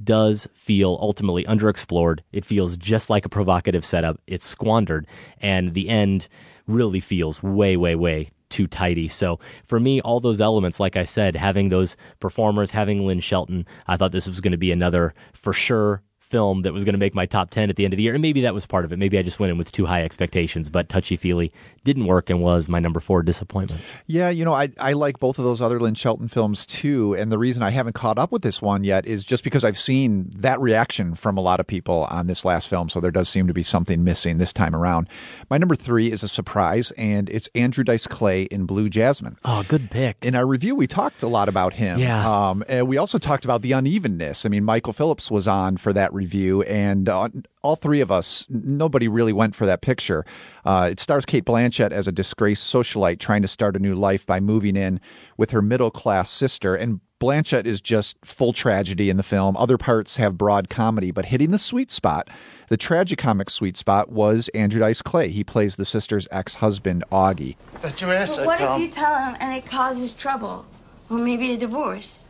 [0.03, 2.21] does feel ultimately underexplored.
[2.33, 4.21] It feels just like a provocative setup.
[4.27, 5.07] It's squandered,
[5.41, 6.29] and the end
[6.67, 9.09] really feels way, way, way too tidy.
[9.09, 13.67] So for me, all those elements, like I said, having those performers, having Lynn Shelton,
[13.87, 16.99] I thought this was going to be another for sure film that was going to
[16.99, 18.15] make my top 10 at the end of the year.
[18.15, 18.99] And maybe that was part of it.
[18.99, 21.53] Maybe I just went in with too high expectations, but Touchy Feely
[21.85, 23.81] didn't work and was my number four disappointment.
[24.07, 27.15] Yeah, you know, I, I like both of those other Lynn Shelton films too.
[27.15, 29.79] And the reason I haven't caught up with this one yet is just because I've
[29.79, 32.89] seen that reaction from a lot of people on this last film.
[32.89, 35.09] So there does seem to be something missing this time around.
[35.49, 39.37] My number three is a surprise, and it's Andrew Dice Clay in Blue Jasmine.
[39.45, 40.17] Oh, good pick.
[40.23, 41.99] In our review, we talked a lot about him.
[42.01, 42.49] Yeah.
[42.49, 44.45] Um, and we also talked about the unevenness.
[44.45, 47.29] I mean, Michael Phillips was on for that review, and uh,
[47.63, 50.25] all three of us, nobody really went for that picture.
[50.65, 54.27] Uh, it stars Cate Blanchett as a disgraced socialite trying to start a new life
[54.27, 55.01] by moving in
[55.37, 56.75] with her middle class sister.
[56.75, 59.57] And Blanchett is just full tragedy in the film.
[59.57, 62.29] Other parts have broad comedy, but hitting the sweet spot,
[62.69, 65.31] the tragicomic sweet spot, was Andrew Dice Clay.
[65.31, 67.57] He plays the sister's ex husband, Augie.
[67.81, 70.67] But your ass, But what if you tell him and it causes trouble?
[71.09, 72.26] Or maybe a divorce?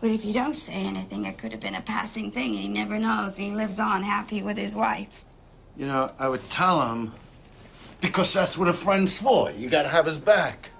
[0.00, 2.52] But if you don't say anything, it could have been a passing thing.
[2.52, 3.36] He never knows.
[3.36, 5.24] He lives on happy with his wife.
[5.76, 7.12] You know, I would tell him
[8.00, 9.50] because that's what a friend's for.
[9.50, 10.70] You gotta have his back.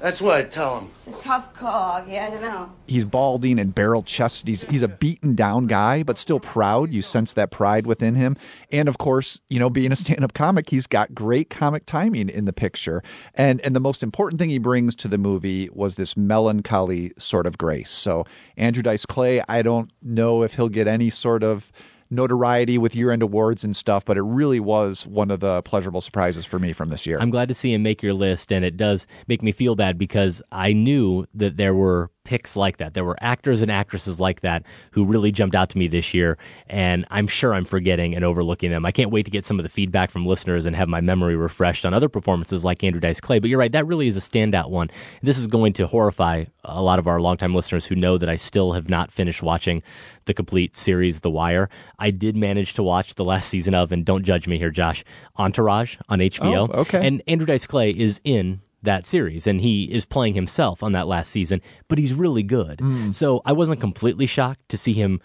[0.00, 0.90] That's what I'd tell him.
[0.94, 2.06] It's a tough call.
[2.06, 2.72] Yeah, I don't know.
[2.86, 4.48] He's balding and barrel chested.
[4.48, 6.92] He's, he's a beaten down guy, but still proud.
[6.92, 8.36] You sense that pride within him.
[8.70, 12.28] And of course, you know, being a stand up comic, he's got great comic timing
[12.28, 13.02] in the picture.
[13.34, 17.46] And, and the most important thing he brings to the movie was this melancholy sort
[17.46, 17.90] of grace.
[17.90, 18.24] So,
[18.56, 21.72] Andrew Dice Clay, I don't know if he'll get any sort of
[22.14, 26.00] notoriety with year end awards and stuff, but it really was one of the pleasurable
[26.00, 27.18] surprises for me from this year.
[27.20, 29.98] I'm glad to see him make your list, and it does make me feel bad
[29.98, 32.94] because I knew that there were picks like that.
[32.94, 36.38] There were actors and actresses like that who really jumped out to me this year,
[36.66, 38.84] and I'm sure I'm forgetting and overlooking them.
[38.86, 41.36] I can't wait to get some of the feedback from listeners and have my memory
[41.36, 43.38] refreshed on other performances like Andrew Dice Clay.
[43.38, 44.90] But you're right, that really is a standout one.
[45.22, 48.36] This is going to horrify a lot of our longtime listeners who know that I
[48.36, 49.82] still have not finished watching
[50.24, 51.68] the complete series The Wire.
[51.98, 55.04] I did manage to watch the last season of, and don't judge me here, Josh,
[55.36, 56.70] Entourage on HBO.
[56.72, 57.06] Oh, okay.
[57.06, 61.06] And Andrew Dice Clay is in that series and he is playing himself on that
[61.06, 62.78] last season, but he's really good.
[62.78, 63.12] Mm.
[63.12, 65.20] So I wasn't completely shocked to see him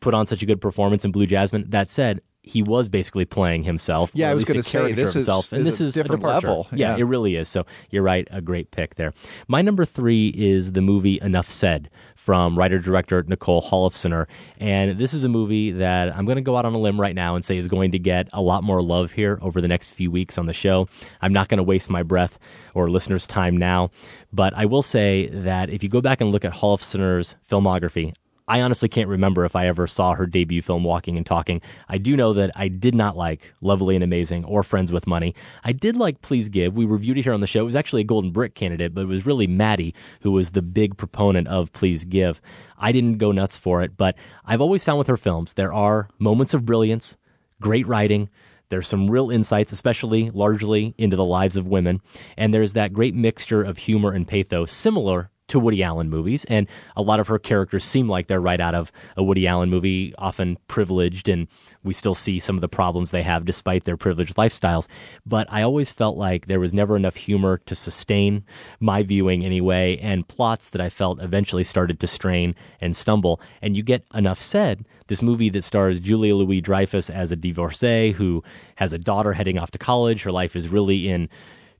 [0.00, 1.64] put on such a good performance in Blue Jasmine.
[1.68, 4.10] That said, he was basically playing himself.
[4.14, 5.94] Yeah, I was a gonna say, character this is- himself, and is this a is
[5.94, 6.46] different departure.
[6.48, 6.66] level.
[6.72, 7.02] Yeah, Yeah.
[7.02, 7.48] it really is.
[7.48, 9.14] So you're right, a great pick there.
[9.48, 14.26] My number three is the movie Enough Said from writer director Nicole Holofcener,
[14.58, 17.14] and this is a movie that I'm going to go out on a limb right
[17.14, 19.90] now and say is going to get a lot more love here over the next
[19.90, 20.88] few weeks on the show.
[21.20, 22.38] I'm not going to waste my breath
[22.74, 23.90] or listeners' time now,
[24.32, 28.14] but I will say that if you go back and look at Holofcener's filmography,
[28.46, 31.62] I honestly can't remember if I ever saw her debut film, Walking and Talking.
[31.88, 35.34] I do know that I did not like Lovely and Amazing or Friends with Money.
[35.64, 36.76] I did like Please Give.
[36.76, 37.60] We reviewed it here on the show.
[37.62, 40.60] It was actually a Golden Brick candidate, but it was really Matty who was the
[40.60, 42.38] big proponent of Please Give.
[42.76, 44.14] I didn't go nuts for it, but
[44.44, 47.16] I've always found with her films there are moments of brilliance,
[47.62, 48.28] great writing.
[48.68, 52.02] There's some real insights, especially largely into the lives of women.
[52.36, 56.44] And there's that great mixture of humor and pathos, similar to Woody Allen movies.
[56.46, 56.66] And
[56.96, 60.14] a lot of her characters seem like they're right out of a Woody Allen movie,
[60.16, 61.48] often privileged, and
[61.82, 64.88] we still see some of the problems they have despite their privileged lifestyles.
[65.26, 68.44] But I always felt like there was never enough humor to sustain
[68.80, 73.40] my viewing anyway, and plots that I felt eventually started to strain and stumble.
[73.60, 74.86] And you get enough said.
[75.06, 78.42] This movie that stars Julia Louis Dreyfus as a divorcee who
[78.76, 80.22] has a daughter heading off to college.
[80.22, 81.28] Her life is really in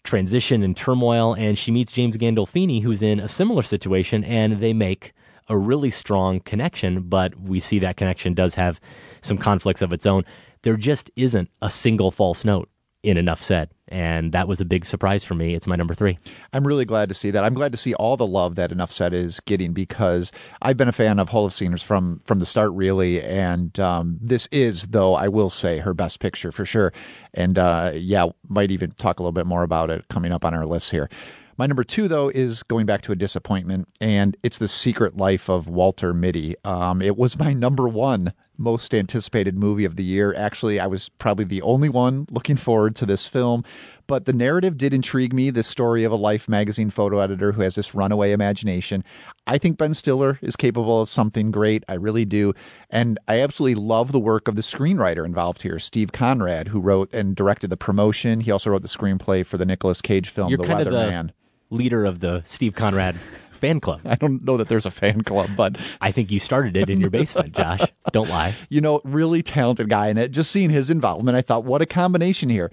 [0.04, 4.72] transition and turmoil, and she meets James Gandolfini, who's in a similar situation, and they
[4.72, 5.12] make
[5.48, 7.02] a really strong connection.
[7.02, 8.80] But we see that connection does have
[9.20, 10.24] some conflicts of its own.
[10.62, 12.68] There just isn't a single false note
[13.04, 13.70] in Enough Said.
[13.88, 15.54] And that was a big surprise for me.
[15.54, 16.18] It's my number three.
[16.52, 17.44] I'm really glad to see that.
[17.44, 20.32] I'm glad to see all the love that Enough Said is getting because
[20.62, 23.22] I've been a fan of Holofceners from from the start, really.
[23.22, 26.92] And um, this is, though, I will say, her best picture for sure.
[27.34, 30.54] And uh, yeah, might even talk a little bit more about it coming up on
[30.54, 31.10] our list here.
[31.56, 35.48] My number two, though, is going back to a disappointment, and it's The Secret Life
[35.48, 36.56] of Walter Mitty.
[36.64, 40.34] Um, it was my number one most anticipated movie of the year.
[40.34, 43.64] Actually, I was probably the only one looking forward to this film,
[44.06, 45.50] but the narrative did intrigue me.
[45.50, 49.02] This story of a Life magazine photo editor who has this runaway imagination.
[49.46, 51.84] I think Ben Stiller is capable of something great.
[51.88, 52.54] I really do.
[52.90, 57.12] And I absolutely love the work of the screenwriter involved here, Steve Conrad, who wrote
[57.12, 58.40] and directed The Promotion.
[58.40, 61.30] He also wrote the screenplay for the Nicolas Cage film, You're The Weatherman.
[61.70, 63.18] the leader of the Steve Conrad
[63.64, 64.00] fan club.
[64.04, 67.00] I don't know that there's a fan club, but I think you started it in
[67.00, 67.80] your basement, Josh.
[68.12, 68.54] Don't lie.
[68.68, 70.08] you know, really talented guy.
[70.08, 72.70] And it, just seeing his involvement, I thought, what a combination here.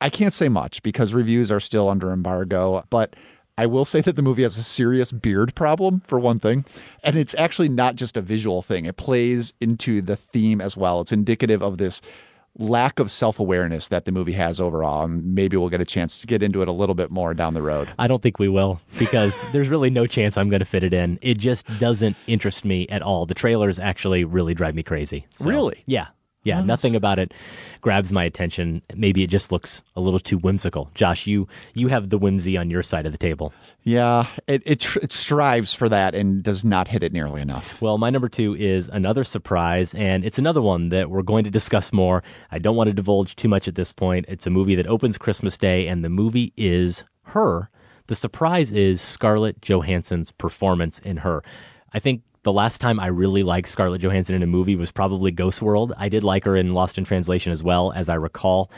[0.00, 3.16] I can't say much because reviews are still under embargo, but
[3.56, 6.64] I will say that the movie has a serious beard problem, for one thing.
[7.02, 11.00] And it's actually not just a visual thing, it plays into the theme as well.
[11.00, 12.02] It's indicative of this
[12.58, 15.04] lack of self awareness that the movie has overall.
[15.04, 17.54] And maybe we'll get a chance to get into it a little bit more down
[17.54, 17.88] the road.
[17.98, 20.92] I don't think we will because there's really no chance I'm going to fit it
[20.92, 21.18] in.
[21.22, 23.26] It just doesn't interest me at all.
[23.26, 25.26] The trailers actually really drive me crazy.
[25.36, 25.82] So, Really?
[25.86, 26.08] Yeah.
[26.44, 27.32] Yeah, nothing about it
[27.80, 28.82] grabs my attention.
[28.94, 30.90] Maybe it just looks a little too whimsical.
[30.94, 33.52] Josh, you you have the whimsy on your side of the table.
[33.82, 37.80] Yeah, it, it, it strives for that and does not hit it nearly enough.
[37.82, 41.50] Well, my number two is another surprise, and it's another one that we're going to
[41.50, 42.22] discuss more.
[42.50, 44.24] I don't want to divulge too much at this point.
[44.28, 47.68] It's a movie that opens Christmas Day, and the movie is Her.
[48.06, 51.42] The surprise is Scarlett Johansson's performance in Her.
[51.92, 55.30] I think the last time I really liked Scarlett Johansson in a movie was probably
[55.30, 55.94] Ghost World.
[55.96, 58.70] I did like her in Lost in Translation as well, as I recall.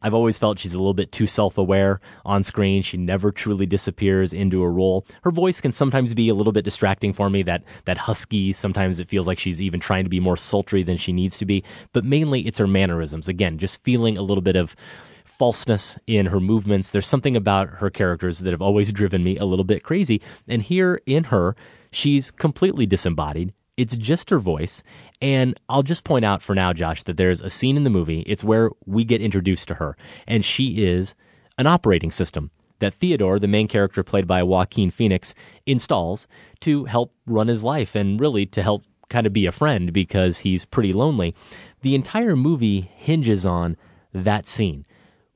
[0.00, 2.82] I've always felt she's a little bit too self aware on screen.
[2.82, 5.04] She never truly disappears into a role.
[5.22, 8.52] Her voice can sometimes be a little bit distracting for me, that, that husky.
[8.52, 11.44] Sometimes it feels like she's even trying to be more sultry than she needs to
[11.44, 11.64] be.
[11.92, 13.26] But mainly it's her mannerisms.
[13.26, 14.76] Again, just feeling a little bit of
[15.24, 16.90] falseness in her movements.
[16.90, 20.22] There's something about her characters that have always driven me a little bit crazy.
[20.46, 21.56] And here in her,
[21.90, 23.52] she's completely disembodied.
[23.76, 24.82] It's just her voice.
[25.22, 28.20] And I'll just point out for now, Josh, that there's a scene in the movie.
[28.26, 29.96] It's where we get introduced to her.
[30.26, 31.14] And she is
[31.56, 32.50] an operating system
[32.80, 35.34] that Theodore, the main character played by Joaquin Phoenix,
[35.66, 36.26] installs
[36.60, 40.40] to help run his life and really to help kind of be a friend because
[40.40, 41.34] he's pretty lonely.
[41.82, 43.76] The entire movie hinges on
[44.12, 44.86] that scene.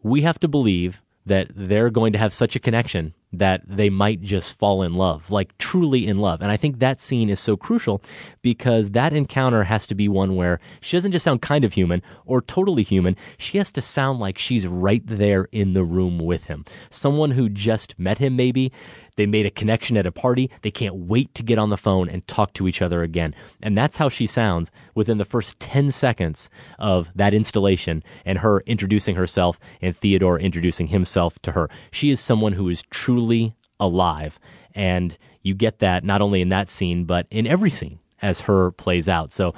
[0.02, 4.20] We have to believe that they're going to have such a connection that they might
[4.20, 6.42] just fall in love, like truly in love.
[6.42, 8.02] And I think that scene is so crucial
[8.42, 12.02] because that encounter has to be one where she doesn't just sound kind of human
[12.26, 13.16] or totally human.
[13.38, 16.64] She has to sound like she's right there in the room with him.
[16.90, 18.70] Someone who just met him, maybe.
[19.16, 20.50] They made a connection at a party.
[20.62, 23.34] They can't wait to get on the phone and talk to each other again.
[23.62, 26.48] And that's how she sounds within the first 10 seconds
[26.78, 31.68] of that installation and her introducing herself and Theodore introducing himself to her.
[31.90, 34.38] She is someone who is truly alive.
[34.74, 38.70] And you get that not only in that scene, but in every scene as her
[38.70, 39.32] plays out.
[39.32, 39.54] So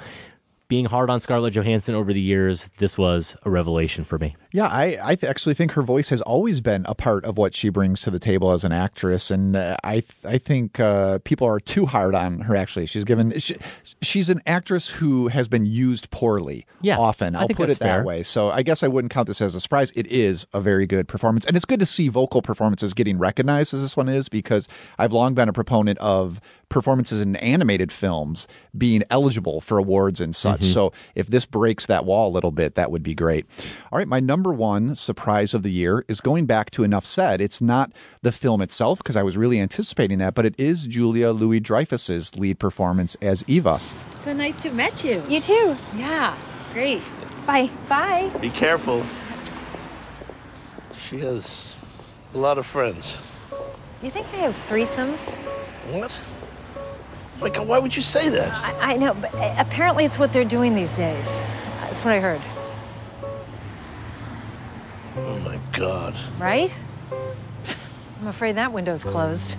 [0.67, 4.35] being hard on Scarlett Johansson over the years, this was a revelation for me.
[4.55, 7.53] Yeah, I, I th- actually think her voice has always been a part of what
[7.53, 11.19] she brings to the table as an actress, and uh, I th- I think uh,
[11.25, 12.55] people are too hard on her.
[12.55, 13.57] Actually, she's given she,
[14.01, 16.65] she's an actress who has been used poorly.
[16.81, 18.23] Yeah, often I'll put it that way.
[18.23, 19.91] So I guess I wouldn't count this as a surprise.
[19.93, 23.73] It is a very good performance, and it's good to see vocal performances getting recognized
[23.73, 28.47] as this one is because I've long been a proponent of performances in animated films
[28.75, 30.61] being eligible for awards and such.
[30.61, 30.73] Mhm.
[30.73, 33.45] So if this breaks that wall a little bit, that would be great.
[33.91, 37.41] All right, my number one surprise of the year is going back to Enough Said.
[37.41, 37.91] It's not
[38.21, 42.35] the film itself because I was really anticipating that, but it is Julia Louis Dreyfus's
[42.35, 43.79] lead performance as Eva.
[44.15, 45.21] So nice to have met you.
[45.29, 45.75] You too.
[45.95, 46.35] Yeah,
[46.73, 47.01] great.
[47.45, 47.69] Bye.
[47.87, 48.31] Bye.
[48.41, 49.05] Be careful.
[50.97, 51.77] She has
[52.33, 53.19] a lot of friends.
[54.01, 55.19] You think they have threesomes?
[55.93, 56.21] What?
[57.39, 58.51] My God, why would you say that?
[58.63, 61.25] I, I know, but uh, apparently it's what they're doing these days.
[61.81, 62.41] That's what I heard,
[65.17, 66.15] Oh my God.
[66.39, 66.77] right?
[68.21, 69.57] I'm afraid that window's closed.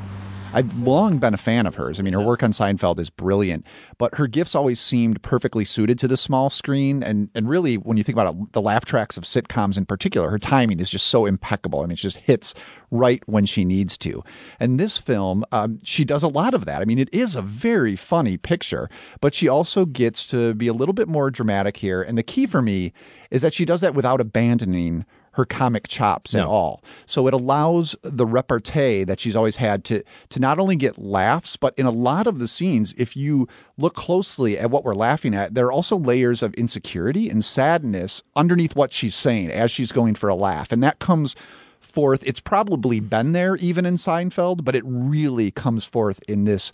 [0.53, 1.99] I've long been a fan of hers.
[1.99, 3.67] I mean, her work on Seinfeld is brilliant,
[3.99, 7.03] but her gifts always seemed perfectly suited to the small screen.
[7.03, 10.31] And, and really, when you think about it, the laugh tracks of sitcoms in particular,
[10.31, 11.81] her timing is just so impeccable.
[11.83, 12.55] I mean, she just hits
[12.91, 14.23] right when she needs to.
[14.61, 16.81] And this film, um, she does a lot of that.
[16.81, 18.89] I mean, it is a very funny picture,
[19.21, 22.03] but she also gets to be a little bit more dramatic here.
[22.03, 22.93] And the key for me
[23.31, 25.05] is that she does that without abandoning
[25.37, 26.83] her comic chops at all.
[27.05, 31.57] So it allows the repartee that she's always had to to not only get laughs,
[31.57, 33.47] but in a lot of the scenes, if you
[33.77, 38.23] look closely at what we're laughing at, there are also layers of insecurity and sadness
[38.35, 40.73] underneath what she's saying as she's going for a laugh.
[40.73, 41.37] And that comes
[41.81, 42.23] forth.
[42.27, 46.73] It's probably been there even in Seinfeld, but it really comes forth in this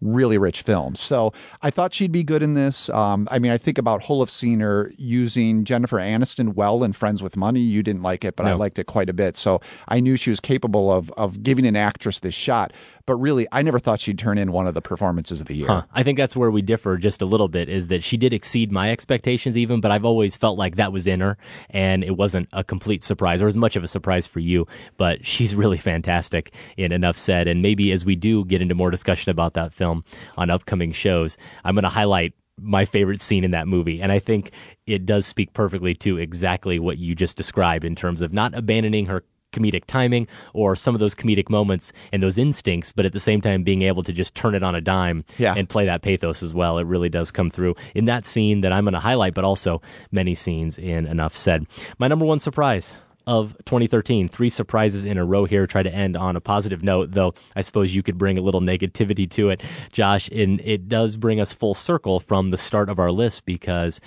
[0.00, 0.96] really rich film.
[0.96, 1.32] So
[1.62, 2.88] I thought she'd be good in this.
[2.90, 7.60] Um, I mean, I think about Holofcener using Jennifer Aniston well in Friends with Money.
[7.60, 9.36] You didn't like it, but I liked it quite a bit.
[9.36, 12.72] So I knew she was capable of of giving an actress this shot.
[13.10, 15.66] But really, I never thought she'd turn in one of the performances of the year.
[15.66, 15.82] Huh.
[15.92, 18.70] I think that's where we differ just a little bit is that she did exceed
[18.70, 21.36] my expectations even, but I've always felt like that was in her
[21.70, 25.26] and it wasn't a complete surprise or as much of a surprise for you, but
[25.26, 27.48] she's really fantastic in Enough Said.
[27.48, 30.04] And maybe as we do get into more discussion about that film
[30.38, 34.00] on upcoming shows, I'm going to highlight my favorite scene in that movie.
[34.00, 34.52] And I think
[34.86, 39.06] it does speak perfectly to exactly what you just described in terms of not abandoning
[39.06, 43.20] her comedic timing or some of those comedic moments and those instincts, but at the
[43.20, 45.54] same time being able to just turn it on a dime Yeah.
[45.56, 46.78] and play that pathos as well.
[46.78, 49.82] It really does come through in that scene that I'm going to highlight, but also
[50.12, 51.66] many scenes in Enough Said.
[51.98, 52.96] My number one surprise
[53.26, 54.28] of 2013.
[54.28, 55.66] Three surprises in a row here.
[55.66, 58.62] Try to end on a positive note, though I suppose you could bring a little
[58.62, 59.62] negativity to it,
[59.92, 60.28] Josh.
[60.30, 64.00] And it does bring us full circle from the start of our list because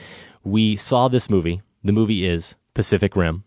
[0.43, 1.61] we saw this movie.
[1.83, 3.43] The movie is Pacific Rim.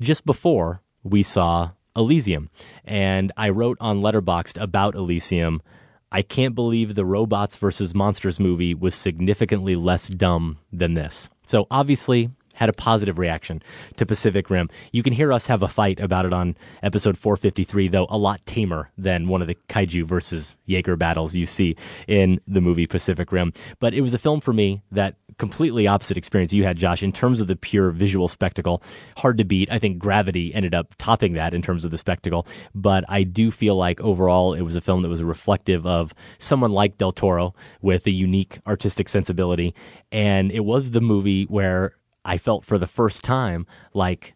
[0.00, 2.50] Just before we saw Elysium.
[2.84, 5.62] And I wrote on Letterboxd about Elysium.
[6.10, 11.28] I can't believe the robots versus monsters movie was significantly less dumb than this.
[11.46, 13.62] So obviously, had a positive reaction
[13.96, 14.68] to Pacific Rim.
[14.92, 18.44] You can hear us have a fight about it on episode 453, though a lot
[18.46, 21.76] tamer than one of the kaiju versus Jaeger battles you see
[22.06, 23.52] in the movie Pacific Rim.
[23.80, 27.10] But it was a film for me that completely opposite experience you had, Josh, in
[27.10, 28.80] terms of the pure visual spectacle.
[29.16, 29.68] Hard to beat.
[29.72, 32.46] I think Gravity ended up topping that in terms of the spectacle.
[32.76, 36.70] But I do feel like overall it was a film that was reflective of someone
[36.70, 39.74] like Del Toro with a unique artistic sensibility.
[40.12, 44.34] And it was the movie where I felt for the first time like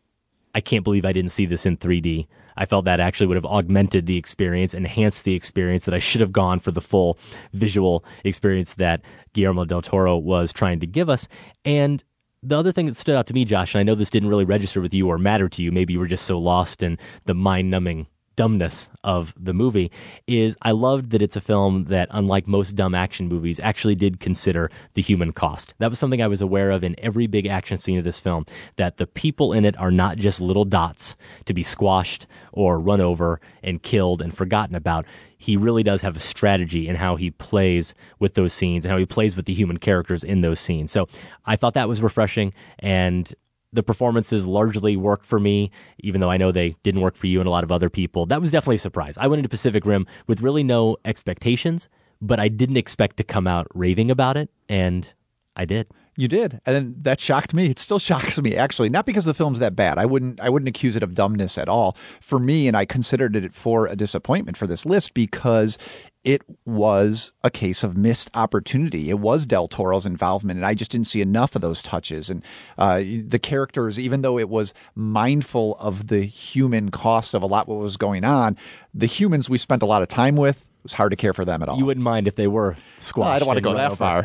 [0.57, 2.27] I can't believe I didn't see this in 3D.
[2.57, 6.21] I felt that actually would have augmented the experience, enhanced the experience, that I should
[6.21, 7.19] have gone for the full
[7.53, 9.03] visual experience that
[9.33, 11.29] Guillermo del Toro was trying to give us.
[11.65, 12.03] And
[12.43, 14.45] the other thing that stood out to me, Josh, and I know this didn't really
[14.45, 17.35] register with you or matter to you, maybe you were just so lost in the
[17.35, 18.07] mind numbing
[18.37, 19.91] dumbness of the movie
[20.27, 24.21] is I loved that it's a film that, unlike most dumb action movies, actually did
[24.21, 25.75] consider the human cost.
[25.79, 28.47] That was something I was aware of in every big action scene of this film,
[28.77, 33.01] that the people in it are not just little dots to be squashed or run
[33.01, 35.07] over and killed and forgotten about.
[35.39, 38.99] He really does have a strategy in how he plays with those scenes and how
[38.99, 40.91] he plays with the human characters in those scenes.
[40.93, 41.09] So
[41.45, 43.33] I thought that was refreshing and
[43.77, 45.71] the performances largely worked for me,
[46.01, 48.27] even though I know they didn't work for you and a lot of other people.
[48.27, 49.17] That was definitely a surprise.
[49.19, 51.89] I went into Pacific Rim with really no expectations,
[52.21, 55.13] but I didn't expect to come out raving about it, and
[55.55, 55.87] I did.
[56.17, 57.67] You did, and that shocked me.
[57.67, 58.89] It still shocks me, actually.
[58.89, 59.99] Not because the film's that bad.
[59.99, 60.41] I wouldn't.
[60.41, 61.97] I wouldn't accuse it of dumbness at all.
[62.21, 65.79] For me, and I considered it for a disappointment for this list because
[66.27, 69.11] it was a case of missed opportunity.
[69.11, 72.29] It was Del Toro's involvement, and I just didn't see enough of those touches.
[72.29, 72.43] And
[72.77, 77.69] uh, the characters, even though it was mindful of the human cost of a lot
[77.69, 78.57] what was going on,
[78.93, 80.69] the humans we spent a lot of time with.
[80.87, 81.77] Was hard to care for them at all.
[81.79, 83.17] You wouldn't mind if they were squashed.
[83.27, 84.25] Well, I don't want to go that far.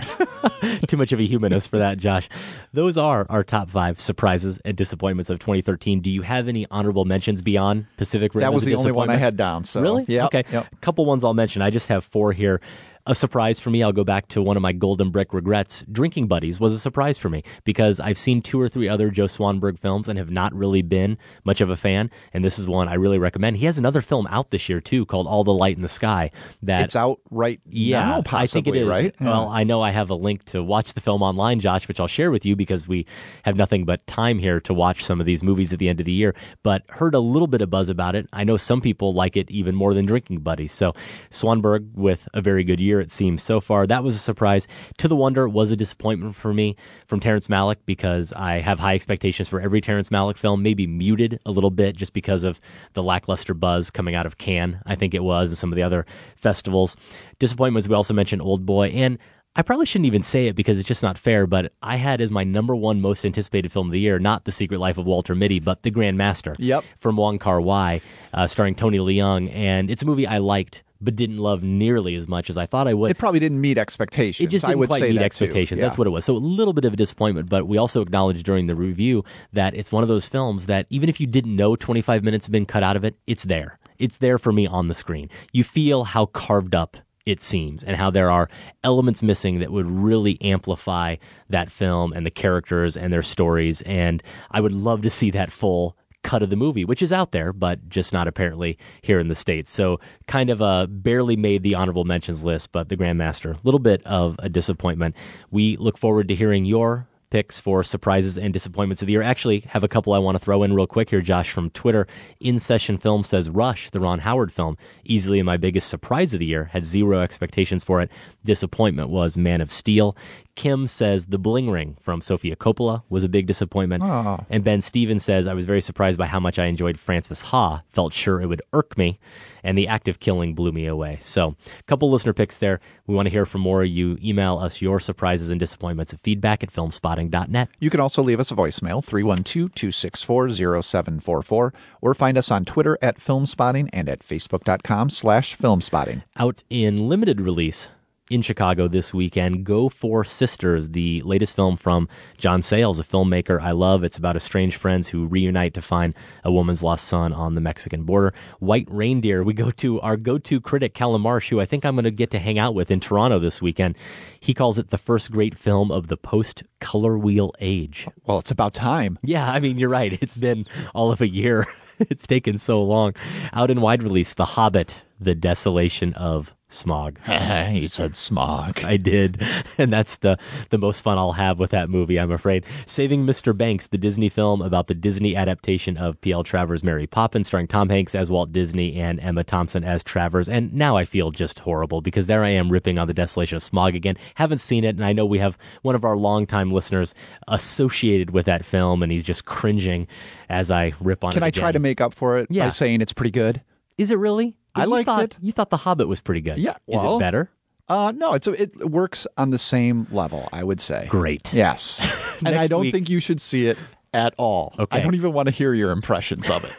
[0.88, 2.30] Too much of a humanist for that, Josh.
[2.72, 6.02] Those are our top five surprises and disappointments of 2013.
[6.02, 8.42] Do you have any honorable mentions beyond Pacific Rim?
[8.42, 9.64] That was the only one I had down.
[9.64, 10.06] So really?
[10.08, 10.44] yeah, Okay.
[10.52, 10.68] Yep.
[10.72, 11.64] A couple ones I'll mention.
[11.64, 12.62] I just have four here.
[13.08, 15.84] A surprise for me, I'll go back to one of my golden brick regrets.
[15.92, 19.26] Drinking Buddies was a surprise for me because I've seen two or three other Joe
[19.26, 22.12] Swanberg films and have not really been much of a fan.
[22.32, 23.58] And this is one I really recommend.
[23.58, 26.30] He has another film out this year too called All the Light in the Sky.
[26.62, 28.80] That It's out right yeah, now, I think it is.
[28.80, 28.88] possibly, is.
[28.88, 29.16] right?
[29.20, 29.56] Well, hmm.
[29.56, 32.30] I know I have a link to watch the film online, Josh, which I'll share
[32.32, 33.08] with you because we
[33.46, 36.06] have nothing but time here to watch some of these movies at the end of
[36.06, 36.36] the year.
[36.62, 38.28] But heard a little bit of buzz about it.
[38.32, 40.72] I know some people like it even more than Drinking Buddies.
[40.72, 40.94] So
[41.32, 43.86] Swanberg with a very good year, it seems so far.
[43.86, 44.68] That was a surprise.
[44.98, 46.76] To the Wonder was a disappointment for me
[47.08, 51.40] from Terrence Malick because I have high expectations for every Terrence Malick film, maybe muted
[51.46, 52.62] a little bit just because of
[52.94, 55.84] the lackluster buzz coming out of Cannes, I think it was, and some of the
[55.84, 56.06] other
[56.36, 56.96] festivals.
[57.40, 58.90] Disappointments, we also mentioned Old Boy.
[58.90, 59.18] And
[59.54, 62.32] I probably shouldn't even say it because it's just not fair, but I had as
[62.32, 65.36] my number one most anticipated film of the year, not The Secret Life of Walter
[65.36, 66.86] Mitty, but The Grand Master Yep.
[66.98, 68.00] from Wong Kar Wai,
[68.34, 69.54] uh, starring Tony Leung.
[69.54, 72.88] And it's a movie I liked, but didn't love nearly as much as I thought
[72.88, 73.12] I would.
[73.12, 74.48] It probably didn't meet expectations.
[74.48, 75.80] It just I didn't would quite say meet that expectations.
[75.82, 75.86] Yeah.
[75.88, 76.24] That's what it was.
[76.24, 79.76] So a little bit of a disappointment, but we also acknowledged during the review that
[79.76, 82.66] it's one of those films that even if you didn't know 25 minutes had been
[82.66, 83.80] cut out of it, it's there.
[84.00, 85.30] It's there for me on the screen.
[85.52, 86.96] You feel how carved up
[87.26, 88.50] it seems and how there are
[88.84, 91.16] elements missing that would really amplify
[91.50, 93.82] that film and the characters and their stories.
[93.84, 97.32] And I would love to see that full cut of the movie, which is out
[97.32, 99.72] there, but just not apparently here in the States.
[99.72, 103.80] So kind of uh, barely made the honorable mentions list, but the Grandmaster, a little
[103.80, 105.16] bit of a disappointment.
[105.50, 109.24] We look forward to hearing your picks for surprises and disappointments of the year.
[109.24, 112.06] Actually, have a couple I want to throw in real quick here, Josh, from Twitter.
[112.40, 116.46] In Session Film says Rush, the Ron Howard film, easily my biggest surprise of the
[116.46, 116.66] year.
[116.66, 118.12] Had zero expectations for it.
[118.46, 120.16] Disappointment was Man of Steel.
[120.56, 124.04] Kim says The Bling Ring from Sofia Coppola was a big disappointment.
[124.04, 124.46] Oh.
[124.50, 127.82] And Ben Stevens says, I was very surprised by how much I enjoyed Frances Ha.
[127.90, 129.20] Felt sure it would irk me.
[129.64, 131.18] And the act of killing blew me away.
[131.22, 132.80] So, a couple listener picks there.
[133.08, 133.84] We want to hear from more.
[133.84, 137.70] of You email us your surprises and disappointments at feedback at filmspotting.net.
[137.80, 142.98] You can also leave us a voicemail, 312 264 0744, or find us on Twitter
[143.02, 146.24] at Filmspotting and at Facebook.com slash Filmspotting.
[146.38, 147.92] Out in limited release
[148.32, 149.66] in Chicago this weekend.
[149.66, 154.06] Go for Sisters, the latest film from John Sayles, a filmmaker I love.
[154.06, 158.04] It's about estranged friends who reunite to find a woman's lost son on the Mexican
[158.04, 158.34] border.
[158.60, 161.96] White Reindeer, we go to our go to critic, Calum Marsh, who I think I'm
[161.96, 163.98] going to get to hang out with in Toronto this weekend.
[164.40, 168.08] He calls it the first great film of the post color wheel age.
[168.26, 169.20] Well, it's about time.
[169.24, 170.18] Yeah, I mean, you're right.
[170.22, 171.68] It's been all of a year.
[172.00, 173.14] it's taken so long.
[173.52, 177.20] Out in wide release, The Hobbit, The Desolation of Smog.
[177.26, 178.84] he said smog.
[178.84, 179.42] I did.
[179.78, 180.38] And that's the,
[180.70, 182.66] the most fun I'll have with that movie, I'm afraid.
[182.86, 183.56] Saving Mr.
[183.58, 186.44] Banks, the Disney film about the Disney adaptation of P.L.
[186.44, 190.48] Travers' Mary Poppins, starring Tom Hanks as Walt Disney and Emma Thompson as Travers.
[190.48, 193.64] And now I feel just horrible because there I am ripping on the Desolation of
[193.64, 194.18] Smog again.
[194.36, 197.16] Haven't seen it, and I know we have one of our longtime listeners
[197.48, 200.08] associated with that film, and he's just cringing
[200.50, 201.40] as I rip on Can it.
[201.40, 201.62] Can I again.
[201.62, 202.66] try to make up for it Yeah.
[202.66, 203.62] by saying it's pretty good?
[203.98, 204.56] Is it really?
[204.76, 205.38] I liked thought- it.
[205.42, 206.58] You thought The Hobbit was pretty good.
[206.58, 206.76] Yeah.
[206.88, 207.50] Is it better?
[207.90, 211.08] Uh, no, it's a, it works on the same level, I would say.
[211.10, 211.52] Great.
[211.54, 212.00] Yes.
[212.46, 213.78] and I don't week- think you should see it
[214.14, 214.74] at all.
[214.80, 214.98] Okay.
[214.98, 216.74] I don't even want to hear your impressions of it.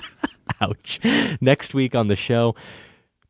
[0.60, 1.00] Ouch.
[1.40, 2.54] Next week on the show,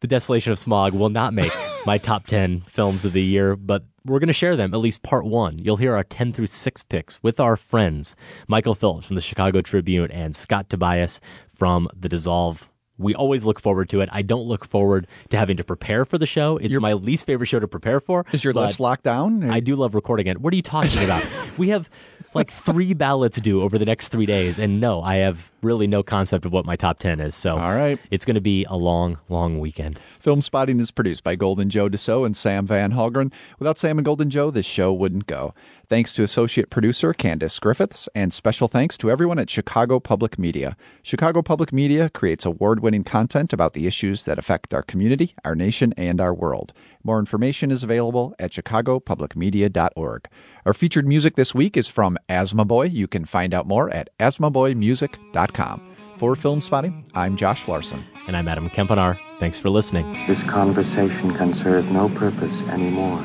[0.00, 1.52] The Desolation of Smog will not make
[1.86, 5.02] my top 10 films of the year, but we're going to share them, at least
[5.02, 5.58] part one.
[5.58, 8.14] You'll hear our 10 through 6 picks with our friends,
[8.48, 12.68] Michael Phillips from the Chicago Tribune and Scott Tobias from The Dissolve.
[13.02, 14.08] We always look forward to it.
[14.12, 16.56] I don't look forward to having to prepare for the show.
[16.58, 18.24] It's my least favorite show to prepare for.
[18.32, 19.50] Is your list locked down?
[19.50, 20.40] I do love recording it.
[20.40, 21.24] What are you talking about?
[21.58, 21.88] we have
[22.34, 26.02] like three ballots due over the next three days, and no, I have really no
[26.02, 27.34] concept of what my top ten is.
[27.34, 27.98] So, All right.
[28.10, 30.00] it's going to be a long, long weekend.
[30.22, 33.32] Filmspotting is produced by Golden Joe Deso and Sam Van Hallgren.
[33.58, 35.54] Without Sam and Golden Joe, this show wouldn't go.
[35.92, 40.74] Thanks to associate producer Candace Griffiths, and special thanks to everyone at Chicago Public Media.
[41.02, 45.54] Chicago Public Media creates award winning content about the issues that affect our community, our
[45.54, 46.72] nation, and our world.
[47.04, 50.28] More information is available at chicagopublicmedia.org.
[50.64, 52.90] Our featured music this week is from Asthmaboy.
[52.90, 55.94] You can find out more at asthmaboymusic.com.
[56.16, 58.02] For Filmspotting, I'm Josh Larsen.
[58.26, 59.18] And I'm Adam Kempenaar.
[59.38, 60.10] Thanks for listening.
[60.26, 63.22] This conversation can serve no purpose anymore.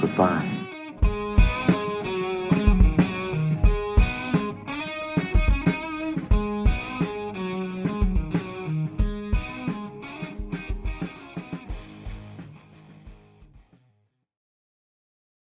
[0.00, 0.53] Goodbye.